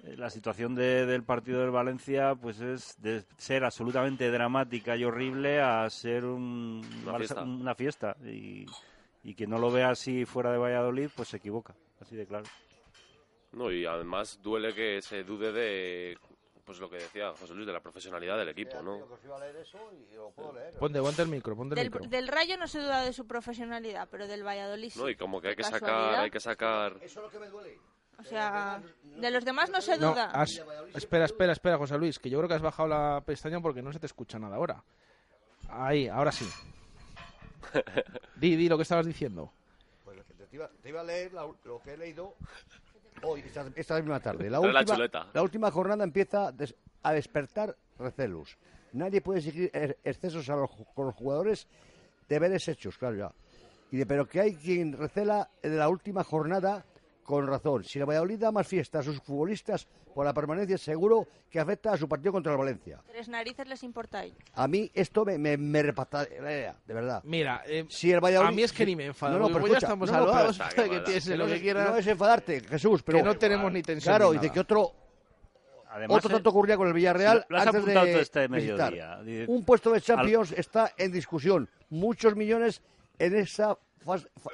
eh, 0.04 0.14
la 0.16 0.30
situación 0.30 0.74
de- 0.74 1.04
del 1.04 1.22
partido 1.22 1.60
del 1.60 1.70
Valencia 1.70 2.34
pues 2.34 2.60
es 2.60 2.96
de 3.02 3.24
ser 3.36 3.64
absolutamente 3.64 4.30
dramática 4.30 4.96
y 4.96 5.04
horrible 5.04 5.60
a 5.60 5.88
ser 5.90 6.24
un- 6.24 6.80
Una 7.04 7.18
fiesta. 7.18 7.42
una 7.42 7.74
fiesta. 7.74 8.16
Y, 8.24 8.64
y 9.22 9.34
que 9.34 9.46
no 9.46 9.58
lo 9.58 9.70
vea 9.70 9.90
así 9.90 10.24
fuera 10.24 10.50
de 10.52 10.58
Valladolid 10.58 11.10
pues 11.14 11.28
se 11.28 11.36
equivoca, 11.38 11.74
así 12.00 12.16
de 12.16 12.26
claro. 12.26 12.44
No, 13.52 13.70
y 13.70 13.86
además 13.86 14.38
duele 14.42 14.74
que 14.74 15.00
se 15.02 15.24
dude 15.24 15.52
de 15.52 16.18
pues 16.64 16.78
lo 16.80 16.90
que 16.90 16.96
decía 16.96 17.32
José 17.32 17.54
Luis 17.54 17.66
de 17.66 17.72
la 17.72 17.80
profesionalidad 17.80 18.36
del 18.36 18.50
equipo, 18.50 18.82
¿no? 18.82 18.98
Ponte, 20.78 21.00
ponte 21.00 21.22
el 21.22 21.28
micro, 21.28 21.56
ponte 21.56 21.74
el 21.74 21.78
Del, 21.80 21.90
micro. 21.90 22.08
del 22.10 22.28
Rayo 22.28 22.58
no 22.58 22.66
se 22.68 22.78
duda 22.80 23.02
de 23.02 23.12
su 23.14 23.26
profesionalidad, 23.26 24.06
pero 24.10 24.26
del 24.26 24.44
Valladolid 24.46 24.90
sí. 24.90 24.98
No, 24.98 25.08
y 25.08 25.16
como 25.16 25.40
que 25.40 25.48
hay 25.48 25.56
que 25.56 25.64
sacar, 25.64 26.20
hay 26.20 26.30
que 26.30 26.40
sacar 26.40 26.96
O 28.18 28.24
sea, 28.24 28.82
de 29.02 29.30
los 29.30 29.44
demás 29.46 29.70
no 29.70 29.80
se 29.80 29.96
No, 29.96 30.10
duda. 30.10 30.26
has- 30.26 30.62
espera, 30.94 31.24
espera, 31.24 31.52
espera, 31.52 31.78
José 31.78 31.96
Luis, 31.96 32.18
que 32.18 32.28
yo 32.28 32.36
creo 32.38 32.48
que 32.48 32.54
has 32.56 32.62
bajado 32.62 32.88
la 32.88 33.22
pestaña 33.24 33.60
porque 33.60 33.80
no 33.80 33.90
se 33.92 33.98
te 33.98 34.06
escucha 34.06 34.38
nada 34.38 34.56
ahora. 34.56 34.84
Ahí, 35.70 36.06
ahora 36.08 36.32
sí. 36.32 36.46
Di, 38.36 38.56
di 38.56 38.68
lo 38.68 38.76
que 38.76 38.82
estabas 38.82 39.06
diciendo. 39.06 39.52
Pues 40.04 40.18
te, 40.26 40.56
iba, 40.56 40.68
te 40.82 40.88
iba 40.88 41.00
a 41.00 41.04
leer 41.04 41.32
la- 41.32 41.46
lo 41.64 41.80
que 41.82 41.94
he 41.94 41.96
leído 41.96 42.34
hoy, 43.22 43.40
esta, 43.40 43.66
esta 43.74 43.96
misma 43.96 44.20
tarde. 44.20 44.44
La 44.50 44.58
la 44.60 44.60
última, 44.60 44.84
chuleta. 44.84 45.26
la 45.32 45.42
última 45.42 45.70
jornada 45.70 46.04
empieza 46.04 46.52
des- 46.52 46.74
a 47.02 47.12
despertar 47.12 47.76
recelos. 47.98 48.56
Nadie 48.92 49.20
puede 49.20 49.40
exigir 49.40 49.70
excesos 50.04 50.48
a 50.48 50.56
los, 50.56 50.70
con 50.94 51.06
los 51.06 51.14
jugadores, 51.14 51.66
deberes 52.28 52.66
hechos, 52.68 52.96
claro 52.96 53.16
ya. 53.16 53.32
Y 53.90 53.96
de, 53.98 54.06
pero 54.06 54.26
que 54.26 54.40
hay 54.40 54.54
quien 54.54 54.92
recela 54.92 55.50
de 55.62 55.70
la 55.76 55.88
última 55.88 56.22
jornada 56.24 56.84
con 57.28 57.46
razón. 57.46 57.84
Si 57.84 57.98
el 57.98 58.06
Valladolid 58.08 58.38
da 58.38 58.50
más 58.50 58.66
fiesta 58.66 59.00
a 59.00 59.02
sus 59.02 59.20
futbolistas 59.20 59.86
por 60.14 60.24
la 60.24 60.32
permanencia, 60.32 60.78
seguro 60.78 61.28
que 61.50 61.60
afecta 61.60 61.92
a 61.92 61.96
su 61.98 62.08
partido 62.08 62.32
contra 62.32 62.52
el 62.52 62.58
Valencia. 62.58 63.02
Tres 63.06 63.28
narices 63.28 63.66
les 63.68 63.82
importa 63.82 64.24
a 64.54 64.66
mí 64.66 64.90
esto 64.94 65.26
me, 65.26 65.36
me, 65.36 65.58
me 65.58 65.82
repata- 65.82 66.24
de 66.24 66.72
verdad. 66.94 67.20
Mira, 67.24 67.62
eh, 67.66 67.84
Si 67.90 68.10
el 68.10 68.20
Valladolid- 68.20 68.48
a 68.48 68.52
mí 68.52 68.62
es 68.62 68.72
que 68.72 68.86
ni 68.86 68.96
me 68.96 69.04
enfado. 69.04 69.34
No, 69.34 69.40
no, 69.40 69.44
porque 69.52 69.64
pero 69.64 69.66
ya 69.66 69.78
escucha, 69.78 69.86
estamos 69.88 70.10
no, 70.10 70.18
no, 70.20 70.24
pero- 70.24 70.74
que 70.74 70.86
lo 71.36 71.44
no 71.44 71.46
que 71.50 71.54
es- 71.56 71.60
quiera. 71.60 71.84
No 71.90 71.96
es 71.98 72.06
enfadarte, 72.06 72.60
Jesús, 72.60 73.02
pero 73.02 73.18
que 73.18 73.24
no 73.24 73.36
tenemos 73.36 73.70
ni 73.70 73.82
tensión. 73.82 74.10
Claro, 74.10 74.30
ni 74.30 74.36
y 74.36 74.40
de 74.40 74.46
nada. 74.46 74.54
que 74.54 74.60
otro 74.60 74.92
Además, 75.90 76.16
otro 76.16 76.30
eh, 76.30 76.32
tanto 76.32 76.48
ocurría 76.50 76.76
con 76.78 76.88
el 76.88 76.94
Villarreal 76.94 77.44
lo 77.46 77.56
has 77.58 77.66
antes 77.66 77.82
apuntado 77.82 78.06
de 78.06 78.20
este 78.22 78.48
mediodía. 78.48 79.20
Dice- 79.22 79.44
Un 79.48 79.64
puesto 79.66 79.92
de 79.92 80.00
Champions 80.00 80.52
está 80.52 80.92
en 80.96 81.12
discusión. 81.12 81.68
Muchos 81.90 82.34
millones 82.36 82.80
en 83.18 83.36
esa 83.36 83.76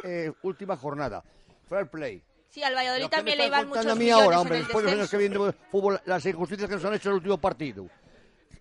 eh, 0.03 0.33
última 0.43 0.77
jornada. 0.77 1.23
Fair 1.69 1.89
play. 1.89 2.21
Sí, 2.55 2.63
al 2.63 2.73
Valladolid 2.73 3.09
también 3.09 3.37
me 3.37 3.43
le 3.43 3.45
está 3.47 3.59
iban 3.59 3.69
muchos 3.69 3.87
a 3.87 3.95
mí 3.97 4.11
ahora, 4.11 4.37
en 4.37 4.41
hombre, 4.43 4.59
el 4.59 4.63
después 4.63 4.85
de 4.85 4.91
los 4.93 4.99
años 5.01 5.11
que 5.11 5.17
vienen 5.17 5.43
de 5.43 5.53
fútbol, 5.73 6.01
las 6.05 6.25
injusticias 6.25 6.69
que 6.69 6.77
nos 6.77 6.85
han 6.85 6.95
hecho 6.95 7.09
en 7.09 7.15
el 7.15 7.17
último 7.17 7.37
partido. 7.39 7.89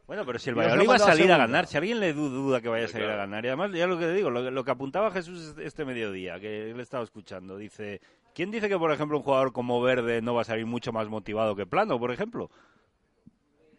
Bueno, 0.08 0.26
pero 0.26 0.40
si 0.40 0.50
el 0.50 0.56
Valladolid 0.56 0.90
va 0.90 0.96
a 0.96 1.00
salir 1.00 1.32
a 1.32 1.38
ganar, 1.38 1.68
si 1.68 1.78
alguien 1.78 2.00
le 2.00 2.12
du- 2.12 2.30
duda 2.30 2.60
que 2.60 2.70
vaya 2.70 2.86
a 2.86 2.88
salir 2.88 3.06
claro. 3.06 3.22
a 3.22 3.26
ganar, 3.28 3.46
y 3.46 3.50
además 3.50 3.72
ya 3.72 3.86
lo 3.86 4.00
que 4.00 4.08
digo, 4.08 4.32
lo, 4.32 4.50
lo 4.50 4.64
que 4.64 4.72
apuntaba 4.72 5.12
Jesús 5.12 5.54
este 5.60 5.86
mediodía, 5.86 6.40
que 6.40 6.72
él 6.72 6.80
estaba 6.80 7.04
escuchando, 7.04 7.56
dice, 7.56 8.02
¿quién 8.34 8.50
dice 8.50 8.68
que 8.68 8.80
por 8.80 8.92
ejemplo 8.92 9.16
un 9.16 9.24
jugador 9.24 9.54
como 9.54 9.80
Verde 9.80 10.24
no 10.24 10.34
va 10.34 10.42
a 10.42 10.46
salir 10.46 10.66
mucho 10.66 10.92
más 10.92 11.08
motivado 11.08 11.56
que 11.56 11.68
Plano, 11.68 12.00
por 12.00 12.12
ejemplo? 12.12 12.50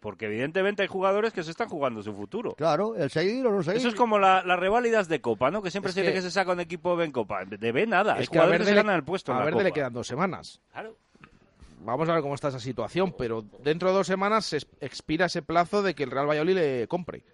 Porque 0.05 0.27
evidentemente 0.27 0.83
hay 0.83 0.89
jugadores 0.89 1.33
que 1.33 1.43
se 1.43 1.51
están 1.51 1.71
jugando 1.71 2.03
su 2.03 2.13
futuro. 2.15 2.53
Claro, 2.57 2.95
el 2.95 3.11
seguir 3.11 3.47
o 3.47 3.51
no 3.53 3.63
seguir. 3.63 3.79
Eso 3.79 3.89
es 3.89 3.95
como 3.95 4.19
la- 4.19 4.43
las 4.45 4.59
reválidas 4.61 5.09
de 5.09 5.23
Copa, 5.23 5.51
¿no? 5.51 5.63
Que 5.63 5.71
siempre 5.71 5.89
Es 5.89 5.95
se 5.95 6.03
dice 6.03 6.13
que- 6.13 6.19
que 6.19 6.23
se 6.23 6.31
saca 6.31 6.53
un 6.53 6.61
equipo 6.61 7.01
en 7.01 7.11
Copa. 7.11 7.47
De 7.47 7.73
B 7.73 7.87
nada, 7.87 8.19
Es 8.19 8.29
que 8.29 8.37
a 8.37 8.43
jugadores 8.43 8.59
que 8.59 8.59
Verde, 8.59 8.65
se 8.67 8.71
le, 8.75 8.83
ganan 8.83 8.97
el 8.97 9.05
puesto 9.05 9.33
a 9.33 9.43
Verde 9.43 9.65
le 9.65 9.73
quedan 9.73 9.95
dos 9.95 10.07
semanas. 10.07 10.61
Claro. 10.73 10.95
Vamos 11.81 12.07
a 12.09 12.13
ver 12.13 12.21
cómo 12.23 12.35
está 12.35 12.49
esa 12.49 12.61
situación, 12.61 13.15
pero 13.17 13.43
dentro 13.63 13.89
de 13.89 13.95
dos 13.95 14.07
semanas 14.07 14.45
se 14.45 14.59
expira 14.83 15.25
ese 15.27 15.41
plazo 15.41 15.83
de 15.83 15.95
que 15.95 16.03
el 16.05 16.11
Real 16.11 16.29
Valladolid 16.29 16.55
le 16.55 16.87
compre. 16.87 17.25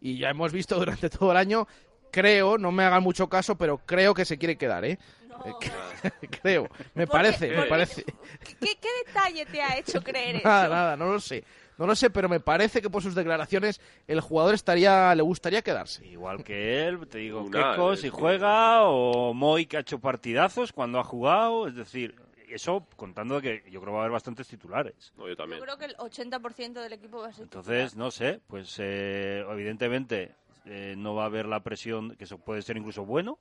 Y 0.00 0.18
ya 0.18 0.30
hemos 0.30 0.52
visto 0.52 0.76
durante 0.78 1.10
todo 1.10 1.32
el 1.32 1.36
año, 1.36 1.66
creo, 2.12 2.56
no 2.56 2.70
me 2.70 2.84
hagan 2.84 3.02
mucho 3.02 3.28
caso, 3.28 3.56
pero 3.56 3.78
creo 3.78 4.14
que 4.14 4.24
se 4.24 4.38
quiere 4.38 4.56
quedar, 4.56 4.84
¿eh? 4.84 4.98
No. 5.28 5.38
creo, 6.42 6.68
me 6.94 7.06
¿Por 7.06 7.16
qué? 7.20 7.22
parece, 7.22 7.56
me 7.56 7.64
parece. 7.66 8.04
¿Qué, 8.04 8.54
qué 8.80 8.88
detalle 9.06 9.46
te 9.46 9.62
ha 9.62 9.76
hecho 9.78 10.02
creer 10.02 10.36
eso? 10.36 10.48
Nada, 10.48 10.68
nada, 10.68 10.96
no 10.96 11.06
lo 11.12 11.20
sé. 11.20 11.42
No 11.82 11.88
lo 11.88 11.96
sé, 11.96 12.10
pero 12.10 12.28
me 12.28 12.38
parece 12.38 12.80
que 12.80 12.88
por 12.88 13.02
sus 13.02 13.16
declaraciones 13.16 13.80
el 14.06 14.20
jugador 14.20 14.54
estaría, 14.54 15.12
le 15.16 15.22
gustaría 15.22 15.62
quedarse. 15.62 16.06
Igual 16.06 16.44
que 16.44 16.86
él, 16.86 17.08
te 17.08 17.18
digo, 17.18 17.50
Keco 17.50 17.94
es 17.94 18.02
si 18.02 18.08
juega, 18.08 18.84
o 18.84 19.34
Moy 19.34 19.66
que 19.66 19.78
ha 19.78 19.80
hecho 19.80 19.98
partidazos 19.98 20.72
cuando 20.72 21.00
ha 21.00 21.04
jugado, 21.04 21.66
es 21.66 21.74
decir, 21.74 22.14
eso 22.48 22.86
contando 22.94 23.40
que 23.40 23.64
yo 23.68 23.80
creo 23.80 23.86
que 23.86 23.90
va 23.90 23.96
a 23.96 24.00
haber 24.02 24.12
bastantes 24.12 24.46
titulares. 24.46 25.12
No, 25.16 25.24
yo 25.24 25.30
Yo 25.30 25.36
también. 25.36 25.60
creo 25.60 25.76
que 25.76 25.86
el 25.86 25.96
80% 25.96 26.74
del 26.74 26.92
equipo 26.92 27.18
va 27.18 27.26
a 27.28 27.32
ser 27.32 27.42
Entonces, 27.42 27.96
no 27.96 28.12
sé, 28.12 28.40
pues 28.46 28.76
eh, 28.78 29.44
evidentemente 29.50 30.36
eh, 30.66 30.94
no 30.96 31.16
va 31.16 31.24
a 31.24 31.26
haber 31.26 31.46
la 31.46 31.64
presión, 31.64 32.14
que 32.14 32.22
eso 32.22 32.38
puede 32.38 32.62
ser 32.62 32.76
incluso 32.76 33.04
bueno. 33.04 33.40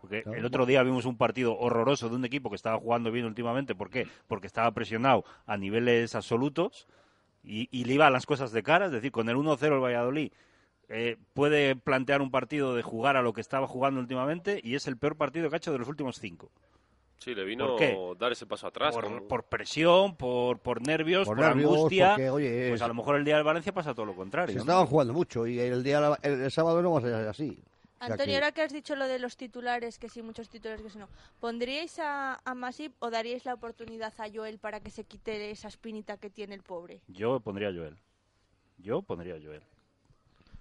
Porque 0.00 0.24
Claro. 0.24 0.38
el 0.38 0.44
otro 0.44 0.66
día 0.66 0.82
vimos 0.82 1.04
un 1.04 1.16
partido 1.16 1.56
horroroso 1.56 2.08
de 2.08 2.16
un 2.16 2.24
equipo 2.24 2.50
que 2.50 2.56
estaba 2.56 2.78
jugando 2.80 3.12
bien 3.12 3.26
últimamente. 3.26 3.76
¿Por 3.76 3.90
qué? 3.90 4.08
Porque 4.26 4.48
estaba 4.48 4.72
presionado 4.72 5.24
a 5.46 5.56
niveles 5.56 6.16
absolutos 6.16 6.88
y, 7.42 7.68
y 7.70 7.84
le 7.84 7.94
iba 7.94 8.06
a 8.06 8.10
las 8.10 8.26
cosas 8.26 8.52
de 8.52 8.62
cara. 8.62 8.86
Es 8.86 8.92
decir, 8.92 9.10
con 9.12 9.28
el 9.28 9.36
1-0 9.36 9.62
el 9.74 9.80
Valladolid 9.80 10.32
eh, 10.88 11.16
puede 11.34 11.76
plantear 11.76 12.20
un 12.22 12.30
partido 12.30 12.74
de 12.74 12.82
jugar 12.82 13.16
a 13.16 13.22
lo 13.22 13.32
que 13.32 13.40
estaba 13.40 13.66
jugando 13.66 14.00
últimamente 14.00 14.60
y 14.62 14.74
es 14.74 14.86
el 14.88 14.96
peor 14.96 15.16
partido 15.16 15.48
que 15.48 15.56
ha 15.56 15.58
hecho 15.58 15.72
de 15.72 15.78
los 15.78 15.88
últimos 15.88 16.16
cinco. 16.18 16.50
Sí, 17.18 17.34
le 17.34 17.44
vino 17.44 17.66
¿Por 17.68 17.78
qué? 17.78 17.96
dar 18.18 18.32
ese 18.32 18.46
paso 18.46 18.66
atrás. 18.66 18.94
Por, 18.94 19.04
como- 19.04 19.28
por 19.28 19.44
presión, 19.44 20.16
por, 20.16 20.58
por 20.58 20.80
nervios, 20.80 21.26
Por 21.28 21.36
por, 21.36 21.46
nervios, 21.46 21.74
angustia. 21.74 22.08
porque, 22.10 22.30
oye, 22.30 22.68
Pues 22.70 22.80
es- 22.80 22.82
a 22.82 22.88
lo 22.88 22.94
mejor 22.94 23.16
el 23.16 23.24
día 23.26 23.34
del 23.36 23.44
Valencia 23.44 23.72
pasa 23.74 23.92
todo 23.94 24.06
lo 24.06 24.14
contrario. 24.16 24.52
Se 24.52 24.56
¿no? 24.56 24.62
estaban 24.62 24.86
jugando 24.86 25.12
mucho 25.12 25.46
y 25.46 25.58
el 25.60 25.82
día 25.82 26.16
el, 26.22 26.40
el 26.40 26.50
sábado 26.50 26.80
no 26.80 26.92
va 26.92 26.98
a 26.98 27.02
ser 27.02 27.14
así. 27.28 27.62
Antonio, 28.00 28.34
ahora 28.34 28.52
que 28.52 28.62
has 28.62 28.72
dicho 28.72 28.96
lo 28.96 29.06
de 29.06 29.18
los 29.18 29.36
titulares, 29.36 29.98
que 29.98 30.08
sí, 30.08 30.22
muchos 30.22 30.48
titulares, 30.48 30.82
que 30.82 30.90
sí, 30.90 30.98
no. 30.98 31.08
¿Pondríais 31.38 31.98
a, 31.98 32.38
a 32.44 32.54
Masip 32.54 32.94
o 32.98 33.10
daríais 33.10 33.44
la 33.44 33.54
oportunidad 33.54 34.12
a 34.18 34.26
Joel 34.32 34.58
para 34.58 34.80
que 34.80 34.90
se 34.90 35.04
quite 35.04 35.50
esa 35.50 35.68
espinita 35.68 36.16
que 36.16 36.30
tiene 36.30 36.54
el 36.54 36.62
pobre? 36.62 37.00
Yo 37.08 37.40
pondría 37.40 37.68
a 37.68 37.72
Joel. 37.72 37.96
Yo 38.78 39.02
pondría 39.02 39.34
a 39.34 39.38
Joel. 39.42 39.62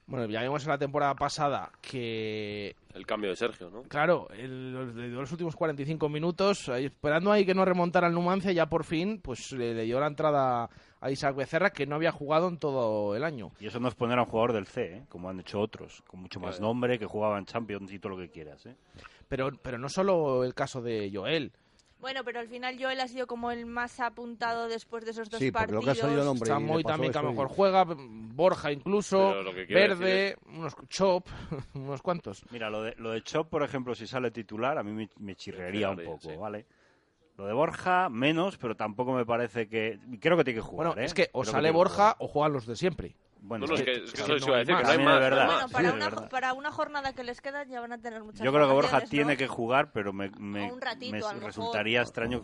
Bueno, 0.07 0.25
ya 0.25 0.41
vimos 0.41 0.63
en 0.63 0.69
la 0.69 0.77
temporada 0.79 1.13
pasada 1.13 1.71
que 1.83 2.75
El 2.95 3.05
cambio 3.05 3.29
de 3.29 3.35
Sergio, 3.35 3.69
¿no? 3.69 3.83
Claro, 3.83 4.27
el- 4.31 4.73
los, 4.73 4.95
de 4.95 5.07
los 5.09 5.31
últimos 5.31 5.55
45 5.55 6.09
minutos, 6.09 6.67
esperando 6.69 7.31
ahí 7.31 7.45
que 7.45 7.53
no 7.53 7.63
remontara 7.63 8.07
el 8.07 8.13
Numancia, 8.13 8.51
ya 8.51 8.65
por 8.67 8.83
fin 8.85 9.21
pues 9.21 9.51
le, 9.51 9.75
le 9.75 9.83
dio 9.83 9.99
la 9.99 10.07
entrada 10.07 10.67
a 11.01 11.11
Isaac 11.11 11.35
Becerra, 11.35 11.69
que 11.71 11.85
no 11.85 11.95
había 11.95 12.11
jugado 12.11 12.47
en 12.47 12.57
todo 12.57 13.15
el 13.15 13.23
año. 13.23 13.51
Y 13.59 13.67
eso 13.67 13.79
no 13.79 13.87
es 13.87 13.95
poner 13.95 14.17
a 14.19 14.23
un 14.23 14.27
jugador 14.27 14.53
del 14.53 14.67
C, 14.67 14.97
¿eh? 14.97 15.03
como 15.09 15.29
han 15.29 15.39
hecho 15.39 15.59
otros, 15.59 16.01
con 16.07 16.19
mucho 16.21 16.39
más 16.39 16.59
nombre, 16.59 16.99
que 16.99 17.05
jugaban 17.05 17.45
Champions 17.45 17.91
y 17.93 17.99
todo 17.99 18.15
lo 18.15 18.17
que 18.17 18.29
quieras. 18.29 18.65
¿eh? 18.65 18.75
Pero, 19.27 19.49
pero 19.61 19.77
no 19.77 19.87
solo 19.89 20.43
el 20.43 20.53
caso 20.53 20.81
de 20.81 21.09
Joel. 21.13 21.51
Bueno, 22.01 22.21
pero 22.23 22.39
al 22.39 22.47
final 22.47 22.77
Joel 22.81 23.01
ha 23.01 23.09
sido 23.09 23.27
como 23.27 23.51
el 23.51 23.65
más 23.65 23.99
apuntado 23.99 24.69
después 24.69 25.03
de 25.03 25.11
esos 25.11 25.29
dos 25.29 25.37
Sí, 25.37 25.51
porque 25.51 25.73
lo 25.73 25.79
partidos. 25.81 25.85
que 25.85 25.91
ha 25.91 26.03
salido 26.05 26.23
nombre. 26.23 26.47
y 26.47 26.49
le 26.49 26.53
Samoy 26.55 26.83
pasó 26.83 26.93
también 26.93 27.11
que 27.11 27.19
a 27.19 27.21
lo 27.23 27.29
mejor 27.31 27.47
juega, 27.49 27.85
Borja 27.85 28.71
incluso, 28.71 29.35
Verde, 29.67 30.37
unos 30.47 30.75
Chop, 30.87 31.27
unos 31.73 32.01
cuantos. 32.01 32.41
Mira, 32.51 32.69
lo 32.69 32.83
de, 32.83 32.95
lo 32.99 33.11
de 33.11 33.21
Chop, 33.23 33.49
por 33.49 33.63
ejemplo, 33.63 33.95
si 33.95 34.07
sale 34.07 34.31
titular, 34.31 34.77
a 34.77 34.83
mí 34.83 34.93
me, 34.93 35.09
me 35.19 35.35
chirrearía 35.35 35.89
un 35.89 35.97
poco, 35.97 36.29
sí. 36.29 36.37
¿vale? 36.37 36.65
Lo 37.39 37.47
de 37.47 37.53
Borja, 37.53 38.09
menos, 38.09 38.57
pero 38.57 38.75
tampoco 38.75 39.13
me 39.13 39.25
parece 39.25 39.69
que... 39.69 39.97
Creo 40.19 40.35
que 40.35 40.43
tiene 40.43 40.59
que 40.59 40.61
jugar, 40.61 40.87
Bueno, 40.87 41.01
¿eh? 41.01 41.05
es 41.05 41.13
que 41.13 41.29
o 41.31 41.41
Creo 41.43 41.51
sale 41.53 41.69
tiene 41.69 41.71
que 41.71 41.77
Borja 41.77 42.15
o 42.19 42.27
juegan 42.27 42.51
los 42.51 42.65
de 42.67 42.75
siempre. 42.75 43.15
Bueno, 43.41 43.65
No, 43.65 43.71
no, 43.71 43.75
es 43.79 43.85
que- 43.85 43.93
que, 43.93 44.03
es 44.03 44.11
que 44.11 44.23
que 44.23 44.27
no 44.27 44.53
hay 44.53 44.59
decir, 44.59 44.75
que 44.75 44.83
no 44.83 44.89
hay 44.89 44.97
También 44.97 45.05
más. 45.05 45.13
no 45.15 45.19
verdad. 45.21 45.45
Bueno, 45.45 45.69
para, 45.69 45.89
Sí, 45.89 45.95
una, 45.95 46.27
para 46.27 46.53
jornada 46.73 47.13
que 47.13 47.23
les 47.23 47.39
queda 47.39 47.63
ya 47.63 47.79
van 47.79 47.93
a 47.93 47.97
tener 47.97 48.21
muchas 48.25 48.41
Yo 48.41 48.51
creo 48.51 48.67
que 48.67 48.73
Borja 48.73 48.99
tiene 49.05 49.31
¿no? 49.35 49.37
que 49.37 49.47
jugar, 49.47 49.93
pero 49.93 50.11
me, 50.11 50.29
me- 50.31 50.69
ratito, 50.81 51.33
me 51.33 51.39
resultaría 51.39 52.01
extraño 52.01 52.41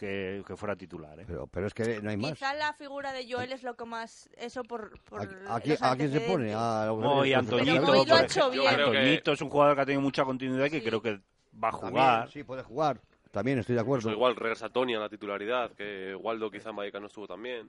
que, 0.00 0.42
que 0.46 0.56
fuera 0.56 0.74
titular. 0.76 1.20
¿eh? 1.20 1.24
Pero, 1.26 1.46
pero 1.48 1.66
es 1.66 1.74
que 1.74 2.00
no 2.00 2.08
hay 2.08 2.16
más. 2.16 2.32
Quizá 2.32 2.54
la 2.54 2.72
figura 2.72 3.12
de 3.12 3.30
Joel 3.30 3.52
es 3.52 3.62
lo 3.62 3.76
que 3.76 3.84
más... 3.84 4.30
Eso 4.38 4.62
por, 4.62 4.98
por 5.02 5.20
¿A, 5.46 5.56
a 5.56 5.60
a 5.82 5.94
quién 5.94 6.10
se 6.10 6.20
pone? 6.20 6.54
A 6.54 6.90
Moy, 6.98 7.34
a- 7.34 7.40
Antoñito, 7.40 7.82
Pero 7.84 8.04
lo 8.06 8.14
ha 8.14 8.22
hecho 8.22 8.50
bien. 8.50 8.64
Que- 8.74 8.82
Antoñito 8.82 9.32
es 9.32 9.42
un 9.42 9.50
jugador 9.50 9.76
que 9.76 9.82
ha 9.82 9.84
tenido 9.84 10.00
mucha 10.00 10.24
continuidad 10.24 10.64
y 10.64 10.70
que 10.70 10.80
Sí. 10.80 10.86
creo 10.86 11.02
que 11.02 11.20
va 11.62 11.68
a 11.68 11.72
También, 11.72 11.90
jugar. 11.90 12.30
Sí, 12.30 12.42
puede 12.44 12.62
jugar. 12.62 13.00
También 13.30 13.58
estoy 13.58 13.74
de 13.74 13.80
acuerdo. 13.82 14.04
Pues 14.04 14.14
igual 14.14 14.36
regresa 14.36 14.68
Tony 14.70 14.94
a 14.94 15.00
la 15.00 15.08
titularidad, 15.08 15.70
que 15.72 16.14
Waldo 16.14 16.50
quizá 16.50 16.70
en 16.70 16.76
Vallecas 16.76 17.00
no 17.00 17.06
estuvo 17.08 17.26
también. 17.26 17.68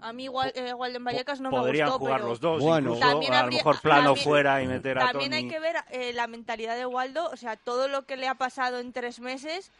A 0.00 0.12
mí 0.12 0.24
igual, 0.24 0.52
eh, 0.54 0.74
Walden 0.74 1.04
Vallecas 1.04 1.40
no 1.40 1.50
me 1.50 1.56
Podrían 1.56 1.86
gustó, 1.88 1.98
jugar 2.00 2.16
pero... 2.18 2.28
los 2.28 2.40
dos, 2.40 2.62
Bueno. 2.62 2.90
incluso 2.90 3.00
También 3.08 3.32
a 3.32 3.38
lo 3.38 3.42
habría- 3.44 3.58
mejor 3.60 3.80
plano 3.80 4.04
también- 4.08 4.24
fuera 4.24 4.62
y 4.62 4.66
meter 4.66 4.98
a 4.98 5.06
También 5.12 5.30
Tony. 5.30 5.42
hay 5.44 5.48
que 5.48 5.58
ver 5.58 5.76
eh, 5.90 6.12
la 6.12 6.26
mentalidad 6.26 6.76
de 6.76 6.84
Waldo, 6.84 7.30
o 7.32 7.36
sea, 7.36 7.56
todo 7.56 7.88
lo 7.88 8.04
que 8.04 8.16
le 8.18 8.28
ha 8.28 8.34
pasado 8.34 8.78
en 8.80 8.92
tres 8.92 9.20
meses. 9.20 9.72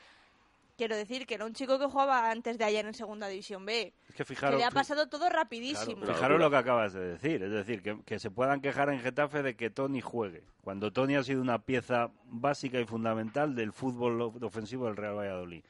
Quiero 0.77 0.95
decir 0.95 1.27
que 1.27 1.35
era 1.35 1.47
un 1.47 1.55
chico 1.55 1.79
que 1.79 1.87
jugaba 1.87 2.31
antes 2.31 2.59
de 2.59 2.65
ayer 2.65 2.85
en 2.85 2.93
Segunda 2.93 3.29
División 3.29 3.65
B. 3.65 3.95
Es 4.09 4.15
que 4.15 4.17
Que 4.17 4.25
fijaros, 4.25 4.59
le 4.59 4.65
ha 4.65 4.71
pasado 4.71 5.09
todo 5.09 5.31
rapidísimo. 5.31 6.03
Claro. 6.03 6.15
fijaros 6.15 6.39
lo 6.39 6.51
que 6.51 6.57
acabas 6.57 6.93
de 6.93 7.01
decir, 7.01 7.43
es 7.43 7.51
decir, 7.51 7.83
que, 7.83 8.03
que 8.05 8.19
se 8.19 8.31
puedan 8.31 8.61
quejar 8.61 8.91
en 8.91 9.01
Getafe 9.01 9.43
de 9.43 9.57
que 9.57 9.71
Tony 9.71 10.01
juegue, 10.03 10.45
cuando 10.61 10.93
Tony 10.93 11.17
ha 11.17 11.23
sido 11.23 11.41
una 11.41 11.61
pieza 11.61 12.11
básica 12.25 12.79
y 12.79 12.85
fundamental 12.85 13.55
del 13.55 13.73
fútbol 13.73 14.21
ofensivo 14.43 14.87
del 14.87 14.97
Real 14.97 15.17
Valladolid. 15.17 15.65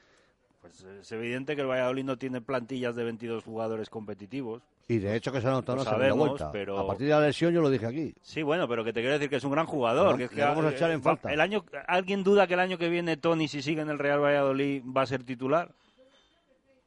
Pues 0.66 0.85
es 1.00 1.12
evidente 1.12 1.55
que 1.55 1.62
el 1.62 1.68
Valladolid 1.68 2.05
no 2.05 2.16
tiene 2.18 2.40
plantillas 2.40 2.96
de 2.96 3.05
22 3.05 3.44
jugadores 3.44 3.88
competitivos. 3.88 4.62
Y 4.88 4.98
de 4.98 5.16
hecho 5.16 5.33
que 5.33 5.40
se 5.40 5.46
ha 5.48 5.50
notado 5.50 5.76
Lo 5.76 5.83
una 5.83 5.90
segunda 5.90 6.07
sabemos, 6.09 6.29
vuelta. 6.29 6.52
pero- 6.52 6.79
A 6.79 6.87
partir 6.87 7.07
de 7.07 7.12
la 7.12 7.20
lesión 7.20 7.52
yo 7.52 7.61
lo 7.61 7.70
dije 7.70 7.87
aquí. 7.87 8.14
Sí, 8.22 8.42
bueno, 8.42 8.68
pero 8.68 8.85
que 8.85 8.92
te 8.92 9.00
quiero 9.00 9.14
decir 9.14 9.29
que 9.31 9.37
es 9.37 9.44
un 9.44 9.52
gran 9.52 9.66
jugador. 9.66 10.05
Bueno, 10.05 10.18
que 10.18 10.24
es 10.24 10.31
que 10.31 10.40
vamos 10.42 10.64
a 10.64 10.70
echar 10.70 10.90
en 10.90 10.98
va- 11.00 11.02
falta. 11.05 11.33
El 11.33 11.40
año, 11.40 11.64
¿Alguien 11.88 12.22
duda 12.24 12.46
que 12.46 12.55
el 12.55 12.61
año 12.61 12.79
que 12.79 12.88
viene 12.88 13.16
Tony, 13.16 13.48
si 13.48 13.62
sigue 13.62 13.81
en 13.83 13.90
el 13.90 13.98
Real 13.98 14.20
Valladolid, 14.22 14.83
va 14.85 15.02
a 15.02 15.07
ser 15.07 15.22
titular? 15.24 15.70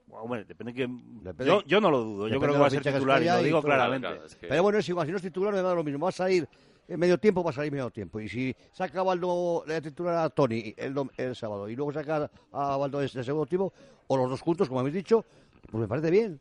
Bueno, 0.08 0.24
hombre, 0.24 0.44
depende 0.46 0.74
que... 0.74 0.88
Depende- 0.88 1.46
yo, 1.46 1.62
yo 1.66 1.80
no 1.82 1.92
lo 1.92 2.00
dudo, 2.00 2.28
yo 2.28 2.34
depende 2.36 2.40
creo 2.40 2.50
de 2.54 2.54
que 2.58 2.62
va 2.62 2.68
a 2.68 2.70
ser 2.70 2.82
titular 2.94 3.22
y 3.22 3.26
lo 3.26 3.42
y 3.42 3.44
digo 3.44 3.62
claramente. 3.62 4.08
Claro, 4.08 4.26
es 4.26 4.36
que- 4.36 4.48
Pero 4.48 4.64
bueno, 4.64 4.80
es 4.80 4.90
igual, 4.90 5.06
si 5.06 5.12
no 5.12 5.18
es 5.18 5.24
titular 5.24 5.54
me 5.54 5.62
da 5.62 5.76
lo 5.76 5.84
mismo. 5.84 6.00
Va 6.06 6.10
a 6.10 6.14
salir 6.14 6.48
en 6.90 7.00
medio 7.00 7.18
tiempo, 7.20 7.44
va 7.44 7.52
a 7.52 7.54
salir 7.54 7.72
medio 7.72 7.90
tiempo. 7.92 8.20
Y 8.20 8.28
si 8.28 8.56
saca 8.74 9.00
a 9.00 9.04
Baldo 9.04 9.64
de 9.68 9.82
titular 9.82 10.18
a 10.18 10.30
Tony 10.30 10.74
el, 10.76 10.96
el 11.18 11.36
sábado 11.36 11.70
y 11.70 11.76
luego 11.76 11.94
saca 11.94 12.30
a 12.52 12.78
Baldo 12.78 13.00
de 13.00 13.08
segundo 13.08 13.46
tiempo, 13.46 13.72
o 14.08 14.18
los 14.18 14.30
dos 14.30 14.42
juntos, 14.42 14.68
como 14.68 14.80
habéis 14.80 14.96
dicho, 14.96 15.24
pues 15.70 15.82
me 15.82 15.88
parece 15.88 16.10
bien. 16.10 16.40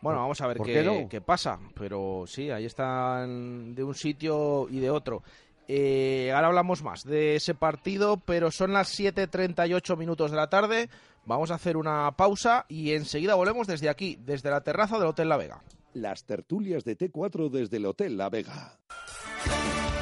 Bueno, 0.00 0.20
vamos 0.20 0.40
a 0.40 0.46
ver 0.46 0.58
¿Por 0.58 0.66
qué, 0.66 0.74
qué 0.74 0.82
no? 0.84 1.08
qué 1.08 1.20
pasa. 1.20 1.58
Pero 1.74 2.24
sí, 2.26 2.50
ahí 2.50 2.66
están 2.66 3.74
de 3.74 3.82
un 3.82 3.94
sitio 3.94 4.68
y 4.70 4.78
de 4.78 4.90
otro. 4.90 5.22
Eh, 5.66 6.32
ahora 6.34 6.48
hablamos 6.48 6.82
más 6.82 7.04
de 7.04 7.36
ese 7.36 7.54
partido, 7.54 8.16
pero 8.18 8.50
son 8.50 8.72
las 8.72 8.98
7.38 8.98 9.96
minutos 9.96 10.30
de 10.30 10.36
la 10.36 10.48
tarde. 10.48 10.88
Vamos 11.26 11.50
a 11.50 11.56
hacer 11.56 11.76
una 11.76 12.10
pausa 12.12 12.64
y 12.68 12.92
enseguida 12.92 13.34
volvemos 13.34 13.66
desde 13.66 13.88
aquí, 13.88 14.18
desde 14.24 14.50
la 14.50 14.62
terraza 14.62 14.98
del 14.98 15.08
Hotel 15.08 15.28
La 15.28 15.36
Vega. 15.36 15.62
Las 15.98 16.24
tertulias 16.24 16.84
de 16.84 16.96
T4 16.96 17.50
desde 17.50 17.78
el 17.78 17.86
Hotel 17.86 18.16
La 18.16 18.30
Vega. 18.30 18.78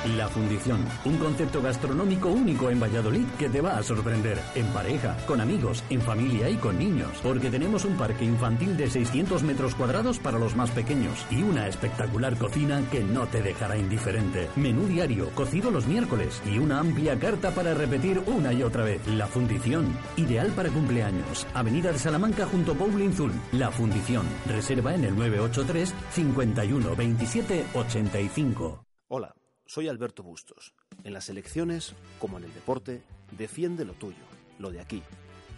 La 0.06 0.28
Fundición, 0.28 0.84
un 1.04 1.16
concepto 1.16 1.60
gastronómico 1.60 2.28
único 2.28 2.70
en 2.70 2.78
Valladolid 2.78 3.26
que 3.38 3.48
te 3.48 3.60
va 3.60 3.76
a 3.76 3.82
sorprender. 3.82 4.38
En 4.54 4.66
pareja, 4.68 5.16
con 5.26 5.40
amigos, 5.40 5.82
en 5.90 6.00
familia 6.00 6.48
y 6.48 6.56
con 6.56 6.78
niños. 6.78 7.10
Porque 7.22 7.50
tenemos 7.50 7.84
un 7.84 7.96
parque 7.96 8.24
infantil 8.24 8.76
de 8.76 8.88
600 8.88 9.42
metros 9.42 9.74
cuadrados 9.74 10.18
para 10.18 10.38
los 10.38 10.54
más 10.54 10.70
pequeños 10.70 11.26
y 11.30 11.42
una 11.42 11.66
espectacular 11.66 12.36
cocina 12.36 12.82
que 12.90 13.02
no 13.02 13.26
te 13.26 13.42
dejará 13.42 13.76
indiferente. 13.76 14.48
Menú 14.54 14.86
diario, 14.86 15.30
cocido 15.34 15.70
los 15.70 15.86
miércoles 15.86 16.40
y 16.46 16.58
una 16.58 16.78
amplia 16.78 17.18
carta 17.18 17.50
para 17.50 17.74
repetir 17.74 18.22
una 18.26 18.52
y 18.52 18.62
otra 18.62 18.84
vez. 18.84 19.04
La 19.08 19.26
Fundición, 19.26 19.86
ideal 20.16 20.52
para 20.52 20.70
cumpleaños. 20.70 21.46
Avenida 21.52 21.90
de 21.90 21.98
Salamanca 21.98 22.46
junto 22.46 22.72
a 22.72 22.74
Bowling 22.74 23.12
Zul. 23.12 23.32
La 23.52 23.70
Fundición, 23.70 24.26
reserva 24.46 24.94
en 24.94 25.04
el 25.04 25.16
983 25.16 25.94
51 26.12 26.96
27 26.96 27.66
85. 27.74 28.84
Hola, 29.08 29.34
soy 29.66 29.88
Alberto 29.88 30.22
Bustos. 30.22 30.72
En 31.04 31.12
las 31.12 31.28
elecciones, 31.28 31.94
como 32.18 32.38
en 32.38 32.44
el 32.44 32.54
deporte, 32.54 33.02
defiende 33.32 33.84
lo 33.84 33.92
tuyo, 33.94 34.24
lo 34.58 34.70
de 34.70 34.80
aquí. 34.80 35.02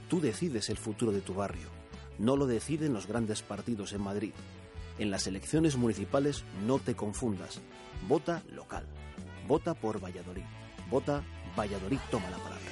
Tú 0.08 0.20
decides 0.20 0.70
el 0.70 0.78
futuro 0.78 1.12
de 1.12 1.20
tu 1.20 1.34
barrio. 1.34 1.68
No 2.18 2.36
lo 2.36 2.46
deciden 2.46 2.92
los 2.92 3.06
grandes 3.06 3.42
partidos 3.42 3.92
en 3.92 4.02
Madrid. 4.02 4.32
En 4.98 5.10
las 5.10 5.26
elecciones 5.26 5.76
municipales 5.76 6.44
no 6.66 6.78
te 6.78 6.96
confundas. 6.96 7.60
Vota 8.08 8.42
local. 8.50 8.86
Vota 9.46 9.74
por 9.74 10.02
Valladolid. 10.02 10.44
Vota 10.90 11.22
Valladolid 11.56 11.98
toma 12.10 12.30
la 12.30 12.38
palabra. 12.38 12.68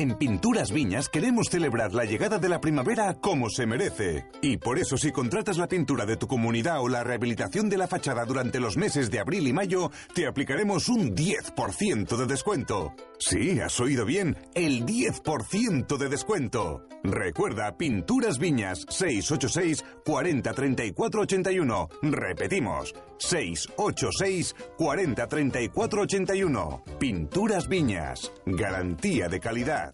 En 0.00 0.14
Pinturas 0.14 0.72
Viñas 0.72 1.10
queremos 1.10 1.48
celebrar 1.50 1.92
la 1.92 2.06
llegada 2.06 2.38
de 2.38 2.48
la 2.48 2.58
primavera 2.58 3.12
como 3.20 3.50
se 3.50 3.66
merece. 3.66 4.24
Y 4.40 4.56
por 4.56 4.78
eso 4.78 4.96
si 4.96 5.12
contratas 5.12 5.58
la 5.58 5.68
pintura 5.68 6.06
de 6.06 6.16
tu 6.16 6.26
comunidad 6.26 6.80
o 6.80 6.88
la 6.88 7.04
rehabilitación 7.04 7.68
de 7.68 7.76
la 7.76 7.86
fachada 7.86 8.24
durante 8.24 8.60
los 8.60 8.78
meses 8.78 9.10
de 9.10 9.20
abril 9.20 9.46
y 9.46 9.52
mayo, 9.52 9.90
te 10.14 10.26
aplicaremos 10.26 10.88
un 10.88 11.14
10% 11.14 12.16
de 12.16 12.26
descuento. 12.26 12.94
Sí, 13.18 13.60
has 13.60 13.78
oído 13.78 14.06
bien, 14.06 14.38
el 14.54 14.86
10% 14.86 15.98
de 15.98 16.08
descuento. 16.08 16.86
Recuerda, 17.04 17.76
Pinturas 17.76 18.38
Viñas 18.38 18.86
686 18.88 19.84
40 20.06 20.52
34 20.54 21.20
81. 21.20 21.88
Repetimos, 22.00 22.94
686 23.18 24.56
40 24.78 25.26
34 25.26 26.02
81. 26.02 26.84
Pinturas 26.98 27.68
Viñas, 27.68 28.32
garantía 28.46 29.28
de 29.28 29.40
calidad. 29.40 29.89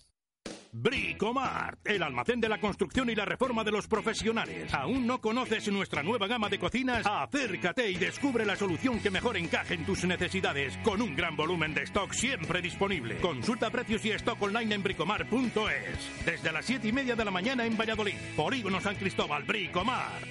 Bricomart, 0.79 1.79
el 1.87 2.03
almacén 2.03 2.39
de 2.39 2.51
la 2.51 2.61
construcción 2.61 3.09
y 3.09 3.15
la 3.15 3.25
reforma 3.25 3.65
de 3.65 3.71
los 3.71 3.89
profesionales. 3.89 4.73
¿Aún 4.75 5.07
no 5.07 5.23
conoces 5.23 5.67
nuestra 5.73 6.03
nueva 6.03 6.27
gama 6.27 6.51
de 6.51 6.59
cocinas? 6.59 7.07
Acércate 7.07 7.91
y 7.91 7.97
descubre 7.97 8.45
la 8.45 8.57
solución 8.57 9.01
que 9.01 9.11
mejor 9.11 9.39
encaje 9.39 9.73
en 9.73 9.87
tus 9.87 10.05
necesidades, 10.05 10.77
con 10.85 11.01
un 11.01 11.17
gran 11.17 11.35
volumen 11.35 11.73
de 11.73 11.85
stock 11.85 12.13
siempre 12.13 12.61
disponible. 12.61 13.17
Consulta 13.21 13.71
precios 13.71 14.05
y 14.05 14.11
stock 14.11 14.41
online 14.43 14.75
en 14.75 14.83
bricomart.es. 14.83 16.27
Desde 16.27 16.53
las 16.53 16.67
7 16.67 16.87
y 16.87 16.93
media 16.93 17.17
de 17.17 17.25
la 17.25 17.31
mañana 17.31 17.65
en 17.65 17.77
Valladolid. 17.77 18.17
Polígono 18.37 18.79
San 18.81 18.97
Cristóbal, 18.97 19.45
Bricomart. 19.45 20.27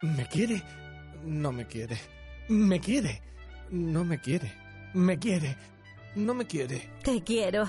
¿Me 0.00 0.26
quiere? 0.26 0.62
No 1.26 1.52
me 1.52 1.66
quiere. 1.66 1.98
¿Me 2.48 2.80
quiere? 2.80 3.20
No 3.70 4.04
me 4.04 4.18
quiere. 4.20 4.50
¿Me 4.94 5.18
quiere? 5.18 5.54
No 6.14 6.32
me 6.32 6.46
quiere. 6.46 6.88
Te 7.02 7.22
quiero. 7.22 7.68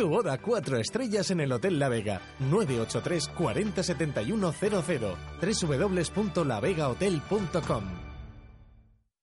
Tu 0.00 0.08
boda 0.08 0.38
cuatro 0.38 0.78
estrellas 0.78 1.30
en 1.30 1.40
el 1.40 1.52
Hotel 1.52 1.78
La 1.78 1.90
Vega. 1.90 2.22
983 2.38 3.28
40 3.36 3.82
71 3.82 4.52
00. 4.52 5.16
www.lavegahotel.com. 5.42 7.84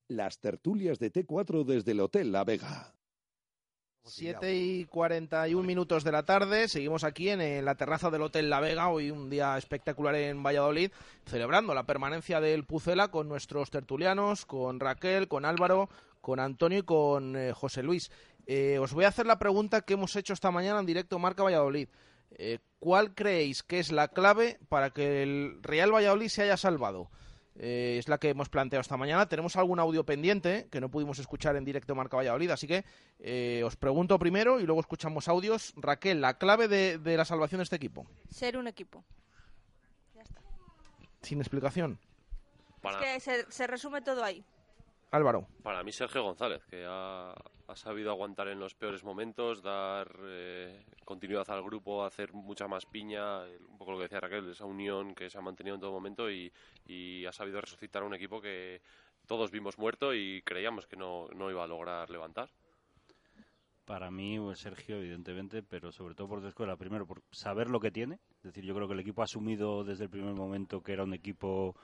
Las 0.08 0.38
tertulias 0.38 1.00
de 1.00 1.12
T4 1.12 1.66
desde 1.66 1.94
el 1.94 2.00
Hotel 2.00 2.32
La 2.32 2.44
Vega. 2.44 2.94
7 4.04 4.56
y 4.56 4.86
41 4.86 5.66
minutos 5.66 6.04
de 6.04 6.12
la 6.12 6.22
tarde, 6.22 6.68
seguimos 6.68 7.04
aquí 7.04 7.30
en, 7.30 7.42
eh, 7.42 7.64
la 7.64 7.74
terraza 7.74 8.12
del 8.12 8.22
Hotel 8.22 8.48
La 8.48 8.60
Vega, 8.60 8.90
hoy 8.90 9.10
un 9.10 9.32
día 9.32 9.58
espectacular 9.58 10.14
en 10.14 10.44
Valladolid, 10.44 10.92
celebrando 11.26 11.74
la 11.74 11.88
permanencia 11.88 12.40
del 12.40 12.66
Pucela 12.66 13.10
con 13.10 13.28
nuestros 13.28 13.72
tertulianos, 13.72 14.46
con 14.46 14.80
Raquel, 14.80 15.28
con 15.28 15.44
Álvaro, 15.44 15.90
con 16.22 16.40
Antonio 16.40 16.80
y 16.80 16.84
con 16.84 17.36
eh, 17.36 17.54
José 17.54 17.84
Luis. 17.84 18.12
Eh, 18.48 18.80
os 18.80 18.94
voy 18.94 19.04
a 19.04 19.10
hacer 19.10 19.26
la 19.26 19.38
pregunta 19.40 19.82
que 19.82 19.94
hemos 19.94 20.16
hecho 20.16 20.34
esta 20.34 20.52
mañana 20.52 20.80
en 20.80 20.86
directo 20.86 21.20
Marca 21.20 21.44
Valladolid. 21.44 21.90
Eh, 22.32 22.60
¿Cuál 22.80 23.14
creéis 23.14 23.62
que 23.62 23.80
es 23.80 23.92
la 23.92 24.08
clave 24.08 24.58
para 24.70 24.90
que 24.92 25.22
el 25.24 25.60
Real 25.62 25.94
Valladolid 25.94 26.30
se 26.30 26.44
haya 26.44 26.58
salvado? 26.58 27.10
Eh, 27.60 27.98
es 27.98 28.08
la 28.08 28.20
que 28.20 28.30
hemos 28.30 28.50
planteado 28.50 28.82
esta 28.82 28.98
mañana. 28.98 29.28
Tenemos 29.28 29.56
algún 29.56 29.80
audio 29.80 30.06
pendiente 30.06 30.68
que 30.72 30.80
no 30.80 30.90
pudimos 30.90 31.20
escuchar 31.20 31.56
en 31.56 31.66
directo 31.66 31.94
Marca 31.96 32.16
Valladolid, 32.16 32.52
así 32.52 32.68
que 32.68 32.86
eh, 33.20 33.64
os 33.66 33.76
pregunto 33.76 34.18
primero 34.20 34.60
y 34.60 34.66
luego 34.66 34.80
escuchamos 34.80 35.28
audios. 35.28 35.74
Raquel, 35.76 36.22
la 36.22 36.38
clave 36.38 36.68
de, 36.68 37.00
de 37.00 37.18
la 37.18 37.26
salvación 37.26 37.60
de 37.60 37.64
este 37.64 37.76
equipo. 37.76 38.06
Ser 38.30 38.58
un 38.58 38.68
equipo. 38.68 39.04
Sin 41.22 41.40
explicación. 41.40 42.00
Para, 42.82 43.00
Es 43.16 43.24
que 43.26 43.32
se, 43.44 43.52
se 43.52 43.68
resume 43.68 44.02
todo 44.02 44.24
ahí. 44.24 44.46
Álvaro. 45.12 45.48
para 45.64 45.84
mí 45.84 45.92
Sergio 45.92 46.22
González, 46.24 46.62
que 46.70 46.86
ha, 46.88 47.34
ha 47.68 47.76
sabido 47.76 48.12
aguantar 48.12 48.48
en 48.48 48.60
los 48.60 48.76
peores 48.76 49.04
momentos, 49.04 49.62
dar 49.62 50.10
eh, 50.24 50.86
continuidad 51.04 51.50
al 51.50 51.64
grupo, 51.64 52.06
hacer 52.06 52.32
mucha 52.34 52.68
más 52.68 52.86
piña, 52.86 53.44
un 53.44 53.78
poco 53.78 53.92
lo 53.92 53.98
que 53.98 54.04
decía 54.04 54.22
Raquel, 54.22 54.50
esa 54.50 54.66
unión 54.66 55.14
que 55.14 55.30
se 55.30 55.38
ha 55.38 55.42
mantenido 55.42 55.76
en 55.76 55.82
todo 55.82 55.92
momento 55.92 56.32
y, 56.32 56.52
ha 57.28 57.32
sabido 57.34 57.60
resucitar 57.60 58.04
un 58.04 58.14
equipo 58.14 58.40
que 58.40 58.82
todos 59.26 59.52
vimos 59.52 59.78
muerto 59.78 60.14
y 60.14 60.42
creíamos 60.44 60.88
que 60.88 60.96
no, 60.96 61.28
no 61.36 61.52
iba 61.52 61.64
a 61.64 61.68
lograr 61.68 62.10
levantar. 62.10 62.50
Para 63.84 64.10
mí, 64.12 64.40
pues, 64.40 64.60
Sergio, 64.60 64.98
evidentemente, 64.98 65.62
pero 65.64 65.92
sobre 65.92 66.16
todo 66.16 66.28
por 66.28 66.42
dos 66.42 66.54
cosas. 66.54 66.78
Primero, 66.78 67.06
por 67.06 67.22
saber 67.32 67.70
lo 67.70 67.80
que 67.80 67.92
tiene. 67.92 68.20
Es 68.38 68.44
decir, 68.44 68.64
yo 68.64 68.74
creo 68.76 68.88
que 68.88 68.94
el 68.94 69.00
equipo 69.02 69.22
ha 69.22 69.26
asumido 69.26 69.84
desde 69.84 70.06
el 70.06 70.10
primer 70.10 70.34
momento 70.34 70.82
que 70.82 70.94
era 70.94 71.04
un 71.04 71.14
equipo 71.14 71.76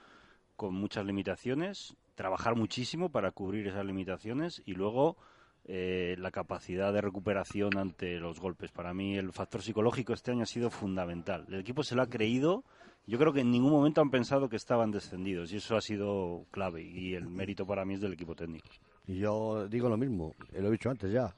con 0.56 0.74
muchas 0.74 1.06
limitaciones, 1.06 1.96
trabajar 2.16 2.56
muchísimo 2.56 3.10
para 3.10 3.32
cubrir 3.32 3.68
esas 3.68 3.86
limitaciones 3.86 4.62
y 4.66 4.74
luego 4.74 5.18
eh, 5.66 6.16
la 6.20 6.32
capacidad 6.32 6.92
de 6.94 7.02
recuperación 7.02 7.78
ante 7.78 8.20
los 8.20 8.40
golpes. 8.40 8.72
Para 8.72 8.94
mí 8.94 9.18
el 9.18 9.32
factor 9.32 9.62
psicológico 9.62 10.14
este 10.14 10.32
año 10.32 10.44
ha 10.44 10.48
sido 10.48 10.70
fundamental. 10.70 11.46
El 11.48 11.60
equipo 11.60 11.84
se 11.84 11.96
lo 11.96 12.02
ha 12.02 12.08
creído. 12.10 12.64
Yo 13.06 13.18
creo 13.18 13.34
que 13.34 13.42
en 13.42 13.52
ningún 13.52 13.72
momento 13.72 14.00
han 14.02 14.10
pensado 14.12 14.48
que 14.48 14.56
estaban 14.56 14.92
descendidos 14.92 15.52
y 15.52 15.58
eso 15.58 15.76
ha 15.76 15.82
sido 15.82 16.46
clave 16.52 16.84
y 16.84 17.16
el 17.16 17.28
mérito 17.28 17.66
para 17.66 17.84
mí 17.84 17.96
es 17.96 18.02
del 18.02 18.14
equipo 18.14 18.34
técnico. 18.36 18.68
Y 19.06 19.18
yo 19.18 19.68
digo 19.68 19.90
lo 19.90 19.98
mismo, 19.98 20.34
eh, 20.54 20.62
lo 20.62 20.70
he 20.70 20.72
dicho 20.72 20.90
antes 20.90 21.12
ya. 21.12 21.34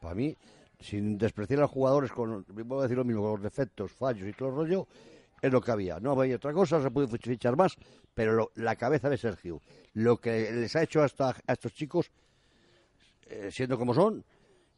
Para 0.00 0.14
mí, 0.14 0.34
sin 0.78 1.16
despreciar 1.16 1.60
a 1.60 1.62
los 1.62 1.70
jugadores, 1.70 2.12
con, 2.12 2.44
a 2.48 2.82
decir 2.82 2.96
lo 2.98 3.04
mismo, 3.04 3.22
con 3.22 3.32
los 3.32 3.42
defectos, 3.42 3.92
fallos 3.92 4.28
y 4.28 4.32
todo 4.32 4.50
el 4.50 4.54
rollo, 4.56 4.86
es 5.40 5.50
lo 5.50 5.60
que 5.62 5.70
había. 5.70 5.98
No 6.00 6.12
había 6.12 6.36
otra 6.36 6.52
cosa, 6.52 6.82
se 6.82 6.90
puede 6.90 7.08
fichar 7.18 7.56
más, 7.56 7.76
pero 8.12 8.32
lo- 8.34 8.50
la 8.56 8.76
cabeza 8.76 9.08
de 9.08 9.16
Sergio, 9.16 9.60
lo 9.94 10.18
que 10.18 10.50
les 10.52 10.76
ha 10.76 10.82
hecho 10.82 11.02
hasta 11.02 11.30
a 11.46 11.52
estos 11.52 11.72
chicos, 11.72 12.10
eh, 13.30 13.50
siendo 13.50 13.78
como 13.78 13.94
son, 13.94 14.24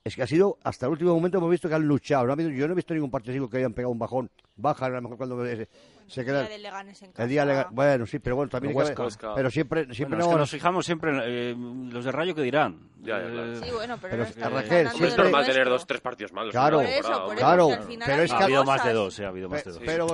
es 0.05 0.16
que 0.16 0.22
ha 0.22 0.26
sido, 0.26 0.59
hasta 0.64 0.86
el 0.86 0.92
último 0.92 1.14
momento 1.14 1.38
hemos 1.38 1.50
visto 1.50 1.68
que 1.68 1.74
han 1.74 1.86
luchado. 1.86 2.24
No 2.24 2.30
ha 2.30 2.34
habido- 2.34 2.50
yo 2.50 2.66
no 2.66 2.72
he 2.72 2.76
visto 2.76 2.92
ningún 2.92 3.11
partido 3.11 3.48
que 3.48 3.59
hayan 3.59 3.72
pegado 3.72 3.92
un 3.92 3.98
bajón. 3.98 4.30
Bajan 4.57 4.92
a 4.92 4.96
lo 4.96 5.03
mejor 5.03 5.16
cuando 5.16 5.44
se, 5.44 5.68
se 6.09 6.20
El 6.20 6.26
quedan. 6.26 6.46
día 6.48 6.48
de 6.48 7.22
El 7.22 7.28
día. 7.28 7.44
Lega- 7.44 7.68
bueno, 7.70 8.05
sí, 8.07 8.18
pero 8.18 8.34
bueno, 8.36 8.50
también 8.50 8.76
El 8.76 8.82
hay 8.86 8.94
que 8.94 9.00
ver- 9.03 9.12
pero 9.36 9.50
siempre, 9.50 9.84
siempre 9.94 10.16
Bueno, 10.18 10.24
es 10.24 10.26
no 10.26 10.32
que 10.34 10.38
nos 10.40 10.50
fijamos 10.50 10.84
siempre 10.84 11.11
en 11.12 11.20
eh, 11.24 11.92
los 11.92 12.05
de 12.05 12.11
Rayo 12.12 12.34
que 12.34 12.42
dirán. 12.42 12.90
Ya, 13.00 13.20
ya, 13.22 13.30
claro. 13.30 13.53
Eh, 13.53 13.61
Sí, 13.62 13.70
bueno, 13.70 13.96
pero, 14.00 14.11
Pero 14.11 14.24
no 14.24 14.28
es 14.59 14.68
Raquel, 14.68 14.86
es 15.07 15.16
normal 15.16 15.46
tener 15.46 15.68
dos, 15.68 15.86
tres 15.86 16.00
partidos 16.00 16.32
malos. 16.32 16.50
Claro, 16.53 16.78
Por 16.78 16.86
eso, 16.86 17.09
por 17.09 17.26
eso, 17.28 17.36
Claro, 17.36 17.68
que 17.68 17.74
al 17.74 17.82
final 17.84 18.09
pero 18.11 18.22
es 18.24 18.30
que 18.32 18.36
ha 18.36 18.44
habido 18.44 18.64
más 18.64 18.80
cosas. 18.80 18.86
de 18.86 18.92
dos, 18.94 19.14
sí, 19.14 19.22
ha 19.24 19.28
habido 19.28 19.48
más 19.48 19.64
de 19.64 19.70
dos. 19.70 19.82
Pero, 19.86 20.07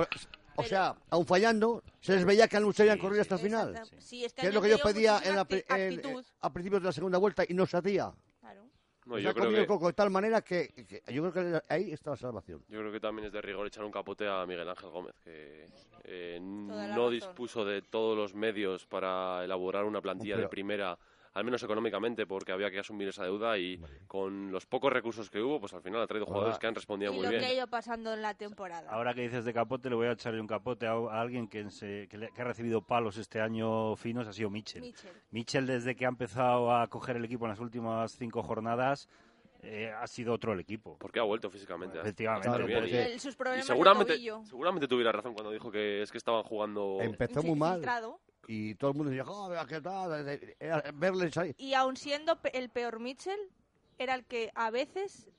o 0.55 0.63
sea, 0.63 0.95
aun 1.09 1.25
fallando, 1.25 1.83
se 1.99 2.13
les 2.13 2.25
veía 2.25 2.47
que 2.47 2.57
han 2.57 2.63
luchado 2.63 2.87
y 2.87 2.91
han 2.91 2.99
corrido 2.99 3.21
hasta 3.23 3.35
el 3.35 3.41
final. 3.41 3.73
Sí, 3.97 4.23
es 4.23 4.33
que 4.33 4.41
Que 4.41 4.47
es 4.49 4.53
lo 4.53 4.61
que 4.61 4.69
yo 4.69 4.77
pedía 4.77 5.13
muchísima 5.13 5.33
en 5.33 6.23
a 6.41 6.49
principios 6.53 6.81
de 6.83 6.85
la 6.87 6.93
segunda 6.93 7.17
vuelta 7.17 7.43
y 7.47 7.53
no 7.55 7.65
se 7.65 7.75
hacía. 7.77 8.11
Claro. 9.01 9.09
No, 9.11 9.15
Se 9.17 9.21
yo 9.23 9.29
ha 9.29 9.33
creo 9.33 9.45
comido 9.45 9.57
que- 9.57 9.61
el 9.61 9.67
coco 9.67 9.87
de 9.87 9.93
tal 9.93 10.09
manera 10.09 10.41
que, 10.41 10.69
que 10.87 11.01
yo 11.13 11.31
creo 11.31 11.61
que 11.61 11.73
ahí 11.73 11.91
está 11.91 12.11
la 12.11 12.17
salvación. 12.17 12.63
Yo 12.69 12.79
creo 12.79 12.91
que 12.91 12.99
también 12.99 13.27
es 13.27 13.33
de 13.33 13.41
rigor 13.41 13.65
echar 13.67 13.83
un 13.85 13.91
capote 13.91 14.27
a 14.27 14.45
Miguel 14.45 14.67
Ángel 14.69 14.89
Gómez, 14.89 15.15
que 15.23 15.65
eh, 16.03 16.39
no 16.41 16.73
razón. 16.87 17.11
dispuso 17.11 17.65
de 17.65 17.81
todos 17.81 18.17
los 18.17 18.33
medios 18.35 18.85
para 18.85 19.43
elaborar 19.43 19.85
una 19.85 20.01
plantilla 20.01 20.35
Pero- 20.35 20.47
de 20.47 20.49
primera, 20.49 20.97
al 21.33 21.43
menos 21.43 21.61
económicamente, 21.63 22.25
porque 22.25 22.51
había 22.51 22.71
que 22.71 22.79
asumir 22.79 23.07
esa 23.09 23.23
deuda 23.23 23.57
y 23.57 23.79
con 24.07 24.51
los 24.51 24.65
pocos 24.65 24.91
recursos 24.91 25.29
que 25.29 25.39
hubo, 25.41 25.59
pues 25.59 25.73
al 25.73 25.81
final 25.81 26.01
ha 26.01 26.07
traído 26.07 26.25
jugadores 26.25 26.57
que 26.57 26.67
han 26.67 26.75
respondido 26.75 27.11
Y 27.11 27.15
muy 27.15 27.23
lo 27.25 27.29
bien. 27.29 27.41
que 27.41 27.47
ha 27.47 27.53
ido 27.53 27.67
pasando 27.67 28.13
en 28.13 28.21
la 28.21 28.33
temporada. 28.33 28.89
Ahora 28.91 29.13
que 29.13 29.21
dices 29.21 29.45
de 29.45 29.53
capote, 29.53 29.89
le 29.89 29.95
voy 29.95 30.07
a 30.07 30.11
echarle 30.13 30.41
un 30.41 30.47
capote 30.47 30.87
a, 30.87 30.91
a 30.93 31.21
alguien 31.21 31.47
que, 31.47 31.69
se- 31.69 32.07
que 32.09 32.17
le- 32.17 32.31
que 32.31 32.41
ha 32.41 32.45
recibido 32.45 32.81
palos 32.81 33.17
este 33.17 33.39
año 33.41 33.95
finos, 33.95 34.27
ha 34.27 34.33
sido 34.33 34.49
Mitchell. 34.49 34.81
Mitchell. 34.81 35.11
Mitchell, 35.31 35.65
desde 35.67 35.95
que 35.95 36.05
ha 36.05 36.09
empezado 36.09 36.73
a 36.75 36.87
coger 36.87 37.15
el 37.17 37.25
equipo 37.25 37.45
en 37.45 37.49
las 37.51 37.59
últimas 37.59 38.11
cinco 38.17 38.41
jornadas, 38.43 39.07
eh, 39.61 39.91
ha 39.91 40.07
sido 40.07 40.33
otro 40.33 40.53
el 40.53 40.59
equipo. 40.61 40.97
Porque 40.99 41.19
ha 41.19 41.23
vuelto 41.23 41.49
físicamente. 41.49 41.99
Efectivamente. 41.99 42.47
Está 42.47 42.57
bien, 42.65 42.79
porque- 42.79 42.95
y- 42.95 42.97
El- 43.13 43.19
sus 43.19 43.35
problemas 43.35 43.65
y 43.65 43.67
seguramente, 43.67 44.17
seguramente 44.45 44.87
tuviera 44.87 45.11
razón 45.11 45.33
cuando 45.33 45.51
dijo 45.51 45.69
que 45.69 46.01
es 46.01 46.11
que 46.11 46.17
estaban 46.17 46.43
jugando... 46.43 46.97
Empezó 47.01 47.43
muy 47.43 47.55
mal. 47.59 47.81
Y 48.51 48.73
todo 48.73 48.89
el 48.89 48.97
mundo 48.97 49.11
decía, 49.11 49.25
joder, 49.25 49.67
¿qué 49.67 49.79
tal? 49.79 50.39
Verles 50.95 51.37
ahí. 51.37 51.53
Y 51.59 51.75
aun 51.75 51.95
siendo 51.95 52.39
el 52.51 52.69
peor 52.71 52.99
Mitchell, 52.99 53.39
era 53.99 54.15
el 54.15 54.25
que 54.25 54.51
a 54.55 54.71
veces 54.71 55.29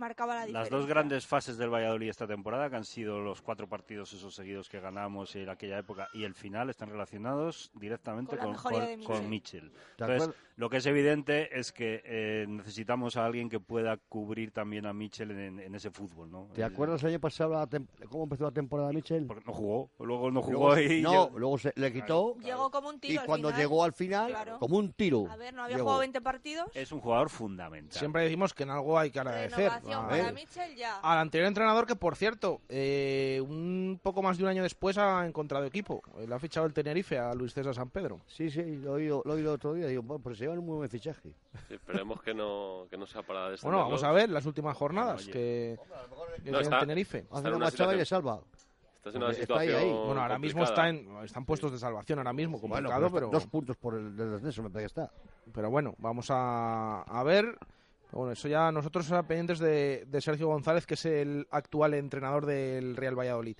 marcaba 0.00 0.34
la 0.34 0.46
diferencia. 0.46 0.60
Las 0.60 0.70
dos 0.70 0.86
grandes 0.88 1.26
fases 1.26 1.56
del 1.56 1.70
Valladolid 1.72 2.08
esta 2.08 2.26
temporada, 2.26 2.68
que 2.68 2.76
han 2.76 2.84
sido 2.84 3.20
los 3.20 3.40
cuatro 3.42 3.68
partidos 3.68 4.12
esos 4.12 4.34
seguidos 4.34 4.68
que 4.68 4.80
ganamos 4.80 5.36
en 5.36 5.48
aquella 5.48 5.78
época 5.78 6.08
y 6.12 6.24
el 6.24 6.34
final, 6.34 6.70
están 6.70 6.88
relacionados 6.90 7.70
directamente 7.74 8.36
Con 8.36 8.54
con, 8.54 8.72
Mitchell. 8.98 9.28
Mitchell. 9.28 9.70
¿Te 9.96 10.04
Entonces, 10.04 10.34
lo 10.56 10.68
que 10.68 10.78
es 10.78 10.86
evidente 10.86 11.58
es 11.58 11.72
que 11.72 12.02
eh, 12.04 12.46
necesitamos 12.48 13.16
a 13.16 13.24
alguien 13.24 13.48
que 13.48 13.60
pueda 13.60 13.96
cubrir 13.96 14.50
también 14.50 14.86
a 14.86 14.92
Mitchell 14.92 15.30
en, 15.30 15.60
en 15.60 15.74
ese 15.74 15.90
fútbol. 15.90 16.30
¿no? 16.30 16.48
¿Te 16.54 16.64
acuerdas 16.64 17.02
el 17.02 17.10
año 17.10 17.20
pasado 17.20 17.52
la 17.54 17.66
cómo 18.08 18.24
empezó 18.24 18.44
la 18.44 18.50
temporada 18.50 18.88
de 18.88 18.94
Michel? 18.94 19.26
Porque 19.26 19.44
no 19.46 19.52
jugó, 19.52 19.90
luego 20.00 20.30
no 20.30 20.42
jugó 20.42 20.74
Luego- 20.74 20.92
y... 20.92 21.00
no, 21.02 21.30
luego 21.36 21.58
se 21.58 21.72
le 21.76 21.92
quitó 21.92 22.36
Llegó 22.40 22.70
como 22.70 22.88
un 22.88 23.00
tiro 23.00 23.14
y 23.14 23.16
al 23.18 23.26
cuando 23.26 23.48
final. 23.48 23.60
llegó 23.60 23.84
al 23.84 23.92
final, 23.92 24.30
Claro. 24.30 24.58
como 24.58 24.76
un 24.78 24.92
tiro. 24.92 25.26
A 25.30 25.36
ver, 25.36 25.54
no 25.54 25.62
había 25.64 25.76
llegó. 25.76 25.84
jugado 25.86 26.00
20 26.00 26.20
partidos. 26.20 26.70
Es 26.74 26.92
un 26.92 27.00
jugador 27.00 27.30
fundamental. 27.30 27.98
Siempre 27.98 28.22
decimos 28.22 28.54
que 28.54 28.62
en 28.64 28.70
algo 28.70 28.98
hay 28.98 29.10
que 29.10 29.20
agradecer. 29.20 29.70
Para 29.98 30.32
Mitchell 30.32 30.74
ya. 30.76 31.00
al 31.00 31.18
anterior 31.18 31.48
entrenador 31.48 31.86
que, 31.86 31.96
por 31.96 32.16
cierto, 32.16 32.60
eh, 32.68 33.40
un 33.46 33.98
poco 34.02 34.22
más 34.22 34.36
de 34.38 34.44
un 34.44 34.48
año 34.50 34.62
después 34.62 34.96
ha 34.98 35.26
encontrado 35.26 35.64
equipo. 35.64 36.02
Eh, 36.18 36.26
Le 36.26 36.34
ha 36.34 36.38
fichado 36.38 36.66
el 36.66 36.72
Tenerife 36.72 37.18
a 37.18 37.34
Luis 37.34 37.52
César 37.54 37.74
San 37.74 37.90
Pedro. 37.90 38.20
Sí, 38.26 38.50
sí, 38.50 38.62
lo 38.76 38.90
he 38.92 39.02
oído, 39.02 39.22
lo 39.24 39.32
he 39.32 39.36
oído 39.36 39.52
otro 39.54 39.74
día. 39.74 39.86
Digo, 39.86 40.02
bueno, 40.02 40.22
pues 40.22 40.38
se 40.38 40.44
llevan 40.44 40.58
un 40.60 40.66
muy 40.66 40.76
buen 40.76 40.88
fichaje. 40.90 41.30
Sí, 41.68 41.74
esperemos 41.74 42.22
que 42.22 42.32
no, 42.34 42.86
que 42.90 42.96
no 42.96 43.06
sea 43.06 43.22
para 43.22 43.40
Bueno, 43.40 43.50
descenderlos. 43.52 43.84
vamos 43.86 44.04
a 44.04 44.12
ver 44.12 44.28
las 44.30 44.46
últimas 44.46 44.76
jornadas 44.76 45.22
Oye. 45.22 45.32
que, 45.32 45.78
que 45.78 46.50
No, 46.50 46.58
tiene 46.58 46.60
está- 46.60 46.74
el 46.76 46.80
Tenerife. 46.80 47.18
está 47.18 47.34
Hace 47.38 47.48
una 47.48 47.56
una 47.56 47.64
machada 47.66 47.94
y 47.94 47.96
le 47.96 48.04
situación- 48.04 48.22
salva. 48.34 48.42
Estás 48.96 49.14
en 49.14 49.22
una 49.22 49.30
está 49.32 49.54
ahí, 49.60 49.68
situación 49.68 49.82
ahí. 49.98 50.04
Bueno, 50.06 50.20
ahora 50.20 50.38
mismo 50.38 50.60
complicada. 50.60 50.88
está 50.90 51.14
en, 51.14 51.24
están 51.24 51.44
puestos 51.46 51.72
de 51.72 51.78
salvación, 51.78 52.18
ahora 52.18 52.34
mismo, 52.34 52.58
Bueno, 52.58 52.74
complicado, 52.76 53.00
pero 53.06 53.14
pero, 53.14 53.26
está 53.28 53.36
dos 53.38 53.46
puntos 53.46 53.76
por 53.78 53.94
el 53.94 54.14
descenso, 54.14 54.62
me 54.62 54.68
parece 54.68 54.92
que 54.94 55.00
está. 55.02 55.10
pero 55.54 55.70
bueno, 55.70 55.94
vamos 55.98 56.26
a, 56.30 57.00
a 57.02 57.22
ver. 57.22 57.56
Bueno, 58.12 58.32
eso 58.32 58.48
ya 58.48 58.72
nosotros 58.72 59.04
estamos 59.04 59.26
pendientes 59.26 59.58
de, 59.60 60.20
Sergio 60.20 60.48
González, 60.48 60.86
que 60.86 60.94
es 60.94 61.04
el 61.04 61.46
actual 61.50 61.94
entrenador 61.94 62.44
del 62.44 62.96
Real 62.96 63.18
Valladolid. 63.18 63.56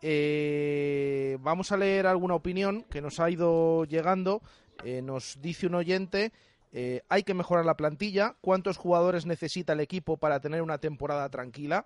Eh, 0.00 1.36
vamos 1.40 1.72
a 1.72 1.76
leer 1.76 2.06
alguna 2.06 2.34
opinión 2.34 2.84
que 2.84 3.02
nos 3.02 3.20
ha 3.20 3.30
ido 3.30 3.84
llegando. 3.84 4.40
Eh, 4.84 5.02
nos 5.02 5.38
dice 5.42 5.66
un 5.66 5.74
oyente, 5.74 6.32
eh, 6.72 7.02
hay 7.10 7.24
que 7.24 7.34
mejorar 7.34 7.66
la 7.66 7.76
plantilla. 7.76 8.36
¿Cuántos 8.40 8.78
jugadores 8.78 9.26
necesita 9.26 9.74
el 9.74 9.80
equipo 9.80 10.16
para 10.16 10.40
tener 10.40 10.62
una 10.62 10.78
temporada 10.78 11.28
tranquila? 11.28 11.84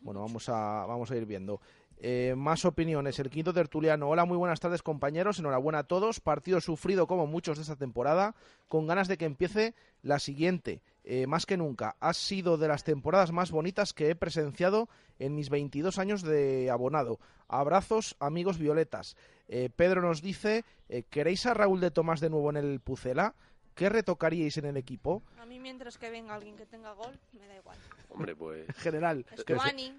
Bueno, 0.00 0.20
vamos 0.20 0.50
a, 0.50 0.84
vamos 0.86 1.10
a 1.10 1.16
ir 1.16 1.24
viendo. 1.24 1.62
Eh, 1.98 2.34
más 2.36 2.64
opiniones. 2.64 3.18
El 3.18 3.30
quinto 3.30 3.52
tertuliano. 3.52 4.08
Hola, 4.08 4.24
muy 4.24 4.36
buenas 4.36 4.60
tardes, 4.60 4.82
compañeros. 4.82 5.38
Enhorabuena 5.38 5.80
a 5.80 5.84
todos. 5.84 6.20
Partido 6.20 6.60
sufrido 6.60 7.06
como 7.06 7.26
muchos 7.26 7.56
de 7.56 7.62
esta 7.62 7.76
temporada, 7.76 8.34
con 8.68 8.86
ganas 8.86 9.08
de 9.08 9.16
que 9.16 9.24
empiece 9.24 9.74
la 10.02 10.18
siguiente. 10.18 10.82
Eh, 11.06 11.26
más 11.26 11.44
que 11.44 11.58
nunca, 11.58 11.96
ha 12.00 12.14
sido 12.14 12.56
de 12.56 12.66
las 12.66 12.82
temporadas 12.82 13.30
más 13.30 13.50
bonitas 13.50 13.92
que 13.92 14.08
he 14.08 14.14
presenciado 14.14 14.88
en 15.18 15.34
mis 15.34 15.50
22 15.50 15.98
años 15.98 16.22
de 16.22 16.70
abonado. 16.70 17.20
Abrazos, 17.46 18.16
amigos 18.20 18.58
violetas. 18.58 19.14
Eh, 19.46 19.68
Pedro 19.74 20.00
nos 20.00 20.22
dice, 20.22 20.64
eh, 20.88 21.02
¿queréis 21.02 21.44
a 21.44 21.52
Raúl 21.52 21.80
de 21.80 21.90
Tomás 21.90 22.20
de 22.20 22.30
nuevo 22.30 22.48
en 22.48 22.56
el 22.56 22.80
Pucela? 22.80 23.34
¿Qué 23.74 23.88
retocaríais 23.88 24.56
en 24.58 24.66
el 24.66 24.76
equipo? 24.76 25.22
A 25.38 25.46
mí 25.46 25.58
mientras 25.58 25.98
que 25.98 26.08
venga 26.08 26.34
alguien 26.34 26.56
que 26.56 26.64
tenga 26.64 26.92
gol, 26.92 27.18
me 27.32 27.46
da 27.46 27.56
igual. 27.56 27.76
Hombre, 28.08 28.36
pues... 28.36 28.68
En 28.68 28.74
general. 28.76 29.26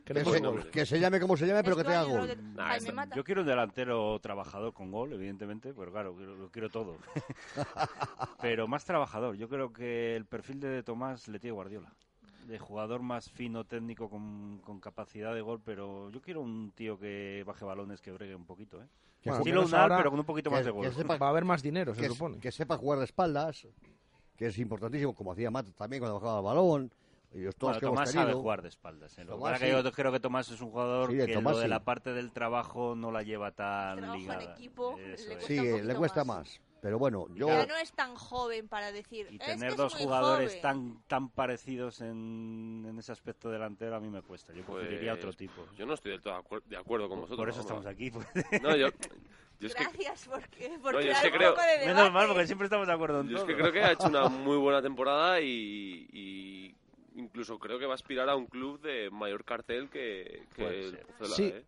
Que, 0.05 0.23
se, 0.23 0.71
que 0.71 0.85
se 0.85 0.99
llame 0.99 1.19
como 1.19 1.35
se 1.35 1.45
llame, 1.45 1.63
pero 1.63 1.75
que 1.75 1.83
tenga 1.83 2.03
gol. 2.03 2.37
Yo 3.15 3.23
quiero 3.23 3.41
un 3.41 3.47
delantero 3.47 4.17
trabajador 4.19 4.73
con 4.73 4.91
gol, 4.91 5.11
evidentemente, 5.13 5.73
pero 5.73 5.91
claro, 5.91 6.15
quiero- 6.15 6.35
lo 6.35 6.49
quiero 6.49 6.69
todo. 6.69 6.97
pero 8.41 8.67
más 8.67 8.85
trabajador. 8.85 9.35
Yo 9.35 9.49
creo 9.49 9.71
que 9.73 10.15
el 10.15 10.25
perfil 10.25 10.59
de 10.59 10.83
Tomás 10.83 11.27
le 11.27 11.39
tiene 11.39 11.53
Guardiola. 11.53 11.93
De 12.45 12.59
jugador 12.59 13.01
más 13.01 13.29
fino, 13.31 13.63
técnico, 13.63 14.09
con, 14.09 14.59
con 14.63 14.79
capacidad 14.79 15.33
de 15.33 15.41
gol, 15.41 15.61
pero 15.65 16.11
yo 16.11 16.21
quiero 16.21 16.41
un 16.41 16.71
tío 16.75 16.99
que 16.99 17.43
baje 17.45 17.65
balones, 17.65 18.01
que 18.01 18.11
bregue 18.11 18.35
un 18.35 18.45
poquito, 18.45 18.81
¿eh? 18.81 18.87
Que 19.21 19.31
Bueno, 19.31 19.43
Estilo 19.43 19.87
pero 19.97 20.11
con 20.11 20.19
un 20.19 20.25
poquito 20.25 20.49
que- 20.51 20.55
más 20.57 20.65
de 20.65 20.69
gol. 20.71 20.85
que 20.85 20.91
sepa- 20.91 21.17
Va 21.17 21.25
a 21.27 21.29
haber 21.31 21.43
más 21.45 21.63
dinero, 21.63 21.95
se 21.95 22.01
que, 22.01 22.09
supone. 22.09 22.39
que 22.39 22.51
sepa 22.51 22.77
jugar 22.77 22.99
de 22.99 23.05
espaldas, 23.05 23.67
que 24.37 24.45
es 24.47 24.57
importantísimo, 24.59 25.15
como 25.15 25.31
hacía 25.31 25.49
Mata 25.49 25.71
también 25.71 26.01
cuando 26.01 26.19
bajaba 26.19 26.39
el 26.39 26.45
balón. 26.45 26.91
Y 27.33 27.39
los 27.41 27.55
todos 27.55 27.73
Bueno, 27.73 27.79
que 27.79 27.85
hemos 27.87 27.95
Tomás 27.97 28.11
tenido. 28.11 28.29
sabe 28.29 28.41
jugar 28.41 28.61
de 28.61 28.69
espaldas. 28.69 29.11
¿eh? 29.17 29.21
Que 29.23 29.27
Tomás 29.27 29.41
pasa 29.41 29.53
es 29.55 29.59
que 29.71 29.77
sí. 29.77 29.83
yo 29.83 29.91
creo 29.91 30.11
que 30.13 30.19
Tomás 30.21 30.51
es 30.51 30.61
un 30.61 30.69
jugador 30.71 31.11
Sí, 31.11 31.17
que 31.17 31.33
Tomás 31.33 31.53
lo 31.53 31.59
de 31.59 31.65
sí. 31.65 31.69
la 31.69 31.79
parte 31.83 32.13
del 32.13 32.31
trabajo 32.31 32.95
no 32.95 33.11
la 33.11 33.23
lleva 33.23 33.51
tan 33.51 33.97
Trabajo 33.97 34.13
en 34.15 34.21
ligada. 34.21 34.43
equipo, 34.53 34.97
le 34.97 35.15
cuesta 35.15 35.41
Sí, 35.47 35.59
le 35.81 35.95
cuesta 35.95 36.23
más. 36.23 36.37
más. 36.37 36.61
Pero 36.85 36.99
bueno, 36.99 37.25
yo... 37.33 37.47
Ya 37.47 37.65
no 37.65 37.75
es 37.77 37.91
tan 37.93 38.13
joven 38.13 38.67
para 38.67 38.91
decir. 38.91 39.25
Y 39.31 39.37
"Es 39.37 39.41
que 39.41 39.51
tener 39.53 39.71
es 39.71 39.75
dos 39.75 39.95
muy 39.95 40.03
jugadores 40.03 40.49
joven". 40.51 40.61
tan 40.61 41.03
tan 41.07 41.29
parecidos 41.29 41.99
en, 42.01 42.85
en 42.87 42.99
ese 42.99 43.11
aspecto 43.11 43.49
delantero 43.49 43.95
a 43.95 43.99
mí 43.99 44.07
me 44.07 44.21
cuesta. 44.21 44.53
Yo 44.53 44.63
preferiría 44.63 45.13
Pues, 45.13 45.23
otro 45.25 45.33
tipo. 45.33 45.65
Yo 45.75 45.87
no 45.87 45.95
estoy 45.95 46.11
del 46.11 46.21
todo 46.21 46.35
acuer- 46.43 46.61
de 46.65 46.77
acuerdo 46.77 47.09
con 47.09 47.21
vosotros. 47.21 47.39
Por 47.39 47.49
eso 47.49 47.63
vamos. 47.63 47.83
estamos 47.83 47.85
aquí. 47.87 48.11
pues. 48.11 48.27
No, 48.61 48.75
yo... 48.75 48.89
yo 49.59 49.67
es 49.67 49.73
que, 49.73 49.83
Gracias, 49.97 50.27
porque, 50.31 50.77
No, 50.77 50.91
yo 51.01 51.11
es 51.11 51.19
que 51.21 51.31
creo- 51.31 51.55
de. 51.55 51.87
Menos 51.87 52.11
mal, 52.11 52.27
porque 52.27 52.45
siempre 52.45 52.65
estamos 52.65 52.85
de 52.85 52.93
acuerdo 52.93 53.21
en 53.21 53.29
yo 53.29 53.37
es 53.37 53.41
todo. 53.41 53.47
que 53.47 53.55
creo 53.55 53.71
que 53.71 53.81
ha 53.83 53.91
hecho 53.93 54.05
una 54.07 54.29
muy 54.29 54.57
buena 54.57 54.79
temporada 54.83 55.41
y, 55.41 56.07
y 56.13 56.75
incluso 57.15 57.57
creo 57.57 57.79
que 57.79 57.87
va 57.87 57.93
a 57.93 57.95
aspirar 57.95 58.29
a 58.29 58.35
un 58.35 58.45
club 58.45 58.79
de 58.81 59.09
mayor 59.09 59.43
cartel 59.43 59.89
que, 59.89 60.43
que 60.55 60.67
el 60.67 60.91
ser. 60.91 61.05
Pucela, 61.17 61.35
Sí. 61.35 61.43
¿eh? 61.45 61.65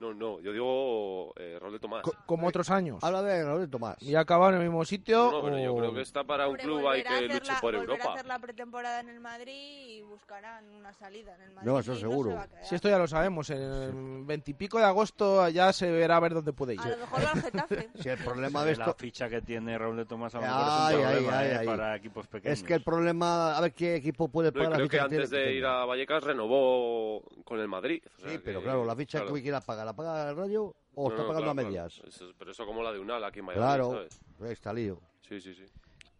No, 0.00 0.14
no, 0.14 0.38
yo 0.40 0.52
digo 0.52 1.32
eh, 1.36 1.58
Raúl 1.60 1.72
de 1.72 1.80
Tomás. 1.80 2.02
Co- 2.02 2.14
como 2.24 2.46
otros 2.46 2.70
años. 2.70 3.02
Habla 3.02 3.20
de 3.22 3.44
Raúl 3.44 3.60
de 3.62 3.66
Tomás. 3.68 3.96
¿Y 4.00 4.14
ha 4.14 4.20
acabado 4.20 4.50
en 4.52 4.58
el 4.58 4.62
mismo 4.68 4.84
sitio? 4.84 5.32
No, 5.32 5.42
pero 5.42 5.58
yo 5.58 5.74
o- 5.74 5.78
creo 5.78 5.92
que 5.94 6.02
está 6.02 6.22
para 6.22 6.46
un 6.46 6.56
club 6.56 6.86
ahí 6.86 7.02
que 7.02 7.22
luche 7.22 7.40
la- 7.46 7.60
por 7.60 7.74
volverá 7.74 7.92
a 7.94 7.96
Europa. 7.96 8.12
hacer 8.14 8.26
la 8.26 8.38
pretemporada 8.38 9.00
en 9.00 9.08
el 9.08 9.18
Madrid 9.18 9.52
y 9.98 10.02
buscarán 10.02 10.68
una 10.70 10.92
salida 10.92 11.34
en 11.34 11.42
el 11.42 11.50
Madrid. 11.52 11.68
No, 11.68 11.78
eso 11.80 11.94
se 11.94 12.00
seguro. 12.02 12.38
a 12.38 12.46
quedar. 12.46 12.64
Si 12.64 12.76
esto 12.76 12.88
ya 12.88 12.96
lo 12.98 13.08
sabemos, 13.08 13.50
en 13.50 13.60
el 13.60 14.24
veintipico 14.24 14.78
de 14.78 14.84
agosto 14.84 15.48
ya 15.48 15.72
se 15.72 15.90
verá 15.90 16.18
a 16.18 16.20
ver 16.20 16.34
dónde 16.34 16.52
puede 16.52 16.74
ir. 16.74 16.80
A 16.80 16.88
lo 16.90 16.96
mejor 16.98 17.24
va 17.24 17.30
al 17.32 17.42
Getafe. 17.42 17.88
Si 17.96 18.08
el 18.08 18.18
problema 18.18 18.64
de 18.64 18.76
la 18.76 18.84
esto... 18.84 18.94
ficha 18.98 19.28
que 19.28 19.40
tiene 19.42 19.76
Raúl 19.76 19.96
de 19.96 20.04
Tomás 20.04 20.32
a 20.36 20.38
lo 20.38 20.44
Ay, 20.46 20.50
mejor 20.50 20.62
es 20.62 20.68
un 20.68 21.06
ay, 21.08 21.14
problema 21.24 21.38
ay, 21.40 21.48
¿eh? 21.48 21.56
ay. 21.58 21.66
para 21.66 21.96
equipos 21.96 22.26
pequeños. 22.28 22.56
Es 22.58 22.64
que 22.64 22.74
el 22.74 22.84
problema... 22.84 23.56
A 23.58 23.60
ver 23.62 23.72
qué 23.72 23.96
equipo 23.96 24.28
puede 24.28 24.52
No, 24.52 24.54
pagar 24.54 24.70
la 24.70 24.76
creo 24.76 24.88
que 24.88 24.96
ficha 24.96 25.08
tiene 25.08 25.22
antes 25.24 25.30
de 25.30 25.38
pequeña. 25.38 25.58
ir 25.58 25.66
a 25.66 25.84
Vallecas 25.86 26.22
renovó 26.22 27.22
con 27.44 27.58
el 27.58 27.66
Madrid. 27.66 28.00
o 28.06 28.20
sea 28.20 28.28
Sí, 28.30 28.36
que- 28.36 28.44
pero 28.44 28.62
claro, 28.62 28.84
la 28.84 28.94
ficha 28.94 29.18
claro. 29.20 29.34
que 29.34 29.42
quiera 29.42 29.60
pagar, 29.60 29.87
¿la 29.88 29.94
paga 29.96 30.28
el 30.30 30.36
Rayo 30.36 30.74
o 30.94 31.08
No, 31.08 31.14
está 31.14 31.22
no, 31.22 31.28
pagando 31.28 31.44
claro, 31.46 31.50
a 31.50 31.54
medias? 31.64 31.94
claro. 31.94 32.08
Eso 32.10 32.28
es- 32.28 32.34
pero 32.38 32.50
eso 32.50 32.66
como 32.66 32.82
la 32.82 32.92
de 32.92 32.98
Unal 32.98 33.24
aquí 33.24 33.38
en 33.40 33.46
Valladolid, 33.46 33.68
Claro, 33.68 34.08
¿sabes? 34.38 34.52
está 34.52 34.72
lío. 34.74 35.00
Sí, 35.26 35.40
sí, 35.40 35.54
sí. 35.54 35.64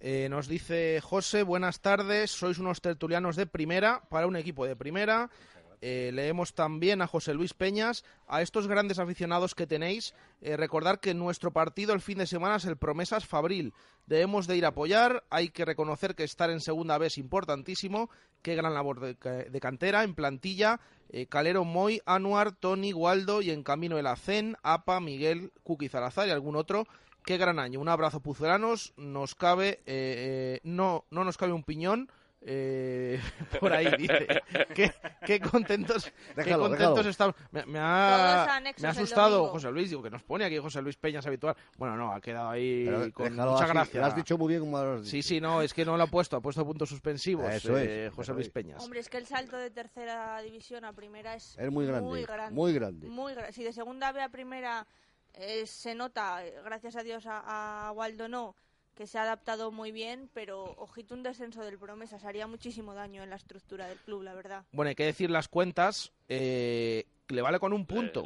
Eh, 0.00 0.28
nos 0.30 0.46
dice 0.48 1.00
José, 1.02 1.42
buenas 1.42 1.80
tardes, 1.80 2.30
sois 2.30 2.58
unos 2.58 2.80
tertulianos 2.80 3.36
de 3.36 3.46
primera, 3.46 4.00
para 4.08 4.26
un 4.26 4.36
equipo 4.36 4.64
de 4.64 4.74
primera. 4.76 5.28
Eh, 5.80 6.10
leemos 6.12 6.54
también 6.54 7.02
a 7.02 7.06
José 7.06 7.34
Luis 7.34 7.54
Peñas, 7.54 8.04
a 8.26 8.42
estos 8.42 8.66
grandes 8.66 8.98
aficionados 8.98 9.54
que 9.54 9.66
tenéis, 9.66 10.14
eh, 10.40 10.56
recordar 10.56 10.98
que 11.00 11.14
nuestro 11.14 11.52
partido 11.52 11.92
el 11.92 12.00
fin 12.00 12.18
de 12.18 12.26
semana 12.26 12.56
es 12.56 12.64
el 12.64 12.76
Promesas 12.76 13.26
Fabril. 13.26 13.72
Debemos 14.06 14.46
de 14.46 14.56
ir 14.56 14.64
a 14.64 14.68
apoyar, 14.68 15.24
hay 15.30 15.50
que 15.50 15.64
reconocer 15.64 16.14
que 16.14 16.24
estar 16.24 16.50
en 16.50 16.60
segunda 16.60 16.98
vez 16.98 17.12
es 17.14 17.18
importantísimo, 17.18 18.10
qué 18.42 18.54
gran 18.54 18.74
labor 18.74 19.00
de, 19.00 19.16
ca- 19.16 19.44
de 19.44 19.60
cantera, 19.60 20.02
en 20.04 20.14
plantilla, 20.14 20.80
eh, 21.10 21.26
Calero, 21.26 21.64
Moy, 21.64 22.00
Anuar, 22.06 22.52
Tony, 22.52 22.92
Waldo 22.92 23.40
y 23.40 23.50
en 23.50 23.62
camino 23.62 23.98
el 23.98 24.06
Acen, 24.06 24.56
Apa, 24.62 25.00
Miguel, 25.00 25.52
Kuki 25.62 25.88
Zalazar 25.88 26.28
y 26.28 26.32
algún 26.32 26.56
otro. 26.56 26.86
Qué 27.24 27.36
gran 27.36 27.58
año. 27.58 27.80
Un 27.80 27.88
abrazo 27.88 28.20
puzelanos. 28.20 28.94
Nos 28.96 29.34
cabe, 29.34 29.80
no, 30.64 31.04
no 31.10 31.24
nos 31.24 31.36
cabe 31.36 31.52
un 31.52 31.62
piñón 31.64 32.10
eh, 32.40 33.20
por 33.60 33.72
ahí 33.72 33.88
dice. 33.98 34.26
Qué, 34.74 35.40
contentos, 35.40 36.10
qué 36.34 36.54
contentos 36.54 37.06
estamos. 37.06 37.34
Me, 37.50 37.78
ha, 37.78 38.60
me 38.78 38.88
ha 38.88 38.90
asustado 38.90 39.48
José 39.48 39.70
Luis, 39.70 39.90
digo 39.90 40.02
que 40.02 40.10
nos 40.10 40.22
pone 40.22 40.44
aquí 40.44 40.58
José 40.58 40.80
Luis 40.80 40.96
Peñas 40.96 41.26
habitual. 41.26 41.56
Bueno, 41.76 41.96
no, 41.96 42.12
ha 42.12 42.20
quedado 42.20 42.50
ahí 42.50 43.10
con 43.12 43.34
mucha 43.34 43.66
gracia. 43.66 44.00
Lo 44.00 44.06
has 44.06 44.16
dicho 44.16 44.38
muy 44.38 44.48
bien 44.48 44.60
como 44.60 45.02
Sí, 45.04 45.22
sí, 45.22 45.40
no, 45.40 45.62
es 45.62 45.74
que 45.74 45.84
no 45.84 45.96
lo 45.96 46.04
ha 46.04 46.06
puesto, 46.06 46.36
ha 46.36 46.40
puesto 46.40 46.64
puntos 46.64 46.88
suspensivos 46.88 47.46
eh, 47.66 48.10
José 48.14 48.32
Luis 48.32 48.48
Peñas. 48.48 48.82
Hombre, 48.82 49.00
es 49.00 49.08
que 49.08 49.18
el 49.18 49.26
salto 49.26 49.56
de 49.56 49.70
tercera 49.70 50.40
división 50.40 50.84
a 50.84 50.92
primera 50.92 51.34
es, 51.34 51.56
muy, 51.70 51.86
grande, 51.86 52.08
muy 52.08 52.22
grande. 52.22 53.08
Muy 53.08 53.34
grande. 53.34 53.52
Si 53.52 53.62
de 53.62 53.72
segunda 53.72 54.12
B 54.12 54.22
a 54.22 54.28
primera 54.28 54.86
eh, 55.34 55.66
se 55.66 55.94
nota, 55.94 56.42
gracias 56.64 56.96
a 56.96 57.02
Dios 57.02 57.26
a, 57.26 57.88
a 57.88 57.92
Waldo 57.92 58.28
no, 58.28 58.54
que 58.98 59.06
se 59.06 59.16
ha 59.16 59.22
adaptado 59.22 59.70
muy 59.70 59.92
bien, 59.92 60.28
pero 60.34 60.74
ojito 60.76 61.14
un 61.14 61.22
descenso 61.22 61.62
del 61.62 61.78
Promesas 61.78 62.24
haría 62.24 62.48
muchísimo 62.48 62.94
daño 62.94 63.22
en 63.22 63.30
la 63.30 63.36
estructura 63.36 63.86
del 63.86 63.98
club, 63.98 64.24
la 64.24 64.34
verdad. 64.34 64.64
Bueno, 64.72 64.88
hay 64.88 64.96
que 64.96 65.04
decir 65.04 65.30
las 65.30 65.46
cuentas, 65.46 66.10
eh, 66.28 67.04
le 67.28 67.40
vale 67.40 67.60
con 67.60 67.72
un 67.72 67.86
punto 67.86 68.24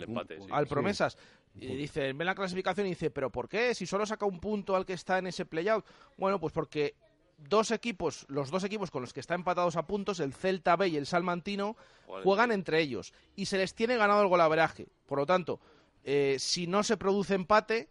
al 0.51 0.67
Promesas. 0.67 1.19
Y 1.55 1.77
dice, 1.77 2.15
ve 2.15 2.25
la 2.25 2.35
clasificación 2.35 2.87
y 2.87 2.91
dice, 2.91 3.11
¿pero 3.11 3.29
por 3.29 3.51
qué? 3.51 3.75
Si 3.75 3.85
solo 3.85 4.07
saca 4.07 4.25
un 4.25 4.41
punto 4.41 4.75
al 4.75 4.87
que 4.87 4.95
está 4.95 5.19
en 5.19 5.27
ese 5.27 5.45
playout. 5.45 5.85
Bueno, 6.17 6.41
pues 6.41 6.55
porque 6.55 6.95
dos 7.37 7.71
equipos, 7.71 8.25
los 8.31 8.51
dos 8.51 8.65
equipos 8.65 8.91
con 8.91 9.03
los 9.03 9.13
que 9.13 9.21
están 9.21 9.41
empatados 9.41 9.77
a 9.77 9.87
puntos, 9.87 10.21
el 10.21 10.33
Celta 10.33 10.77
B 10.77 10.89
y 10.89 10.97
el 10.97 11.05
Salmantino, 11.05 11.77
juegan 12.25 12.51
entre 12.51 12.81
ellos 12.81 13.13
y 13.37 13.45
se 13.45 13.59
les 13.59 13.75
tiene 13.75 13.99
ganado 13.99 14.23
el 14.23 14.29
golaveraje. 14.29 14.89
Por 15.05 15.19
lo 15.19 15.27
tanto, 15.27 15.61
eh, 16.03 16.37
si 16.39 16.67
no 16.67 16.83
se 16.83 16.97
produce 16.97 17.35
empate, 17.35 17.91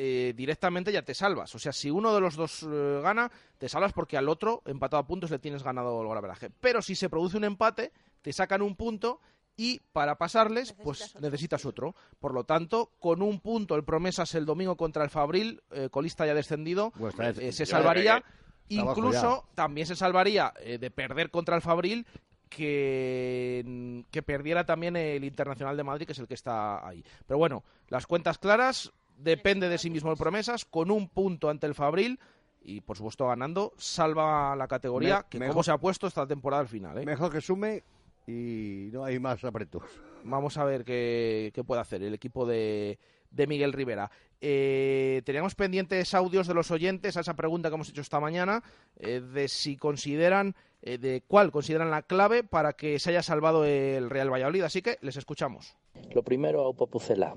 eh, 0.00 0.32
directamente 0.36 0.92
ya 0.92 1.02
te 1.02 1.12
salvas. 1.12 1.52
O 1.56 1.58
sea, 1.58 1.72
si 1.72 1.90
uno 1.90 2.14
de 2.14 2.20
los 2.20 2.36
dos 2.36 2.62
eh, 2.62 3.00
gana, 3.02 3.32
te 3.58 3.68
salvas 3.68 3.92
porque 3.92 4.16
al 4.16 4.28
otro, 4.28 4.62
empatado 4.64 5.00
a 5.00 5.06
puntos, 5.06 5.28
le 5.32 5.40
tienes 5.40 5.64
ganado 5.64 6.00
el 6.00 6.06
golaveraje. 6.06 6.50
Pero 6.60 6.82
si 6.82 6.94
se 6.94 7.08
produce 7.08 7.36
un 7.36 7.42
empate, 7.42 7.90
te 8.22 8.32
sacan 8.32 8.62
un 8.62 8.76
punto 8.76 9.20
y 9.56 9.80
para 9.92 10.16
pasarles, 10.16 10.72
pues 10.72 11.16
necesitas 11.20 11.64
otro. 11.64 11.96
Por 12.20 12.32
lo 12.32 12.44
tanto, 12.44 12.92
con 13.00 13.22
un 13.22 13.40
punto 13.40 13.74
el 13.74 13.82
Promesas 13.82 14.36
el 14.36 14.46
domingo 14.46 14.76
contra 14.76 15.02
el 15.02 15.10
Fabril, 15.10 15.64
eh, 15.72 15.88
colista 15.90 16.24
ya 16.24 16.34
descendido, 16.34 16.92
pues 16.92 17.16
se 17.52 17.66
salvaría. 17.66 18.22
Incluso 18.68 19.48
también 19.56 19.88
se 19.88 19.96
salvaría 19.96 20.52
de 20.62 20.90
perder 20.90 21.30
contra 21.30 21.56
el 21.56 21.62
Fabril 21.62 22.06
que, 22.48 24.04
que, 24.10 24.22
perdiera 24.22 24.64
también 24.64 24.94
el 24.94 25.24
Internacional 25.24 25.76
de 25.76 25.84
Madrid, 25.84 26.06
que 26.06 26.12
es 26.12 26.18
el 26.18 26.28
que 26.28 26.34
está 26.34 26.86
ahí. 26.86 27.02
Pero 27.26 27.38
bueno, 27.38 27.64
las 27.88 28.06
cuentas 28.06 28.38
claras, 28.38 28.92
depende 29.18 29.68
de 29.68 29.78
sí 29.78 29.90
mismo 29.90 30.10
el 30.10 30.16
Promesas, 30.16 30.64
con 30.64 30.90
un 30.90 31.08
punto 31.08 31.50
ante 31.50 31.66
el 31.66 31.74
Fabril 31.74 32.18
y 32.62 32.80
por 32.80 32.96
supuesto 32.96 33.26
ganando, 33.26 33.72
salva 33.76 34.54
la 34.56 34.68
categoría, 34.68 35.26
que 35.28 35.38
como 35.38 35.62
se 35.62 35.70
ha 35.70 35.78
puesto 35.78 36.06
esta 36.06 36.26
temporada 36.26 36.60
al 36.60 36.68
final. 36.68 36.98
¿eh? 36.98 37.04
Mejor 37.04 37.32
que 37.32 37.40
sume 37.40 37.82
y 38.26 38.90
no 38.92 39.04
hay 39.04 39.18
más 39.18 39.42
apretos. 39.44 39.84
Vamos 40.24 40.58
a 40.58 40.64
ver 40.64 40.84
qué, 40.84 41.62
puede 41.66 41.80
hacer 41.80 42.02
el 42.02 42.12
equipo 42.14 42.44
de, 42.44 42.98
de 43.30 43.46
Miguel 43.46 43.72
Rivera. 43.72 44.10
Eh, 44.40 45.22
teníamos 45.24 45.54
pendientes 45.54 46.14
audios 46.14 46.46
de 46.46 46.54
los 46.54 46.70
oyentes 46.70 47.16
a 47.16 47.20
esa 47.20 47.34
pregunta 47.34 47.68
que 47.68 47.74
hemos 47.74 47.88
hecho 47.88 48.02
esta 48.02 48.20
mañana, 48.20 48.62
eh, 48.98 49.20
de 49.20 49.48
si 49.48 49.76
consideran, 49.76 50.54
eh, 50.82 50.98
de 50.98 51.22
cuál 51.26 51.50
consideran 51.50 51.90
la 51.90 52.02
clave 52.02 52.44
para 52.44 52.74
que 52.74 52.98
se 52.98 53.10
haya 53.10 53.22
salvado 53.22 53.64
el 53.64 54.10
Real 54.10 54.32
Valladolid. 54.32 54.62
Así 54.62 54.82
que 54.82 54.98
les 55.00 55.16
escuchamos. 55.16 55.76
Lo 56.14 56.22
primero, 56.22 56.68
a 56.68 56.86
Pucela. 56.86 57.34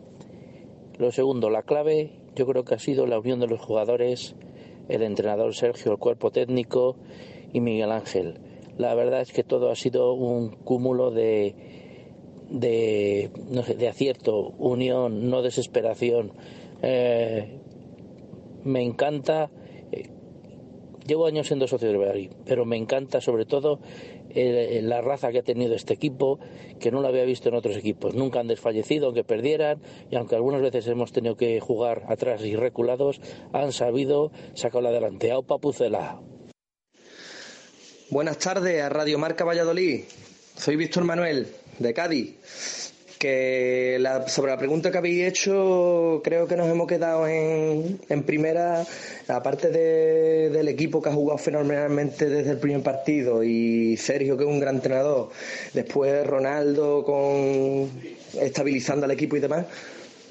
Lo 0.98 1.12
segundo, 1.12 1.50
la 1.50 1.64
clave 1.64 2.12
yo 2.36 2.46
creo 2.46 2.64
que 2.64 2.76
ha 2.76 2.80
sido 2.80 3.06
la 3.08 3.20
unión 3.20 3.40
de 3.40 3.48
los 3.48 3.60
jugadores, 3.60 4.36
el 4.88 5.04
entrenador 5.04 5.54
Sergio, 5.54 5.92
el 5.92 5.98
cuerpo 5.98 6.32
técnico 6.32 6.96
y 7.54 7.60
Miguel 7.60 7.92
Ángel. 7.92 8.40
La 8.78 8.96
verdad 8.96 9.22
es 9.22 9.32
que 9.32 9.44
todo 9.44 9.70
ha 9.70 9.76
sido 9.76 10.14
un 10.14 10.50
cúmulo 10.50 11.12
de, 11.12 11.56
de, 12.50 13.32
de 13.78 13.88
acierto, 13.88 14.54
unión, 14.58 15.30
no 15.30 15.42
desesperación. 15.42 16.34
Eh, 16.82 17.60
me 18.64 18.82
encanta, 18.82 19.50
eh, 19.92 20.10
llevo 21.06 21.26
años 21.26 21.48
siendo 21.48 21.68
socio 21.68 21.88
del 21.88 21.98
Valladolid, 21.98 22.32
pero 22.46 22.66
me 22.66 22.78
encanta 22.78 23.22
sobre 23.22 23.46
todo 23.46 23.80
la 24.36 25.02
raza 25.02 25.32
que 25.32 25.40
ha 25.40 25.44
tenido 25.44 25.76
este 25.76 25.94
equipo, 25.94 26.40
que 26.80 26.92
no 26.92 27.02
lo 27.02 27.08
había 27.08 27.24
visto 27.24 27.50
en 27.50 27.56
otros 27.56 27.76
equipos. 27.76 28.14
Nunca 28.14 28.40
han 28.40 28.48
desfallecido, 28.48 29.08
aunque 29.08 29.24
perdieran, 29.24 29.82
y 30.10 30.16
aunque 30.16 30.36
algunas 30.36 30.62
veces 30.62 30.88
hemos 30.88 31.12
tenido 31.12 31.36
que 31.36 31.60
jugar 31.60 32.04
atrás 32.08 32.44
y 32.44 32.56
reculados, 32.56 33.22
han 33.54 33.72
sabido 33.72 34.32
sacarla 34.54 34.90
adelante. 34.90 35.32
¡Aupa 35.32 35.58
Pucela! 35.58 36.22
Buenas 38.10 38.38
tardes 38.40 38.82
a 38.82 38.90
Radio 38.90 39.18
Marca 39.18 39.46
Valladolid. 39.46 40.04
Soy 40.56 40.76
Víctor 40.76 41.06
Manuel, 41.06 41.48
de 41.80 41.94
Cádiz 41.94 42.91
que 43.22 44.04
sobre 44.26 44.52
la 44.52 44.58
pregunta 44.58 44.90
que 44.90 44.98
habéis 44.98 45.28
hecho, 45.28 46.22
creo 46.24 46.48
que 46.48 46.58
nos 46.58 46.68
hemos 46.68 46.88
quedado 46.88 47.28
en, 47.28 48.00
en 48.10 48.24
primera, 48.24 48.84
aparte 49.28 49.70
del 49.70 50.68
equipo 50.68 51.04
que 51.04 51.10
ha 51.10 51.14
jugado 51.14 51.38
fenomenalmente 51.38 52.28
desde 52.28 52.50
el 52.50 52.58
primer 52.58 52.82
partido 52.82 53.44
y 53.44 53.96
Sergio, 53.98 54.38
que 54.38 54.44
es 54.44 54.50
un 54.50 54.60
gran 54.60 54.78
entrenador, 54.78 55.30
después 55.72 56.26
Ronaldo 56.26 57.04
con 57.06 57.92
estabilizando 58.42 59.06
al 59.06 59.12
equipo 59.12 59.38
y 59.38 59.40
demás. 59.40 59.68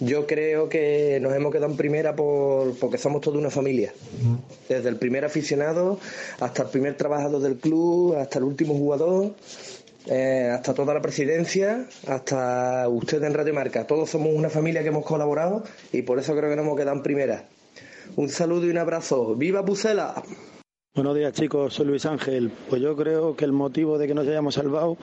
Yo 0.01 0.26
creo 0.26 0.68
que 0.68 1.18
nos 1.20 1.32
hemos 1.34 1.53
quedado 1.53 1.70
en 1.70 1.76
primera 1.76 2.16
por, 2.16 2.74
porque 2.78 2.97
somos 2.97 3.20
toda 3.20 3.38
una 3.38 3.51
familia. 3.51 3.93
Desde 4.66 4.88
el 4.88 4.97
primer 4.97 5.26
aficionado 5.26 6.01
hasta 6.41 6.62
el 6.62 6.70
primer 6.70 6.97
trabajador 6.97 7.43
del 7.43 7.57
club, 7.57 8.16
hasta 8.16 8.38
el 8.38 8.45
último 8.47 8.74
jugador. 8.74 9.34
Eh, 10.07 10.51
hasta 10.53 10.74
toda 10.74 10.94
la 10.94 11.03
presidencia, 11.03 11.86
hasta 12.07 12.88
usted 12.88 13.22
en 13.22 13.34
Radio 13.34 13.55
Marca. 13.55 13.86
Todos 13.86 14.11
somos 14.11 14.32
una 14.34 14.48
familia 14.48 14.82
que 14.82 14.88
hemos 14.88 15.05
colaborado 15.05 15.64
y 15.92 16.03
por 16.03 16.18
eso 16.18 16.34
creo 16.36 16.48
que 16.51 16.57
nos 16.57 16.64
hemos 16.64 16.78
quedado 16.78 16.96
en 16.96 17.03
primera. 17.03 17.44
Un 18.16 18.28
saludo 18.28 18.66
y 18.66 18.70
un 18.70 18.78
abrazo. 18.78 19.34
¡Viva 19.36 19.64
Pucela! 19.64 20.22
Buenos 20.92 21.14
días 21.14 21.32
chicos, 21.32 21.74
soy 21.74 21.86
Luis 21.86 22.05
Ángel. 22.05 22.51
Pues 22.68 22.82
yo 22.82 22.96
creo 22.96 23.36
que 23.36 23.44
el 23.44 23.53
motivo 23.53 23.96
de 23.96 24.09
que 24.09 24.14
nos 24.14 24.26
hayamos 24.26 24.57
salvado 24.57 24.98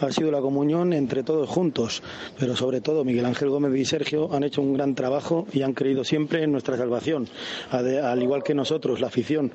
ha 0.00 0.10
sido 0.10 0.32
la 0.32 0.40
comunión 0.40 0.92
entre 0.92 1.22
todos 1.22 1.48
juntos, 1.48 2.02
pero 2.36 2.56
sobre 2.56 2.80
todo 2.80 3.04
Miguel 3.04 3.26
Ángel 3.26 3.48
Gómez 3.48 3.72
y 3.76 3.84
Sergio 3.84 4.32
han 4.32 4.42
hecho 4.42 4.60
un 4.60 4.74
gran 4.74 4.96
trabajo 4.96 5.46
y 5.52 5.62
han 5.62 5.72
creído 5.72 6.02
siempre 6.02 6.42
en 6.42 6.50
nuestra 6.50 6.76
salvación, 6.76 7.28
al 7.70 8.20
igual 8.20 8.42
que 8.42 8.54
nosotros, 8.54 9.00
la 9.00 9.06
afición. 9.06 9.52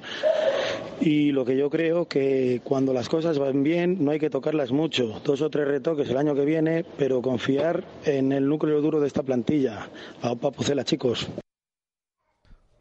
Y 1.02 1.32
lo 1.32 1.44
que 1.44 1.58
yo 1.58 1.70
creo 1.70 2.08
que 2.08 2.62
cuando 2.64 2.94
las 2.94 3.10
cosas 3.10 3.38
van 3.38 3.64
bien 3.64 4.04
no 4.04 4.12
hay 4.12 4.20
que 4.20 4.30
tocarlas 4.30 4.72
mucho, 4.72 5.22
dos 5.24 5.42
o 5.42 5.50
tres 5.50 5.68
retoques 5.68 6.10
el 6.10 6.18
año 6.18 6.36
que 6.36 6.46
viene, 6.46 6.86
pero 6.98 7.22
confiar 7.22 7.84
en 8.06 8.32
el 8.32 8.48
núcleo 8.48 8.82
duro 8.82 9.00
de 9.00 9.08
esta 9.08 9.24
plantilla. 9.24 9.90
A 10.22 10.36
Pucela, 10.36 10.84
chicos. 10.84 11.28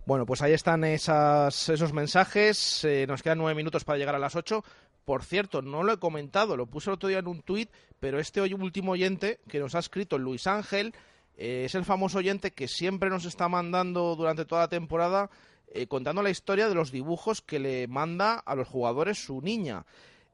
Bueno, 0.06 0.26
pues 0.26 0.42
ahí 0.42 0.52
están 0.52 0.84
esas, 0.84 1.68
esos 1.68 1.92
mensajes. 1.92 2.84
Eh, 2.84 3.06
nos 3.08 3.22
quedan 3.22 3.38
nueve 3.38 3.54
minutos 3.54 3.84
para 3.84 3.98
llegar 3.98 4.14
a 4.14 4.18
las 4.18 4.36
ocho. 4.36 4.62
Por 5.04 5.22
cierto, 5.22 5.60
no 5.60 5.82
lo 5.82 5.92
he 5.92 5.98
comentado, 5.98 6.56
lo 6.56 6.66
puse 6.66 6.90
el 6.90 6.94
otro 6.94 7.08
día 7.08 7.18
en 7.18 7.26
un 7.26 7.42
tuit, 7.42 7.70
pero 8.00 8.18
este 8.18 8.40
hoy 8.40 8.54
último 8.54 8.92
oyente 8.92 9.40
que 9.48 9.58
nos 9.58 9.74
ha 9.74 9.78
escrito, 9.78 10.18
Luis 10.18 10.46
Ángel, 10.46 10.94
eh, 11.36 11.64
es 11.66 11.74
el 11.74 11.84
famoso 11.84 12.18
oyente 12.18 12.52
que 12.52 12.68
siempre 12.68 13.10
nos 13.10 13.26
está 13.26 13.48
mandando 13.48 14.14
durante 14.16 14.44
toda 14.44 14.62
la 14.62 14.68
temporada 14.68 15.30
eh, 15.74 15.86
contando 15.86 16.22
la 16.22 16.30
historia 16.30 16.68
de 16.68 16.74
los 16.74 16.90
dibujos 16.90 17.42
que 17.42 17.58
le 17.58 17.86
manda 17.88 18.36
a 18.36 18.54
los 18.54 18.68
jugadores 18.68 19.22
su 19.22 19.42
niña. 19.42 19.84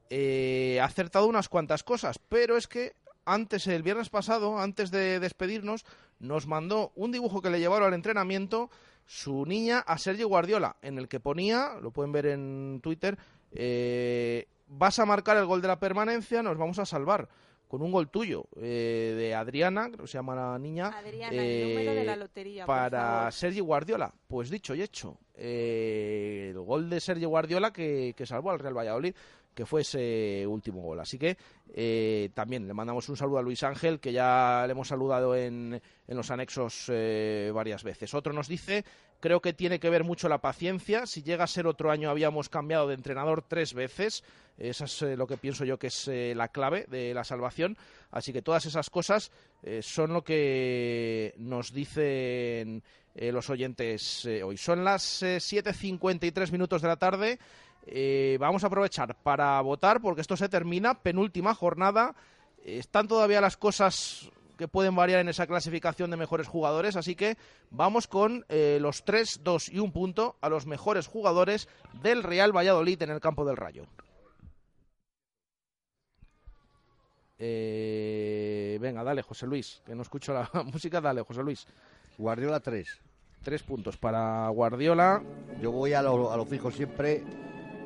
ha 0.09 0.85
acertado 0.85 1.27
unas 1.27 1.49
cuantas 1.49 1.83
cosas, 1.83 2.19
pero 2.29 2.55
es 2.55 2.67
que 2.67 2.93
antes, 3.25 3.67
el 3.67 3.83
viernes 3.83 4.09
pasado, 4.09 4.59
antes 4.59 4.91
de 4.91 5.19
despedirnos, 5.19 5.85
nos 6.19 6.47
mandó 6.47 6.91
un 6.95 7.11
dibujo 7.11 7.41
que 7.41 7.49
le 7.49 7.59
llevaron 7.59 7.87
al 7.87 7.93
entrenamiento 7.93 8.69
su 9.05 9.45
niña 9.45 9.79
a 9.79 9.97
Sergio 9.97 10.27
Guardiola, 10.27 10.77
en 10.81 10.97
el 10.97 11.07
que 11.07 11.19
ponía, 11.19 11.75
lo 11.81 11.91
pueden 11.91 12.11
ver 12.11 12.27
en 12.27 12.79
Twitter, 12.81 13.17
eh, 13.51 14.47
vas 14.67 14.99
a 14.99 15.05
marcar 15.05 15.37
el 15.37 15.45
gol 15.45 15.61
de 15.61 15.67
la 15.67 15.79
permanencia, 15.79 16.41
nos 16.41 16.57
vamos 16.57 16.79
a 16.79 16.85
salvar 16.85 17.27
con 17.71 17.81
un 17.81 17.89
gol 17.89 18.09
tuyo 18.09 18.49
eh, 18.57 19.15
de 19.17 19.33
Adriana, 19.33 19.87
creo 19.87 20.03
que 20.03 20.11
se 20.11 20.17
llama 20.17 20.35
la 20.35 20.59
niña, 20.59 20.87
Adriana, 20.89 21.33
el 21.33 21.69
número 21.69 21.93
de 21.93 22.03
la 22.03 22.15
lotería, 22.17 22.65
para 22.65 23.31
Sergio 23.31 23.63
Guardiola. 23.63 24.13
Pues 24.27 24.49
dicho 24.49 24.75
y 24.75 24.81
hecho, 24.81 25.17
eh, 25.35 26.49
el 26.49 26.59
gol 26.59 26.89
de 26.89 26.99
Sergio 26.99 27.29
Guardiola 27.29 27.71
que, 27.71 28.13
que 28.13 28.25
salvó 28.25 28.51
al 28.51 28.59
Real 28.59 28.77
Valladolid 28.77 29.15
que 29.53 29.65
fue 29.65 29.81
ese 29.81 30.45
último 30.47 30.81
gol. 30.81 30.99
Así 30.99 31.17
que 31.17 31.37
eh, 31.73 32.29
también 32.33 32.67
le 32.67 32.73
mandamos 32.73 33.07
un 33.09 33.17
saludo 33.17 33.39
a 33.39 33.41
Luis 33.41 33.63
Ángel, 33.63 33.99
que 33.99 34.13
ya 34.13 34.63
le 34.65 34.71
hemos 34.71 34.87
saludado 34.87 35.35
en, 35.35 35.81
en 36.07 36.17
los 36.17 36.31
anexos 36.31 36.85
eh, 36.89 37.51
varias 37.53 37.83
veces. 37.83 38.13
Otro 38.13 38.33
nos 38.33 38.47
dice, 38.47 38.85
creo 39.21 39.41
que 39.41 39.53
tiene 39.53 39.79
que 39.79 39.89
ver 39.89 40.03
mucho 40.03 40.27
la 40.27 40.39
paciencia. 40.39 41.05
Si 41.05 41.23
llega 41.23 41.45
a 41.45 41.47
ser 41.47 41.67
otro 41.67 41.91
año, 41.91 42.09
habíamos 42.09 42.49
cambiado 42.49 42.87
de 42.87 42.95
entrenador 42.95 43.43
tres 43.47 43.73
veces. 43.73 44.23
Eso 44.57 44.83
es 44.83 45.01
eh, 45.03 45.15
lo 45.15 45.27
que 45.27 45.37
pienso 45.37 45.63
yo 45.63 45.79
que 45.79 45.87
es 45.87 46.09
la 46.35 46.49
clave 46.49 46.85
de 46.89 47.13
la 47.13 47.23
salvación. 47.23 47.77
Así 48.11 48.33
que 48.33 48.41
todas 48.41 48.65
esas 48.65 48.89
cosas 48.89 49.31
son 49.81 50.11
lo 50.11 50.23
que 50.23 51.33
nos 51.37 51.71
dicen 51.71 52.83
los 53.15 53.49
oyentes 53.49 54.27
hoy. 54.43 54.57
Son 54.57 54.83
las 54.83 55.21
7.53 55.23 56.51
minutos 56.51 56.81
de 56.81 56.87
la 56.89 56.97
tarde. 56.97 57.39
Eh, 57.85 58.37
vamos 58.39 58.63
a 58.63 58.67
aprovechar 58.67 59.15
para 59.15 59.59
votar 59.61 60.01
porque 60.01 60.21
esto 60.21 60.37
se 60.37 60.49
termina, 60.49 61.01
penúltima 61.01 61.55
jornada. 61.55 62.15
Están 62.63 63.07
todavía 63.07 63.41
las 63.41 63.57
cosas 63.57 64.29
que 64.61 64.67
pueden 64.67 64.95
variar 64.95 65.21
en 65.21 65.27
esa 65.27 65.47
clasificación 65.47 66.11
de 66.11 66.17
mejores 66.17 66.47
jugadores, 66.47 66.95
así 66.95 67.15
que 67.15 67.35
vamos 67.71 68.05
con 68.05 68.45
eh, 68.47 68.77
los 68.79 69.03
3, 69.03 69.39
2 69.41 69.69
y 69.69 69.79
un 69.79 69.91
punto 69.91 70.37
a 70.39 70.49
los 70.49 70.67
mejores 70.67 71.07
jugadores 71.07 71.67
del 72.03 72.21
Real 72.21 72.55
Valladolid 72.55 73.01
en 73.01 73.09
el 73.09 73.19
campo 73.19 73.43
del 73.43 73.57
Rayo. 73.57 73.87
Eh, 77.39 78.77
venga, 78.79 79.03
dale, 79.03 79.23
José 79.23 79.47
Luis, 79.47 79.81
que 79.83 79.95
no 79.95 80.03
escucho 80.03 80.31
la 80.31 80.47
música, 80.71 81.01
dale, 81.01 81.23
José 81.23 81.41
Luis. 81.41 81.65
Guardiola 82.19 82.59
3. 82.59 82.87
Tres 83.41 83.63
puntos 83.63 83.97
para 83.97 84.47
Guardiola. 84.49 85.23
Yo 85.59 85.71
voy 85.71 85.93
a 85.93 86.03
lo, 86.03 86.31
a 86.31 86.37
lo 86.37 86.45
fijo 86.45 86.69
siempre 86.69 87.23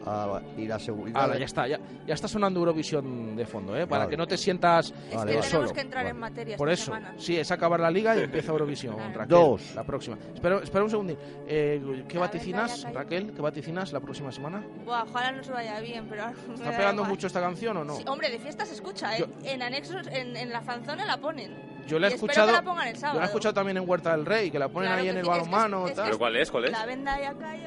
a, 0.06 0.42
y 0.58 0.68
la 0.68 0.80
seguridad. 0.80 1.22
Ahora, 1.22 1.38
ya 1.38 1.46
está, 1.46 1.68
ya, 1.68 1.80
ya 2.06 2.14
está 2.14 2.28
sonando 2.28 2.60
Eurovisión 2.60 3.36
de 3.36 3.46
fondo, 3.46 3.76
¿eh? 3.76 3.88
Para 3.88 4.00
Vale. 4.06 4.12
que 4.12 4.18
no 4.18 4.28
te 4.28 4.38
sientas 4.38 4.92
Vale, 4.92 5.34
eh, 5.34 5.36
vale. 5.36 5.42
solo. 5.44 5.50
Tenemos 5.50 5.74
que 5.74 5.82
entrar 5.82 6.06
en 6.08 6.18
materia 6.18 6.58
Por 6.58 6.70
esta 6.70 6.84
eso, 6.84 6.94
semana. 6.96 7.14
sí, 7.18 7.38
es 7.38 7.52
acabar 7.52 7.80
la 7.80 7.92
liga 7.92 8.16
y 8.16 8.22
empieza 8.22 8.52
Eurovisión, 8.52 8.96
Raquel. 9.14 9.28
Dos. 9.28 9.74
La 9.76 9.84
próxima. 9.84 10.18
Espera, 10.34 10.60
espera 10.64 10.84
un 10.84 10.90
segundín. 10.90 11.18
Eh, 11.48 12.04
¿Qué 12.08 12.18
vaticinas, 12.18 12.86
Raquel? 12.94 13.34
¿Qué 13.34 13.42
vaticinas 13.42 13.92
la 13.94 14.00
próxima 14.00 14.32
semana? 14.32 14.64
Buah, 14.86 15.04
ojalá 15.04 15.32
no 15.32 15.44
se 15.44 15.52
vaya 15.52 15.80
bien, 15.80 16.06
pero... 16.10 16.26
me 16.48 16.54
¿Está 16.56 16.72
da 16.72 16.78
pegando 16.78 17.02
igual. 17.02 17.10
mucho 17.12 17.28
esta 17.28 17.42
canción 17.42 17.78
o 17.78 17.84
no? 17.84 17.96
Sí, 17.96 18.04
hombre, 18.08 18.30
de 18.30 18.40
fiesta 18.40 18.66
se 18.66 18.74
escucha, 18.76 19.16
¿eh? 19.18 19.20
Yo- 19.20 19.28
En 19.50 19.62
anexos, 19.62 20.08
en, 20.08 20.36
en 20.36 20.50
la 20.52 20.62
fanzona 20.62 21.06
la 21.06 21.18
ponen. 21.18 21.75
Yo 21.88 22.00
la 22.00 22.08
he 22.08 22.12
Y 22.12 22.14
escuchado. 22.16 22.48
que 22.48 22.54
la 22.54 22.62
pongan 22.64 22.88
el 22.88 22.96
yo 22.96 23.14
la 23.14 23.22
he 23.22 23.26
escuchado 23.26 23.54
también 23.54 23.78
en 23.78 23.88
Huerta 23.90 24.12
del 24.16 24.26
Rey, 24.26 24.50
que 24.52 24.58
la 24.60 24.70
ponen 24.70 24.88
Claro 24.90 25.02
ahí 25.04 25.10
en 25.10 25.18
el 25.18 25.24
sí, 25.24 25.30
balonmano. 25.30 25.86
¿Pero 25.96 26.18
cuál 26.18 26.36
es? 26.38 26.50
¿Cuál 26.52 26.66
es? 26.66 26.72
La 26.72 26.86
venda 26.86 27.20
ya 27.20 27.34
cayó. 27.40 27.64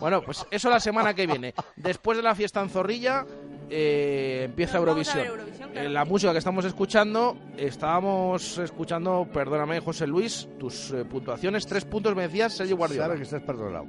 Bueno, 0.00 0.22
pues 0.22 0.46
eso 0.50 0.70
la 0.70 0.80
semana 0.80 1.14
que 1.14 1.26
viene. 1.26 1.54
Después 1.76 2.16
de 2.16 2.22
la 2.22 2.34
fiesta 2.34 2.60
en 2.60 2.70
Zorrilla 2.70 3.26
eh, 3.68 4.42
empieza 4.46 4.78
Nos 4.78 4.86
vamos 4.86 5.08
a 5.08 5.12
Eurovisión. 5.12 5.18
ver 5.18 5.26
Eurovisión, 5.28 5.70
claro 5.70 5.80
Eh, 5.80 5.88
que 5.88 5.94
la 5.94 6.04
música 6.04 6.32
que 6.32 6.38
estamos 6.38 6.64
escuchando, 6.64 7.36
estábamos 7.56 8.58
escuchando, 8.58 9.28
perdóname 9.32 9.80
José 9.80 10.06
Luis, 10.06 10.48
tus 10.58 10.90
eh, 10.92 11.04
puntuaciones, 11.04 11.66
tres 11.66 11.84
puntos 11.84 12.14
me 12.16 12.22
decías 12.22 12.52
Sergio 12.54 12.76
Guardiola. 12.76 13.04
Sabes 13.06 13.18
que 13.18 13.24
estás 13.24 13.42
perdonado. 13.42 13.84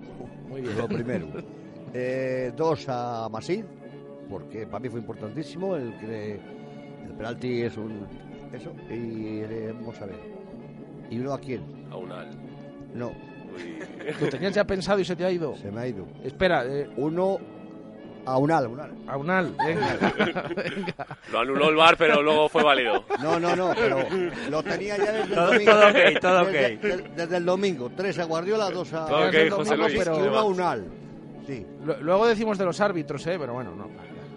Muy 0.47 0.61
bien. 0.61 0.77
Lo 0.77 0.87
primero. 0.87 1.27
Eh, 1.93 2.53
dos 2.55 2.85
a 2.87 3.27
Masí, 3.29 3.61
porque 4.29 4.65
para 4.65 4.79
mí 4.79 4.87
fue 4.87 5.01
importantísimo. 5.01 5.75
El 5.75 5.93
que 5.99 6.35
el 7.05 7.13
penalti 7.17 7.63
es 7.63 7.75
un. 7.75 8.07
Eso. 8.53 8.71
Y 8.89 9.39
eh, 9.41 9.71
vamos 9.73 9.99
a 10.01 10.05
ver. 10.05 10.15
¿Y 11.09 11.19
uno 11.19 11.33
a 11.33 11.39
quién? 11.39 11.61
A 11.91 11.97
Unal. 11.97 12.27
No. 12.93 13.11
Lo 14.21 14.29
tenías 14.29 14.53
ya 14.53 14.63
pensado 14.65 14.99
y 14.99 15.05
se 15.05 15.15
te 15.15 15.25
ha 15.25 15.31
ido. 15.31 15.55
Se 15.57 15.71
me 15.71 15.81
ha 15.81 15.87
ido. 15.87 16.05
Espera, 16.23 16.65
eh, 16.65 16.89
Uno 16.97 17.37
a 18.25 18.37
Unal. 18.37 18.67
Unal. 18.67 18.91
a 19.07 19.17
Unal, 19.17 19.55
venga. 19.65 19.97
Lo 21.31 21.39
anuló 21.39 21.69
el 21.69 21.75
bar, 21.75 21.95
pero 21.97 22.21
luego 22.21 22.47
fue 22.49 22.63
válido. 22.63 23.03
No, 23.21 23.39
no, 23.39 23.55
no, 23.55 23.71
pero 23.75 23.99
lo 24.49 24.61
tenía 24.63 24.97
ya 24.97 25.11
desde 25.11 25.33
Todo- 25.35 25.51
el 25.53 25.65
domingo. 25.65 25.71
todo 25.71 25.89
ok, 25.89 26.19
todo 26.21 26.45
Desde, 26.45 26.75
ok. 26.75 26.81
de- 26.81 27.09
desde 27.15 27.37
el 27.37 27.45
domingo. 27.45 27.89
Tres 27.95 28.19
a 28.19 28.25
Guardiola, 28.25 28.69
dos 28.69 28.93
a. 28.93 29.05
Todo 29.05 29.27
ok, 29.27 29.35
José 29.51 29.77
Luis. 29.77 29.93
pero- 29.97 30.17
Y 30.23 30.27
uno 30.27 30.37
a 30.37 30.43
Unal. 30.43 30.85
Sí. 31.47 31.65
Lu- 31.83 31.95
Luego 32.01 32.27
decimos 32.27 32.57
de 32.57 32.65
los 32.65 32.79
árbitros, 32.79 33.25
¿eh? 33.27 33.37
Pero 33.39 33.53
bueno, 33.53 33.71
no. 33.75 33.87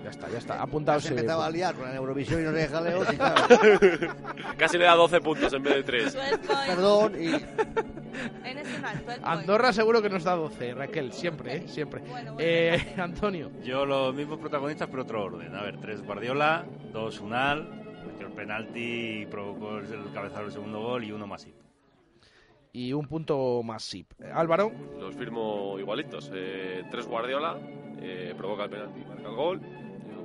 Ya, 0.04 0.10
está, 0.10 0.28
ya 0.28 0.38
está. 0.38 0.62
Apuntado. 0.62 1.00
Se 1.00 1.08
empezaba 1.08 1.46
a 1.46 1.50
liar 1.50 1.74
con 1.74 1.84
la 1.88 1.94
Eurovisión 1.96 2.42
y 2.42 2.44
no 2.44 2.50
se 2.50 2.58
deja 2.58 2.80
leos 2.80 3.08
y 3.10 3.16
claro. 3.16 3.46
Casi 4.58 4.76
le 4.76 4.84
da 4.84 4.94
12 4.94 5.20
puntos 5.22 5.52
en 5.54 5.62
vez 5.62 5.74
de 5.76 5.82
3. 5.82 6.12
Twelve 6.12 6.38
points. 6.38 6.66
Perdón 6.66 7.22
y. 7.22 7.30
Andorra 9.22 9.72
seguro 9.72 10.02
que 10.02 10.10
nos 10.10 10.24
da 10.24 10.34
12, 10.34 10.74
Raquel, 10.74 11.12
siempre, 11.12 11.56
¿eh? 11.56 11.68
Siempre. 11.68 12.00
Bueno, 12.02 12.34
bueno, 12.34 12.36
Eh, 12.38 12.94
Antonio. 12.98 13.50
Yo 13.64 13.86
los 13.86 14.14
mismos 14.14 14.38
protagonistas, 14.38 14.88
pero 14.90 15.02
otro 15.02 15.24
orden. 15.24 15.54
A 15.54 15.62
ver, 15.62 15.78
tres 15.80 16.02
Guardiola, 16.02 16.64
dos 16.92 17.20
Unal, 17.20 17.66
metió 18.06 18.26
el 18.26 18.32
penalti 18.34 19.22
y 19.22 19.26
provocó 19.26 19.78
el 19.78 20.12
cabezazo 20.12 20.42
del 20.42 20.52
segundo 20.52 20.80
gol 20.80 21.04
y 21.04 21.12
uno 21.12 21.26
más. 21.26 21.48
Y 22.72 22.92
un 22.92 23.06
punto 23.06 23.62
más 23.62 23.84
SIP. 23.84 24.12
Álvaro. 24.32 24.70
Los 24.98 25.14
firmo 25.14 25.76
igualitos. 25.78 26.30
Eh, 26.34 26.82
tres 26.90 27.06
Guardiola, 27.06 27.56
eh, 28.00 28.34
provoca 28.36 28.64
el 28.64 28.70
penalti 28.70 29.00
y 29.00 29.04
marca 29.04 29.28
el 29.28 29.34
gol. 29.34 29.60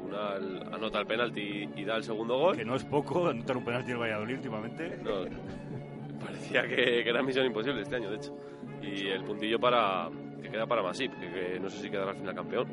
Unal 0.10 0.74
anota 0.74 1.00
el 1.00 1.08
penalti 1.08 1.70
y 1.76 1.86
da 1.86 1.96
el 1.96 2.04
segundo 2.04 2.38
gol. 2.38 2.58
Que 2.58 2.66
no 2.66 2.76
es 2.76 2.84
poco 2.84 3.28
anotar 3.28 3.58
un 3.58 3.66
penalti 3.66 3.92
en 3.92 4.00
Valladolid 4.00 4.36
últimamente. 4.36 4.98
No, 5.04 5.26
parecía 6.24 6.64
que, 6.64 7.04
que 7.04 7.10
era 7.10 7.24
misión 7.24 7.46
imposible 7.46 7.82
este 7.82 7.96
año, 7.96 8.10
de 8.10 8.18
hecho. 8.18 8.36
Y 8.82 9.08
el 9.08 9.24
puntillo 9.24 9.60
para 9.60 10.10
que 10.42 10.50
queda 10.50 10.66
para 10.66 10.82
Masip, 10.82 11.14
que, 11.20 11.32
que 11.32 11.60
no 11.60 11.70
sé 11.70 11.82
si 11.82 11.90
quedará 11.90 12.12
al 12.12 12.18
final 12.18 12.36
campeón. 12.36 12.68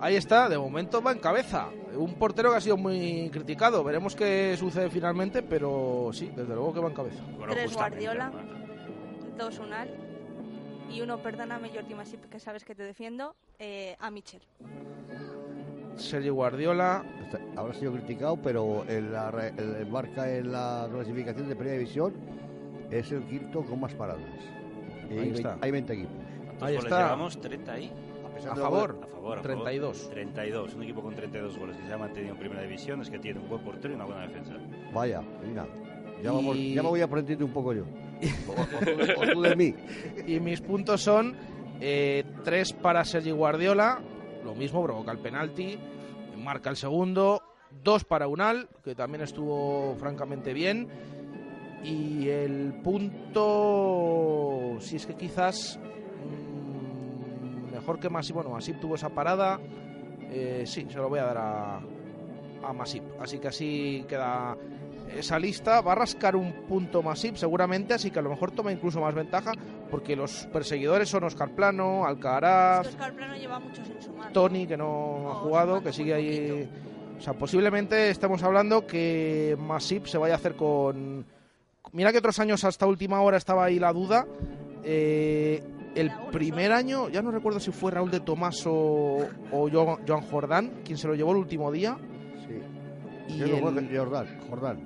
Ahí 0.00 0.14
está, 0.14 0.48
de 0.48 0.56
momento 0.56 1.02
va 1.02 1.10
en 1.12 1.18
cabeza. 1.18 1.70
Un 1.94 2.14
portero 2.14 2.52
que 2.52 2.58
ha 2.58 2.60
sido 2.60 2.76
muy 2.76 3.30
criticado. 3.32 3.82
Veremos 3.82 4.14
qué 4.14 4.56
sucede 4.56 4.90
finalmente, 4.90 5.42
pero 5.42 6.10
sí, 6.12 6.30
desde 6.36 6.54
luego 6.54 6.72
que 6.72 6.80
va 6.80 6.88
en 6.88 6.94
cabeza. 6.94 7.24
Tres 7.50 7.74
Guardiola, 7.74 8.30
dos 9.36 9.58
Unal 9.58 9.88
y 10.90 11.00
uno, 11.00 11.18
perdóname 11.18 11.70
Jordi 11.70 11.94
Masip, 11.94 12.24
que 12.30 12.40
sabes 12.40 12.64
que 12.64 12.74
te 12.74 12.82
defiendo, 12.82 13.34
eh, 13.58 13.96
a 13.98 14.10
Michel. 14.10 14.40
Sergio 15.98 16.34
Guardiola. 16.34 17.04
Está- 17.24 17.40
Ahora 17.56 17.72
ha 17.72 17.76
sido 17.76 17.92
criticado, 17.92 18.36
pero 18.36 18.84
en 18.88 19.12
la, 19.12 19.30
re- 19.30 19.52
el 19.58 19.86
marca 19.86 20.30
en 20.32 20.52
la 20.52 20.88
clasificación 20.90 21.48
de 21.48 21.54
Primera 21.56 21.76
División 21.78 22.14
es 22.90 23.10
el 23.12 23.22
quinto 23.24 23.62
con 23.64 23.80
más 23.80 23.94
paradas. 23.94 24.22
Ahí 25.10 25.18
hay, 25.18 25.30
está. 25.30 25.50
20, 25.50 25.64
hay 25.66 25.70
20 25.72 25.92
equipos. 25.92 26.12
¿Cuántos 26.46 26.62
Ahí 26.68 26.74
goles 26.76 26.84
está. 26.92 27.04
llevamos? 27.04 27.40
30 27.40 27.72
ahí. 27.72 27.92
A 28.50 28.54
favor. 28.54 29.00
A 29.02 29.06
favor, 29.08 29.38
a 29.38 29.42
32. 29.42 29.98
favor. 29.98 30.14
32. 30.14 30.74
Un 30.74 30.82
equipo 30.84 31.02
con 31.02 31.14
32 31.14 31.58
goles 31.58 31.76
que 31.76 31.86
se 31.86 31.92
ha 31.92 31.98
mantenido 31.98 32.34
en 32.34 32.38
primera 32.38 32.62
división 32.62 33.02
es 33.02 33.10
que 33.10 33.18
tiene 33.18 33.40
un 33.40 33.48
buen 33.48 33.62
portero 33.62 33.92
y 33.92 33.96
una 33.96 34.04
buena 34.04 34.22
defensa. 34.22 34.52
Vaya, 34.94 35.20
mira. 35.46 35.66
Ya, 36.22 36.30
Y- 36.30 36.34
vamos, 36.34 36.56
ya 36.58 36.82
me 36.82 36.88
voy 36.88 37.00
aprendiendo 37.00 37.44
un 37.44 37.52
poco 37.52 37.72
yo. 37.74 37.84
O, 38.48 38.52
o 38.52 39.22
o 39.28 39.32
tú 39.32 39.42
de 39.42 39.54
mí. 39.56 39.74
Y 40.26 40.40
mis 40.40 40.60
puntos 40.60 41.00
son 41.02 41.34
eh, 41.80 42.24
tres 42.44 42.72
para 42.72 43.04
Sergi 43.04 43.30
Guardiola, 43.30 44.00
lo 44.48 44.54
mismo, 44.54 44.82
provoca 44.82 45.12
el 45.12 45.18
penalti, 45.18 45.78
marca 46.36 46.70
el 46.70 46.76
segundo, 46.76 47.42
dos 47.84 48.04
para 48.04 48.28
Unal, 48.28 48.68
que 48.82 48.94
también 48.94 49.22
estuvo 49.22 49.94
francamente 49.96 50.54
bien, 50.54 50.88
y 51.84 52.28
el 52.28 52.80
punto, 52.82 54.76
si 54.80 54.96
es 54.96 55.04
que 55.06 55.14
quizás 55.14 55.78
mm, 55.78 57.72
mejor 57.72 58.00
que 58.00 58.08
Masip, 58.08 58.36
bueno, 58.36 58.50
Masip 58.50 58.80
tuvo 58.80 58.94
esa 58.94 59.10
parada, 59.10 59.60
eh, 60.30 60.64
sí, 60.66 60.86
se 60.88 60.96
lo 60.96 61.10
voy 61.10 61.18
a 61.18 61.24
dar 61.24 61.38
a, 61.38 61.80
a 62.64 62.72
Masip, 62.72 63.04
así 63.20 63.38
que 63.38 63.48
así 63.48 64.04
queda 64.08 64.56
esa 65.14 65.38
lista. 65.38 65.80
Va 65.80 65.92
a 65.92 65.96
rascar 65.96 66.36
un 66.36 66.52
punto 66.66 67.02
Masip 67.02 67.36
seguramente, 67.36 67.94
así 67.94 68.10
que 68.10 68.18
a 68.18 68.22
lo 68.22 68.30
mejor 68.30 68.50
toma 68.50 68.72
incluso 68.72 69.00
más 69.00 69.14
ventaja 69.14 69.52
porque 69.90 70.14
los 70.16 70.46
perseguidores 70.52 71.08
son 71.08 71.24
Oscar 71.24 71.50
Plano, 71.54 72.04
Alcaraz, 72.06 72.86
Es 72.86 72.88
que 72.88 72.94
Oscar 72.96 73.14
Plano 73.14 73.34
lleva 73.36 73.58
muchos 73.58 73.88
en 73.88 74.02
su 74.02 74.12
mano. 74.12 74.30
Tony 74.32 74.66
que 74.66 74.76
no 74.76 75.30
ha 75.30 75.34
jugado, 75.36 75.82
que 75.82 75.92
sigue 75.92 76.14
ahí. 76.14 76.68
O 77.18 77.20
sea, 77.20 77.32
posiblemente 77.34 78.10
estamos 78.10 78.42
hablando 78.42 78.86
que 78.86 79.56
Masip 79.58 80.06
se 80.06 80.18
vaya 80.18 80.34
a 80.34 80.36
hacer 80.36 80.54
con. 80.54 81.24
Mira 81.92 82.12
que 82.12 82.18
otros 82.18 82.38
años 82.38 82.62
hasta 82.64 82.86
última 82.86 83.20
hora 83.22 83.36
estaba 83.38 83.64
ahí 83.64 83.78
la 83.78 83.92
duda. 83.92 84.26
Eh, 84.84 85.62
el 85.94 86.12
primer 86.30 86.70
año, 86.72 87.08
ya 87.08 87.22
no 87.22 87.30
recuerdo 87.30 87.58
si 87.58 87.72
fue 87.72 87.90
Raúl 87.90 88.10
de 88.10 88.20
Tomás 88.20 88.64
o, 88.66 89.18
o 89.50 89.68
Jo- 89.70 89.98
Joan 90.06 90.20
Jordán, 90.22 90.72
quien 90.84 90.96
se 90.98 91.08
lo 91.08 91.14
llevó 91.14 91.32
el 91.32 91.38
último 91.38 91.72
día. 91.72 91.96
Sí. 92.46 93.34
Y 93.34 93.38
Yo 93.38 93.46
lo 93.48 93.56
juego 93.58 93.78
el- 93.80 93.98
Jordán, 93.98 94.40
Jordán. 94.48 94.80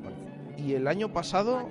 Y 0.56 0.74
el 0.74 0.86
año 0.86 1.12
pasado, 1.12 1.68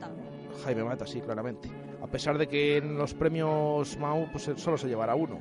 Jaime 0.64 0.84
Mata, 0.84 1.08
sí, 1.08 1.22
claramente. 1.22 1.70
A 2.02 2.08
pesar 2.08 2.38
de 2.38 2.48
que 2.48 2.78
en 2.78 2.98
los 2.98 3.14
premios 3.14 3.98
MAU 3.98 4.28
pues, 4.32 4.50
solo 4.58 4.78
se 4.78 4.88
llevará 4.88 5.16
uno. 5.16 5.40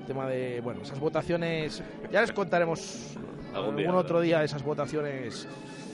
El 0.00 0.06
tema 0.06 0.26
de, 0.26 0.60
bueno, 0.60 0.82
esas 0.82 0.98
votaciones, 1.00 1.82
ya 2.10 2.20
les 2.20 2.32
contaremos 2.32 3.14
Algún 3.54 3.54
algún 3.54 3.76
día, 3.76 3.94
otro 3.94 4.20
día 4.20 4.42
esas 4.44 4.62
votaciones. 4.62 5.46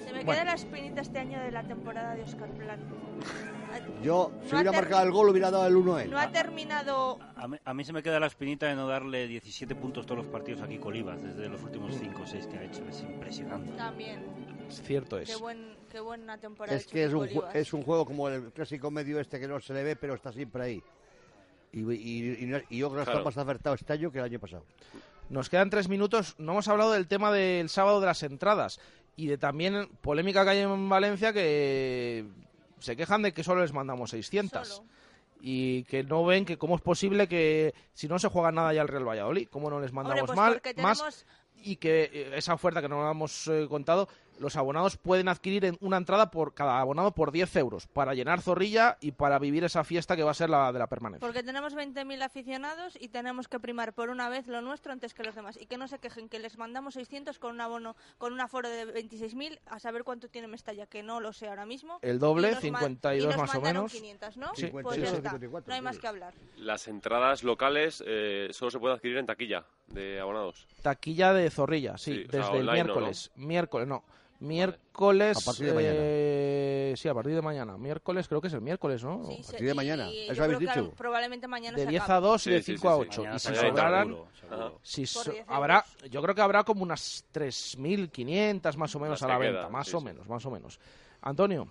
Se 0.07 0.13
me 0.13 0.25
Bueno. 0.25 0.33
queda 0.33 0.45
la 0.47 0.55
espinita 0.55 1.01
este 1.03 1.19
año 1.19 1.39
de 1.41 1.53
la 1.53 1.63
temporada 1.63 2.15
de 2.15 2.23
Oscar 2.23 2.49
Plano. 2.51 2.83
Yo, 4.03 4.33
si 4.45 4.53
No 4.53 4.59
ha 4.59 4.61
hubiera 4.63 4.73
marcado 4.73 5.05
el 5.05 5.13
gol, 5.13 5.29
hubiera 5.29 5.51
dado 5.51 5.67
el 5.67 5.77
1 5.77 5.95
a 5.97 6.03
él. 6.05 6.11
No 6.11 6.19
ha 6.19 6.31
terminado 6.31 7.19
A 7.37 7.47
mí, 7.47 7.59
a 7.65 7.75
mí 7.75 7.85
se 7.85 7.93
me 7.93 8.03
queda 8.03 8.19
la 8.19 8.27
espinita 8.27 8.67
de 8.67 8.75
no 8.75 8.89
darle 8.89 9.27
17 9.29 9.75
puntos 9.75 10.07
todos 10.07 10.19
los 10.25 10.27
partidos 10.33 10.63
aquí 10.63 10.79
con 10.79 10.89
Olivas, 10.89 11.23
desde 11.23 11.49
los 11.49 11.63
últimos 11.63 11.95
5 11.95 12.23
o 12.23 12.27
6 12.27 12.47
que 12.47 12.59
ha 12.59 12.63
hecho. 12.65 12.83
Es 12.89 13.03
impresionante. 13.03 13.71
también. 13.73 14.25
Es 14.69 14.83
cierto 14.83 15.17
Qué, 15.17 15.25
es. 15.25 15.39
buen, 15.41 15.77
qué 15.89 16.01
buena 16.01 16.39
temporada. 16.39 16.77
Es 16.77 16.87
que 16.87 17.05
es 17.05 17.13
un, 17.13 17.29
es 17.55 17.73
un 17.73 17.83
juego 17.83 18.05
como 18.07 18.29
el 18.29 18.53
clásico 18.53 18.91
medio 18.91 19.19
este 19.21 19.39
que 19.41 19.49
no 19.49 19.61
se 19.61 19.75
le 19.75 19.83
ve, 19.83 19.97
pero 19.97 20.15
está 20.15 20.33
siempre 20.33 20.63
ahí. 20.63 20.83
Y, 21.73 21.81
y- 21.81 22.45
y 22.45 22.65
y 22.71 22.79
yo 22.79 22.89
creo 22.91 23.01
que 23.01 23.11
Claro. 23.11 23.19
está 23.21 23.25
más 23.25 23.37
acertado 23.39 23.75
este 23.75 23.93
año 23.93 24.11
que 24.11 24.19
el 24.19 24.25
año 24.25 24.39
pasado. 24.39 24.65
Nos 25.29 25.49
quedan 25.51 25.69
tres 25.71 25.89
minutos. 25.89 26.35
No 26.39 26.53
hemos 26.53 26.69
hablado 26.69 26.93
del 26.93 27.07
tema 27.07 27.31
del 27.31 27.69
sábado 27.69 28.01
de 28.01 28.07
las 28.07 28.23
entradas 28.23 28.81
y 29.17 29.27
de 29.27 29.37
también 29.37 29.89
polémica 30.01 30.45
que 30.45 30.51
hay 30.51 30.59
en 30.61 30.89
Valencia 30.89 31.33
que 31.33 32.25
se 32.79 32.97
quejan 32.97 33.23
de 33.23 33.33
que 33.33 33.43
solo 33.45 33.61
les 33.63 33.73
mandamos 33.73 34.11
600. 34.11 34.83
y 35.41 35.85
que 35.85 36.03
no 36.03 36.25
ven 36.25 36.45
que 36.45 36.57
cómo 36.59 36.75
es 36.75 36.81
posible 36.83 37.29
que 37.29 37.73
si 37.95 38.09
no 38.09 38.19
se 38.19 38.27
juega 38.29 38.51
nada 38.51 38.73
ya 38.75 38.83
el 38.83 38.89
Real 38.89 39.07
Valladolid, 39.07 39.47
cómo 39.49 39.71
no 39.71 39.79
les 39.79 39.93
mandamos 39.93 40.25
pues 40.27 40.37
mal, 40.37 40.61
más 40.79 41.25
y 41.63 41.77
que 41.77 42.11
eh, 42.13 42.31
esa 42.35 42.55
oferta 42.55 42.81
que 42.83 42.89
no 42.89 43.09
hemos 43.09 43.47
eh, 43.47 43.67
contado, 43.69 44.09
los 44.39 44.57
abonados 44.57 44.97
pueden 44.97 45.29
adquirir 45.29 45.65
en 45.65 45.77
una 45.81 45.97
entrada 45.97 46.31
por 46.31 46.55
cada 46.55 46.79
abonado 46.81 47.13
por 47.13 47.33
10 47.33 47.55
euros 47.57 47.87
para 47.87 48.15
llenar 48.15 48.41
Zorrilla 48.41 48.97
y 49.01 49.13
para 49.13 49.39
vivir 49.39 49.65
esa 49.65 49.85
fiesta 49.85 50.17
que 50.17 50.23
va 50.23 50.31
a 50.31 50.35
ser 50.35 50.51
la 50.51 50.73
de 50.73 50.79
la 50.79 50.87
permanencia. 50.87 51.27
Porque 51.27 51.43
tenemos 51.43 51.75
20.000 51.75 52.23
aficionados 52.23 52.97
y 53.01 53.09
tenemos 53.09 53.49
que 53.49 53.59
primar 53.61 53.93
por 53.93 54.11
una 54.11 54.29
vez 54.29 54.47
lo 54.47 54.61
nuestro 54.61 54.93
antes 54.93 55.15
que 55.15 55.23
los 55.25 55.35
demás. 55.35 55.59
Y 55.61 55.67
que 55.67 55.77
no 55.77 55.89
se 55.89 55.99
quejen 55.99 56.29
que 56.29 56.39
les 56.39 56.57
mandamos 56.59 56.95
600 56.95 57.39
con 57.39 57.53
un 57.55 57.61
abono, 57.61 57.97
con 58.19 58.33
un 58.33 58.41
aforo 58.41 58.69
de 58.69 58.87
26.000, 58.87 59.59
a 59.67 59.79
saber 59.79 60.05
cuánto 60.05 60.29
tiene 60.29 60.49
Mestalla, 60.49 60.87
que 60.87 61.03
no 61.03 61.21
lo 61.21 61.33
sé 61.33 61.49
ahora 61.49 61.67
mismo. 61.67 61.99
El 62.03 62.19
doble, 62.19 62.49
Y 62.49 62.53
nos 62.53 62.71
ma- 62.73 62.79
52 62.81 63.25
y 63.25 63.27
nos 63.27 63.37
más 63.37 63.55
o 63.55 63.61
menos. 63.61 63.93
500, 63.93 64.37
¿no? 64.37 64.51
Sí, 64.55 64.67
pues 64.69 64.95
sí, 64.95 65.01
ya 65.03 65.11
sí. 65.11 65.17
está. 65.17 65.39
No 65.67 65.75
hay 65.75 65.81
más 65.83 65.99
que 65.99 66.07
hablar. 66.07 66.35
Las 66.57 66.89
entradas 66.89 67.43
locales 67.43 68.03
eh, 68.07 68.49
solo 68.53 68.71
se 68.71 68.79
puede 68.79 68.95
adquirir 68.95 69.19
en 69.19 69.27
taquilla 69.27 69.65
de 69.89 70.21
abonados. 70.21 70.67
Taquilla 70.83 71.33
de 71.33 71.51
Zorrilla, 71.51 71.97
sí, 71.99 72.15
Sí, 72.15 72.25
o 72.29 72.31
sea, 72.31 72.41
desde 72.41 72.59
el 72.59 72.67
no, 72.67 72.73
miércoles. 72.73 73.31
Miércoles, 73.37 73.89
no. 73.89 74.05
Miércoles. 74.41 75.37
A 75.37 75.41
partir 75.45 75.67
de 75.67 75.75
mañana. 75.75 75.95
eh, 75.99 76.95
sí, 76.97 77.09
a 77.09 77.15
partir 77.15 77.35
de 77.35 77.43
mañana. 77.43 77.77
Miércoles, 77.77 78.29
creo 78.29 78.41
que 78.41 78.47
es 78.49 78.53
el 78.55 78.61
miércoles, 78.61 79.03
¿no? 79.03 79.25
Sí, 79.25 79.43
partir 79.45 79.67
de 79.69 79.75
mañana. 79.75 80.11
y 80.11 80.29
¿Eso 80.31 80.45
habéis 80.45 80.59
dicho? 80.61 80.93
Probablemente 80.97 81.49
mañana 81.49 81.77
de 81.77 81.83
se 81.85 81.89
10 81.91 82.03
acabe. 82.03 82.17
a 82.27 82.31
2 82.31 82.47
y 82.47 82.51
de 82.51 82.63
Sí, 82.63 82.73
sí, 82.73 82.79
5 82.79 82.89
a 82.89 82.95
sí, 82.97 83.01
sí. 83.03 83.09
8. 83.09 83.21
Mañana 83.21 83.37
Y 83.37 83.39
si 83.41 83.55
sobraran, 83.55 84.07
seguro, 84.09 84.29
seguro. 84.39 84.79
si 84.83 85.01
Por 85.03 85.09
so- 85.25 85.31
10 85.33 85.45
habrá, 85.49 85.85
yo 86.11 86.23
creo 86.23 86.35
que 86.35 86.41
habrá 86.43 86.65
como 86.65 86.83
unas 86.83 87.25
3.500 87.33 88.77
más 88.77 88.95
o 88.95 89.01
menos 89.01 89.21
Las 89.21 89.23
a 89.23 89.29
la 89.29 89.39
venta, 89.39 89.59
quedan, 89.61 89.73
más 89.73 89.89
sí, 89.89 89.97
o 89.97 89.99
sí. 89.99 90.05
menos, 90.05 90.29
más 90.29 90.47
o 90.47 90.51
menos. 90.51 90.79
Antonio, 91.23 91.69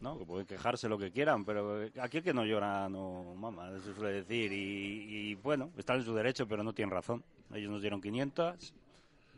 No, 0.00 0.16
que 0.16 0.24
pueden 0.24 0.46
quejarse 0.46 0.88
lo 0.88 0.96
que 0.96 1.10
quieran, 1.10 1.44
pero 1.44 1.80
aquí 2.00 2.18
el 2.18 2.22
que 2.22 2.32
no 2.32 2.44
llora 2.44 2.88
no 2.88 3.34
mama, 3.36 3.68
eso 3.76 3.80
se 3.92 3.94
suele 3.94 4.22
decir. 4.22 4.52
Y, 4.52 5.30
y, 5.30 5.34
bueno, 5.34 5.70
están 5.76 5.98
en 5.98 6.04
su 6.04 6.14
derecho, 6.14 6.46
pero 6.46 6.62
no 6.62 6.72
tienen 6.72 6.94
razón. 6.94 7.22
Ellos 7.52 7.70
nos 7.70 7.80
dieron 7.82 8.00
500, 8.00 8.72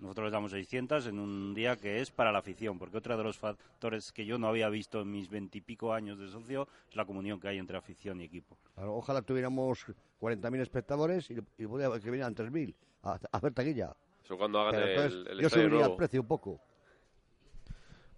nosotros 0.01 0.25
les 0.27 0.33
damos 0.33 0.51
600 0.51 1.07
en 1.07 1.19
un 1.19 1.55
día 1.55 1.77
que 1.77 2.01
es 2.01 2.11
para 2.11 2.33
la 2.33 2.39
afición, 2.39 2.79
porque 2.79 2.97
otro 2.99 3.17
de 3.17 3.23
los 3.25 3.39
factores 3.39 4.13
que 4.13 4.25
yo 4.25 4.39
no 4.39 4.49
había 4.49 4.69
visto 4.69 5.01
en 5.03 5.11
mis 5.11 5.29
veintipico 5.29 5.93
años 5.93 6.19
de 6.19 6.29
socio 6.29 6.69
es 6.89 6.97
la 6.97 7.05
comunión 7.05 7.39
que 7.39 7.49
hay 7.49 7.59
entre 7.59 7.77
afición 7.77 8.21
y 8.21 8.25
equipo. 8.25 8.57
Claro, 8.75 8.95
Ojalá 8.97 9.23
tuviéramos 9.23 9.87
40.000 10.21 10.61
espectadores 10.61 11.31
y, 11.31 11.35
y 11.35 11.39
que 11.67 12.11
vinieran 12.11 12.35
3.000 12.35 12.75
a, 13.03 13.19
a 13.33 13.41
ver 13.41 13.53
taquilla. 13.55 13.95
Eso 14.25 14.37
cuando 14.37 14.61
hagan 14.61 14.73
Pero 14.75 14.87
el, 14.87 14.91
entonces 14.93 15.33
el 15.33 15.41
yo 15.41 15.49
subiría 15.51 15.71
nuevo. 15.71 15.91
el 15.93 15.97
precio 15.97 16.21
un 16.21 16.27
poco. 16.29 16.61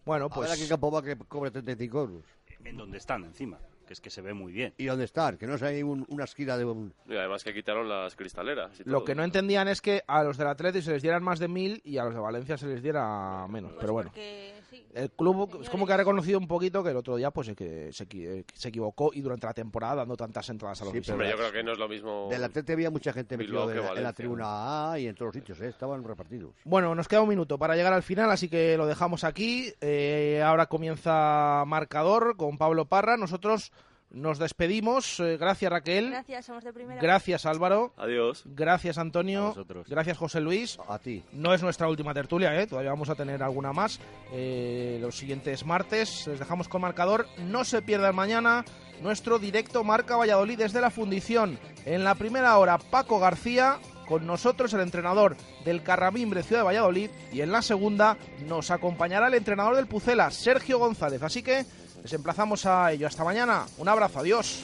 bueno, 0.04 0.24
A 0.26 0.28
ver 0.28 0.34
pues 0.34 0.52
a 0.52 0.56
qué 0.56 0.68
campo 0.68 0.90
va 0.90 1.02
que 1.02 1.16
cobre 1.16 1.50
35 1.50 2.00
euros. 2.00 2.24
En 2.64 2.76
donde 2.76 2.98
están 2.98 3.24
encima, 3.24 3.58
que 3.92 3.94
es 3.94 4.00
que 4.00 4.08
se 4.10 4.22
ve 4.22 4.32
muy 4.32 4.52
bien. 4.52 4.72
¿Y 4.78 4.86
dónde 4.86 5.04
están? 5.04 5.36
Que 5.36 5.46
no 5.46 5.58
sea 5.58 5.68
ahí 5.68 5.82
un- 5.82 6.06
una 6.08 6.24
esquina 6.24 6.56
de 6.56 6.64
un... 6.64 6.94
Y 7.06 7.14
además 7.14 7.44
que 7.44 7.52
quitaron 7.52 7.88
las 7.88 8.16
cristaleras. 8.16 8.80
y 8.80 8.84
lo 8.84 8.98
todo. 8.98 9.04
que 9.04 9.14
no 9.14 9.22
entendían 9.22 9.68
es 9.68 9.82
que 9.82 10.02
a 10.06 10.22
los 10.24 10.38
del 10.38 10.48
Atlético 10.48 10.82
se 10.84 10.92
les 10.92 11.02
dieran 11.02 11.22
más 11.22 11.38
de 11.38 11.48
1.000 11.48 11.82
y 11.84 11.98
a 11.98 12.04
los 12.04 12.14
de 12.14 12.20
Valencia 12.20 12.56
se 12.56 12.66
les 12.68 12.82
diera 12.82 13.46
menos. 13.48 13.72
Pues 13.72 13.80
pero 13.82 13.92
bueno. 13.92 14.08
porque, 14.10 14.54
sí. 14.72 14.86
El 14.94 15.10
club 15.10 15.60
es 15.62 15.70
como 15.70 15.86
que 15.86 15.92
ha 15.92 15.96
reconocido 15.96 16.38
un 16.38 16.48
poquito 16.48 16.82
que 16.82 16.90
el 16.90 16.96
otro 16.96 17.14
día 17.16 17.30
pues 17.30 17.46
se, 17.46 17.54
que 17.54 17.90
se, 17.92 18.06
eh, 18.12 18.44
se 18.52 18.68
equivocó 18.70 19.10
y 19.14 19.20
durante 19.20 19.46
la 19.46 19.54
temporada 19.54 19.94
dando 19.96 20.16
tantas 20.16 20.48
entradas 20.50 20.80
a 20.82 20.84
los 20.86 20.92
Sí, 20.94 21.00
pero 21.06 21.24
yo 21.24 21.36
creo 21.36 21.52
que 21.52 21.62
no 21.62 21.72
es 21.72 21.78
lo 21.78 21.88
mismo. 21.88 22.26
Del 22.30 22.42
Atleti 22.42 22.72
había 22.72 22.90
mucha 22.90 23.12
gente 23.12 23.36
metida 23.36 23.60
en, 23.62 23.66
la- 23.68 23.72
en 23.72 23.76
la 23.80 23.88
Valencia. 23.88 24.12
tribuna 24.14 24.92
A 24.92 24.98
y 24.98 25.06
en 25.06 25.14
todos 25.14 25.26
los 25.28 25.34
sitios, 25.34 25.60
¿eh? 25.60 25.68
estaban 25.68 26.02
repartidos. 26.02 26.54
Bueno, 26.64 26.94
nos 26.94 27.06
queda 27.06 27.20
un 27.22 27.28
minuto 27.28 27.58
para 27.58 27.76
llegar 27.76 27.92
al 27.92 28.02
final, 28.02 28.30
así 28.30 28.48
que 28.48 28.76
lo 28.76 28.86
dejamos 28.86 29.22
aquí. 29.24 29.72
Eh, 29.80 30.42
ahora 30.44 30.66
comienza 30.66 31.64
marcador 31.66 32.36
con 32.36 32.58
Pablo 32.58 32.86
Parra. 32.86 33.16
Nosotros 33.16 33.72
nos 34.12 34.38
despedimos. 34.38 35.18
Eh, 35.20 35.36
gracias 35.36 35.70
Raquel. 35.70 36.10
Gracias, 36.10 36.46
somos 36.46 36.64
de 36.64 36.72
primera. 36.72 37.00
Gracias 37.00 37.46
Álvaro. 37.46 37.92
Adiós. 37.96 38.42
Gracias 38.46 38.98
A 38.98 39.00
Antonio. 39.00 39.48
vosotros. 39.48 39.88
Gracias 39.88 40.18
José 40.18 40.40
Luis. 40.40 40.78
A 40.88 40.98
ti. 40.98 41.22
No 41.32 41.54
es 41.54 41.62
nuestra 41.62 41.88
última 41.88 42.12
tertulia, 42.14 42.54
¿eh? 42.60 42.66
todavía 42.66 42.90
vamos 42.90 43.08
a 43.08 43.14
tener 43.14 43.42
alguna 43.42 43.72
más 43.72 44.00
eh, 44.32 44.98
los 45.00 45.16
siguientes 45.16 45.64
martes. 45.64 46.26
Les 46.26 46.38
dejamos 46.38 46.68
con 46.68 46.82
marcador. 46.82 47.26
No 47.38 47.64
se 47.64 47.82
pierdan 47.82 48.14
mañana 48.14 48.64
nuestro 49.02 49.38
directo 49.38 49.82
Marca 49.82 50.16
Valladolid 50.16 50.58
desde 50.58 50.80
la 50.80 50.90
fundición. 50.90 51.58
En 51.84 52.04
la 52.04 52.14
primera 52.14 52.56
hora, 52.58 52.78
Paco 52.78 53.18
García. 53.18 53.78
Con 54.08 54.26
nosotros 54.26 54.74
el 54.74 54.80
entrenador 54.80 55.36
del 55.64 55.82
Carramimbre 55.82 56.42
Ciudad 56.42 56.62
de 56.62 56.66
Valladolid 56.66 57.08
y 57.32 57.40
en 57.40 57.50
la 57.52 57.62
segunda 57.62 58.18
nos 58.46 58.70
acompañará 58.70 59.28
el 59.28 59.34
entrenador 59.34 59.76
del 59.76 59.86
Pucela, 59.86 60.30
Sergio 60.30 60.78
González. 60.78 61.22
Así 61.22 61.42
que 61.42 61.64
les 62.02 62.12
emplazamos 62.12 62.66
a 62.66 62.92
ello. 62.92 63.06
Hasta 63.06 63.24
mañana. 63.24 63.64
Un 63.78 63.88
abrazo. 63.88 64.20
Adiós. 64.20 64.62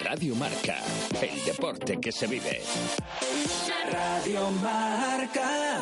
Radio 0.00 0.34
Marca, 0.34 0.76
el 1.20 1.44
deporte 1.44 2.00
que 2.00 2.12
se 2.12 2.26
vive. 2.26 2.62
Radio 3.90 4.50
Marca. 4.62 5.62